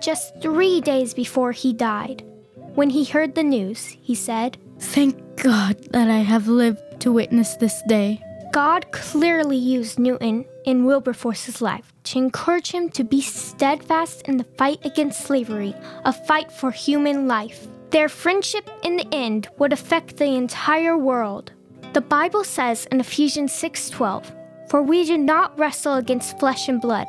just 0.00 0.40
three 0.40 0.80
days 0.80 1.14
before 1.14 1.52
he 1.52 1.72
died. 1.72 2.24
When 2.74 2.90
he 2.90 3.04
heard 3.04 3.34
the 3.34 3.42
news, 3.42 3.84
he 3.84 4.14
said, 4.14 4.58
Thank 4.78 5.36
God 5.36 5.78
that 5.92 6.10
I 6.10 6.18
have 6.18 6.48
lived 6.48 6.80
to 7.00 7.12
witness 7.12 7.56
this 7.56 7.82
day. 7.88 8.22
God 8.52 8.90
clearly 8.90 9.56
used 9.56 9.98
Newton 9.98 10.44
in 10.64 10.84
Wilberforce's 10.84 11.60
life 11.60 11.92
to 12.04 12.18
encourage 12.18 12.70
him 12.70 12.88
to 12.90 13.04
be 13.04 13.20
steadfast 13.20 14.22
in 14.22 14.36
the 14.36 14.44
fight 14.56 14.78
against 14.84 15.20
slavery, 15.26 15.74
a 16.04 16.12
fight 16.12 16.50
for 16.50 16.70
human 16.70 17.28
life. 17.28 17.66
Their 17.90 18.08
friendship 18.08 18.68
in 18.82 18.96
the 18.96 19.08
end 19.12 19.48
would 19.58 19.72
affect 19.72 20.16
the 20.16 20.36
entire 20.36 20.96
world. 20.96 21.52
The 21.92 22.00
Bible 22.00 22.44
says 22.44 22.86
in 22.90 23.00
Ephesians 23.00 23.52
6:12, 23.52 24.32
"For 24.68 24.82
we 24.82 25.04
do 25.04 25.18
not 25.18 25.58
wrestle 25.58 25.94
against 25.94 26.38
flesh 26.38 26.68
and 26.68 26.80
blood, 26.80 27.08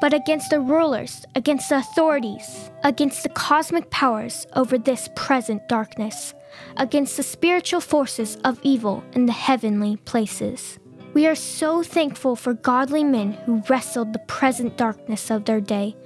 but 0.00 0.14
against 0.14 0.50
the 0.50 0.60
rulers, 0.60 1.26
against 1.34 1.68
the 1.68 1.76
authorities, 1.76 2.70
against 2.84 3.22
the 3.22 3.28
cosmic 3.28 3.90
powers 3.90 4.46
over 4.54 4.78
this 4.78 5.08
present 5.14 5.68
darkness, 5.68 6.34
against 6.76 7.16
the 7.16 7.22
spiritual 7.22 7.80
forces 7.80 8.36
of 8.44 8.60
evil 8.62 9.02
in 9.12 9.26
the 9.26 9.32
heavenly 9.32 9.96
places." 10.04 10.78
We 11.12 11.26
are 11.26 11.34
so 11.34 11.82
thankful 11.82 12.36
for 12.36 12.54
godly 12.54 13.02
men 13.02 13.32
who 13.32 13.62
wrestled 13.68 14.12
the 14.12 14.20
present 14.20 14.76
darkness 14.76 15.30
of 15.30 15.44
their 15.44 15.60
day, 15.60 15.96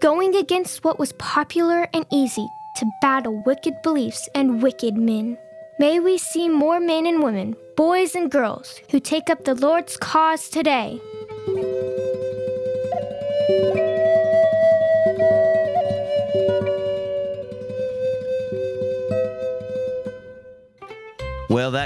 going 0.00 0.34
against 0.34 0.84
what 0.84 0.98
was 0.98 1.12
popular 1.12 1.86
and 1.92 2.06
easy 2.10 2.46
to 2.76 2.86
battle 3.02 3.42
wicked 3.44 3.74
beliefs 3.82 4.28
and 4.34 4.62
wicked 4.62 4.96
men. 4.96 5.36
May 5.78 6.00
we 6.00 6.18
see 6.18 6.48
more 6.48 6.80
men 6.80 7.06
and 7.06 7.22
women, 7.22 7.56
boys 7.76 8.14
and 8.14 8.30
girls, 8.30 8.80
who 8.90 9.00
take 9.00 9.28
up 9.28 9.44
the 9.44 9.54
Lord's 9.54 9.96
cause 9.96 10.48
today. 10.48 11.00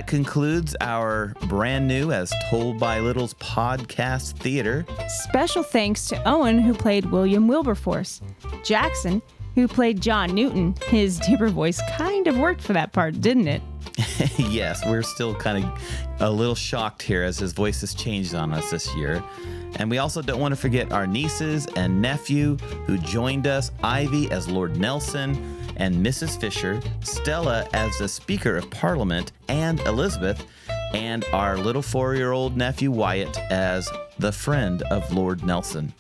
Concludes 0.09 0.75
our 0.81 1.35
brand 1.49 1.87
new 1.87 2.11
As 2.11 2.33
Told 2.49 2.81
by 2.81 2.99
Littles 2.99 3.35
podcast 3.35 4.33
theater. 4.39 4.87
Special 5.07 5.63
thanks 5.63 6.09
to 6.09 6.29
Owen, 6.29 6.59
who 6.59 6.73
played 6.73 7.05
William 7.05 7.47
Wilberforce, 7.47 8.23
Jackson, 8.65 9.21
who 9.55 9.69
played 9.69 10.01
John 10.01 10.35
Newton. 10.35 10.75
His 10.87 11.19
deeper 11.21 11.49
voice 11.49 11.81
kind 11.91 12.27
of 12.27 12.39
worked 12.39 12.63
for 12.63 12.73
that 12.73 12.93
part, 12.93 13.21
didn't 13.21 13.49
it? 13.49 13.63
yes, 14.39 14.85
we're 14.87 15.03
still 15.03 15.35
kind 15.35 15.63
of 15.63 15.83
a 16.21 16.31
little 16.31 16.55
shocked 16.55 17.03
here 17.03 17.23
as 17.23 17.39
his 17.39 17.53
voice 17.53 17.83
has 17.83 17.93
changed 17.95 18.35
on 18.35 18.51
us 18.53 18.71
this 18.71 18.93
year. 18.97 19.23
And 19.77 19.91
we 19.91 19.99
also 19.99 20.23
don't 20.23 20.41
want 20.41 20.53
to 20.53 20.61
forget 20.61 20.91
our 20.91 21.07
nieces 21.07 21.67
and 21.77 22.01
nephew 22.01 22.57
who 22.87 22.97
joined 22.97 23.47
us 23.47 23.71
Ivy 23.83 24.31
as 24.31 24.49
Lord 24.49 24.79
Nelson 24.79 25.58
and 25.79 25.95
Mrs. 25.95 26.41
Fisher, 26.41 26.81
Stella 27.01 27.69
as 27.73 27.97
the 27.99 28.09
Speaker 28.09 28.57
of 28.57 28.71
Parliament, 28.71 29.33
and 29.49 29.81
Elizabeth, 29.81 30.45
and 30.93 31.25
our 31.33 31.57
little 31.57 31.83
four 31.83 32.15
year 32.15 32.33
old 32.33 32.57
nephew 32.57 32.91
Wyatt 32.91 33.39
as 33.51 33.89
the 34.19 34.33
friend 34.33 34.83
of 34.83 35.13
Lord 35.13 35.45
Nelson. 35.45 35.93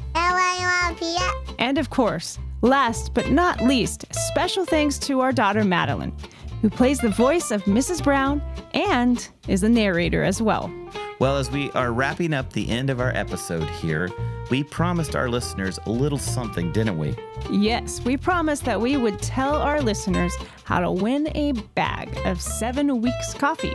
And 1.58 1.78
of 1.78 1.90
course, 1.90 2.38
last 2.62 3.12
but 3.14 3.30
not 3.30 3.60
least, 3.62 4.06
special 4.14 4.64
thanks 4.64 4.98
to 5.00 5.20
our 5.20 5.32
daughter 5.32 5.64
Madeline, 5.64 6.16
who 6.62 6.70
plays 6.70 6.98
the 6.98 7.10
voice 7.10 7.50
of 7.50 7.62
Mrs. 7.64 8.02
Brown 8.02 8.42
and 8.74 9.28
is 9.48 9.60
the 9.60 9.68
narrator 9.68 10.22
as 10.22 10.40
well. 10.40 10.72
Well, 11.20 11.36
as 11.36 11.50
we 11.50 11.70
are 11.72 11.92
wrapping 11.92 12.32
up 12.32 12.52
the 12.52 12.68
end 12.68 12.90
of 12.90 13.00
our 13.00 13.10
episode 13.14 13.68
here, 13.68 14.08
we 14.50 14.64
promised 14.64 15.14
our 15.14 15.28
listeners 15.28 15.78
a 15.86 15.90
little 15.90 16.18
something, 16.18 16.72
didn't 16.72 16.98
we? 16.98 17.16
Yes, 17.50 18.00
we 18.04 18.16
promised 18.16 18.64
that 18.64 18.80
we 18.80 18.96
would 18.96 19.20
tell 19.20 19.56
our 19.56 19.80
listeners 19.80 20.34
how 20.64 20.80
to 20.80 20.90
win 20.90 21.28
a 21.34 21.52
bag 21.52 22.16
of 22.26 22.40
seven 22.40 23.00
weeks 23.00 23.34
coffee. 23.34 23.74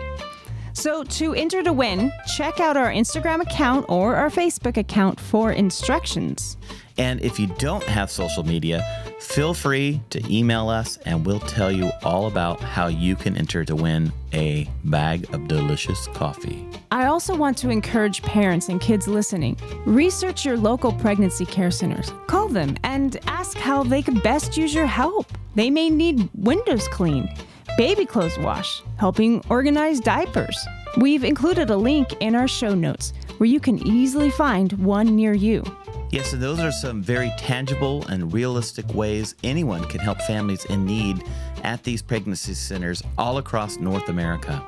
So, 0.73 1.03
to 1.03 1.35
enter 1.35 1.61
to 1.61 1.71
win, 1.71 2.11
check 2.35 2.59
out 2.59 2.77
our 2.77 2.91
Instagram 2.91 3.41
account 3.41 3.85
or 3.89 4.15
our 4.15 4.29
Facebook 4.29 4.77
account 4.77 5.19
for 5.19 5.51
instructions. 5.51 6.57
And 6.97 7.21
if 7.21 7.39
you 7.39 7.47
don't 7.57 7.83
have 7.83 8.11
social 8.11 8.43
media, 8.43 8.83
feel 9.19 9.53
free 9.53 10.01
to 10.11 10.21
email 10.31 10.69
us 10.69 10.97
and 11.05 11.25
we'll 11.25 11.39
tell 11.39 11.71
you 11.71 11.91
all 12.03 12.27
about 12.27 12.59
how 12.59 12.87
you 12.87 13.15
can 13.15 13.37
enter 13.37 13.63
to 13.65 13.75
win 13.75 14.11
a 14.33 14.69
bag 14.83 15.31
of 15.33 15.47
delicious 15.47 16.07
coffee. 16.07 16.67
I 16.91 17.05
also 17.05 17.35
want 17.35 17.57
to 17.59 17.69
encourage 17.69 18.21
parents 18.21 18.69
and 18.69 18.79
kids 18.79 19.07
listening 19.07 19.57
research 19.85 20.45
your 20.45 20.57
local 20.57 20.91
pregnancy 20.91 21.45
care 21.45 21.71
centers, 21.71 22.13
call 22.27 22.47
them, 22.47 22.77
and 22.83 23.17
ask 23.27 23.57
how 23.57 23.83
they 23.83 24.01
could 24.01 24.21
best 24.21 24.57
use 24.57 24.73
your 24.73 24.85
help. 24.85 25.25
They 25.55 25.69
may 25.69 25.89
need 25.89 26.29
windows 26.35 26.87
cleaned, 26.87 27.29
baby 27.77 28.05
clothes 28.05 28.37
wash, 28.37 28.81
helping 28.97 29.43
organize 29.49 29.99
diapers. 29.99 30.57
We've 30.97 31.23
included 31.23 31.69
a 31.69 31.77
link 31.77 32.13
in 32.19 32.35
our 32.35 32.47
show 32.47 32.75
notes 32.75 33.13
where 33.37 33.49
you 33.49 33.59
can 33.59 33.85
easily 33.87 34.29
find 34.29 34.71
one 34.73 35.15
near 35.15 35.33
you. 35.33 35.63
Yes, 36.11 36.33
and 36.33 36.43
those 36.43 36.59
are 36.59 36.71
some 36.71 37.01
very 37.01 37.31
tangible 37.37 38.05
and 38.07 38.31
realistic 38.31 38.87
ways 38.93 39.33
anyone 39.43 39.83
can 39.85 39.99
help 39.99 40.21
families 40.21 40.63
in 40.65 40.85
need 40.85 41.23
at 41.63 41.83
these 41.83 42.03
pregnancy 42.03 42.53
centers 42.53 43.01
all 43.17 43.39
across 43.39 43.77
North 43.77 44.09
America. 44.09 44.63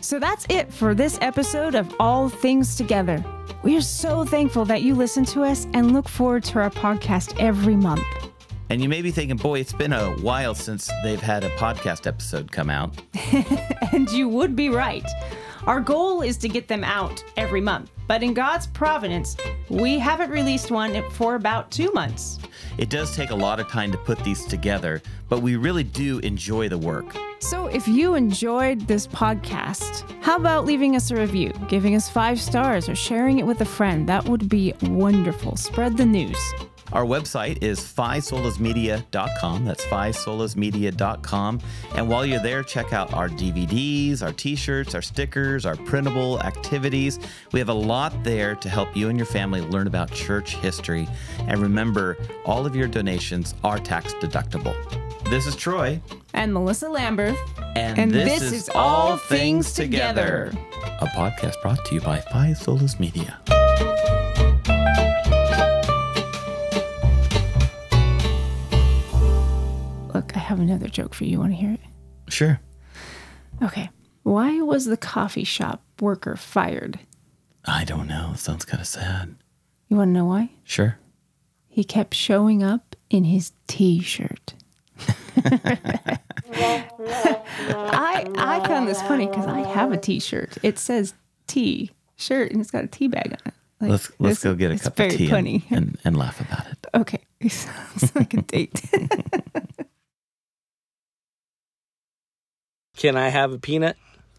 So 0.00 0.18
that's 0.18 0.46
it 0.48 0.72
for 0.72 0.94
this 0.94 1.18
episode 1.20 1.74
of 1.74 1.94
All 2.00 2.30
Things 2.30 2.76
Together. 2.76 3.22
We 3.62 3.76
are 3.76 3.82
so 3.82 4.24
thankful 4.24 4.64
that 4.66 4.82
you 4.82 4.94
listen 4.94 5.24
to 5.26 5.42
us 5.42 5.66
and 5.74 5.92
look 5.92 6.08
forward 6.08 6.44
to 6.44 6.60
our 6.60 6.70
podcast 6.70 7.38
every 7.38 7.76
month. 7.76 8.06
And 8.68 8.82
you 8.82 8.88
may 8.88 9.00
be 9.00 9.12
thinking, 9.12 9.36
boy, 9.36 9.60
it's 9.60 9.72
been 9.72 9.92
a 9.92 10.10
while 10.16 10.54
since 10.54 10.90
they've 11.04 11.20
had 11.20 11.44
a 11.44 11.50
podcast 11.50 12.06
episode 12.06 12.50
come 12.50 12.68
out. 12.68 12.94
and 13.92 14.10
you 14.10 14.28
would 14.28 14.56
be 14.56 14.70
right. 14.70 15.08
Our 15.66 15.80
goal 15.80 16.22
is 16.22 16.36
to 16.38 16.48
get 16.48 16.68
them 16.68 16.84
out 16.84 17.24
every 17.36 17.60
month, 17.60 17.90
but 18.06 18.22
in 18.22 18.34
God's 18.34 18.66
providence, 18.68 19.36
we 19.68 19.98
haven't 19.98 20.30
released 20.30 20.70
one 20.70 21.02
for 21.10 21.34
about 21.34 21.70
two 21.72 21.92
months. 21.92 22.38
It 22.78 22.88
does 22.88 23.14
take 23.16 23.30
a 23.30 23.34
lot 23.34 23.58
of 23.58 23.68
time 23.68 23.90
to 23.92 23.98
put 23.98 24.18
these 24.20 24.44
together, 24.44 25.02
but 25.28 25.42
we 25.42 25.56
really 25.56 25.82
do 25.82 26.18
enjoy 26.20 26.68
the 26.68 26.78
work. 26.78 27.16
So 27.40 27.66
if 27.66 27.88
you 27.88 28.14
enjoyed 28.14 28.82
this 28.82 29.06
podcast, 29.06 30.08
how 30.22 30.36
about 30.36 30.64
leaving 30.64 30.94
us 30.94 31.10
a 31.10 31.16
review, 31.16 31.52
giving 31.68 31.94
us 31.94 32.08
five 32.08 32.40
stars, 32.40 32.88
or 32.88 32.94
sharing 32.94 33.38
it 33.38 33.46
with 33.46 33.60
a 33.60 33.64
friend? 33.64 34.08
That 34.08 34.28
would 34.28 34.48
be 34.48 34.72
wonderful. 34.82 35.56
Spread 35.56 35.96
the 35.96 36.06
news. 36.06 36.38
Our 36.92 37.04
website 37.04 37.62
is 37.62 37.80
fivesolasmedia.com. 37.80 39.64
That's 39.64 39.84
fivesolasmedia.com. 39.84 41.60
And 41.94 42.08
while 42.08 42.24
you're 42.24 42.42
there, 42.42 42.62
check 42.62 42.92
out 42.92 43.12
our 43.12 43.28
DVDs, 43.28 44.22
our 44.22 44.32
t 44.32 44.54
shirts, 44.56 44.94
our 44.94 45.02
stickers, 45.02 45.66
our 45.66 45.76
printable 45.76 46.40
activities. 46.40 47.18
We 47.52 47.58
have 47.58 47.68
a 47.68 47.74
lot 47.74 48.22
there 48.22 48.54
to 48.56 48.68
help 48.68 48.96
you 48.96 49.08
and 49.08 49.18
your 49.18 49.26
family 49.26 49.60
learn 49.60 49.86
about 49.86 50.10
church 50.10 50.56
history. 50.56 51.08
And 51.40 51.60
remember, 51.60 52.16
all 52.44 52.66
of 52.66 52.76
your 52.76 52.88
donations 52.88 53.54
are 53.64 53.78
tax 53.78 54.14
deductible. 54.14 54.74
This 55.28 55.46
is 55.46 55.56
Troy. 55.56 56.00
And 56.34 56.54
Melissa 56.54 56.86
Lamberth. 56.86 57.36
And, 57.74 57.98
And 57.98 58.10
this, 58.12 58.40
this 58.40 58.42
is, 58.42 58.52
is 58.52 58.68
All 58.70 59.16
Things 59.16 59.72
Together. 59.72 60.52
A 61.00 61.06
podcast 61.08 61.60
brought 61.62 61.84
to 61.86 61.94
you 61.96 62.00
by 62.00 62.20
Five 62.20 62.58
Solas 62.58 63.00
Media. 63.00 63.40
Have 70.46 70.60
another 70.60 70.88
joke 70.88 71.12
for 71.14 71.24
you. 71.24 71.40
Want 71.40 71.52
to 71.52 71.56
hear 71.56 71.72
it? 71.72 71.80
Sure. 72.28 72.60
Okay. 73.62 73.90
Why 74.22 74.60
was 74.60 74.84
the 74.86 74.96
coffee 74.96 75.44
shop 75.44 75.82
worker 76.00 76.36
fired? 76.36 76.98
I 77.64 77.84
don't 77.84 78.06
know. 78.06 78.30
It 78.34 78.38
sounds 78.38 78.64
kind 78.64 78.80
of 78.80 78.86
sad. 78.86 79.34
You 79.88 79.96
want 79.96 80.08
to 80.08 80.12
know 80.12 80.24
why? 80.24 80.50
Sure. 80.64 80.98
He 81.68 81.84
kept 81.84 82.14
showing 82.14 82.62
up 82.62 82.96
in 83.10 83.24
his 83.24 83.52
t-shirt. 83.66 84.54
I 85.44 86.16
I 88.38 88.66
found 88.66 88.88
this 88.88 89.02
funny 89.02 89.26
because 89.26 89.46
I 89.46 89.60
have 89.60 89.92
a 89.92 89.96
t-shirt. 89.96 90.58
It 90.62 90.78
says 90.78 91.14
T 91.46 91.90
shirt 92.16 92.50
and 92.52 92.60
it's 92.60 92.70
got 92.70 92.84
a 92.84 92.86
tea 92.86 93.08
bag 93.08 93.26
on 93.26 93.38
it. 93.46 93.54
Like, 93.80 93.90
let's 93.90 94.10
let's 94.18 94.42
go 94.42 94.54
get 94.54 94.70
a 94.70 94.78
cup 94.78 94.98
of 94.98 95.10
tea 95.12 95.28
funny. 95.28 95.64
and, 95.70 95.78
and, 95.78 95.98
and 96.04 96.16
laugh 96.16 96.40
about 96.40 96.66
it. 96.66 96.86
Okay, 96.94 97.20
it 97.40 97.52
sounds 97.52 98.14
like 98.14 98.32
a 98.34 98.42
date. 98.42 98.82
Can 102.96 103.16
I 103.16 103.28
have 103.28 103.52
a 103.52 103.58
peanut? 103.58 103.96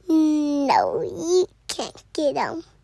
No, 0.09 1.01
you 1.03 1.47
can't 1.67 2.03
get 2.13 2.35
them. 2.35 2.63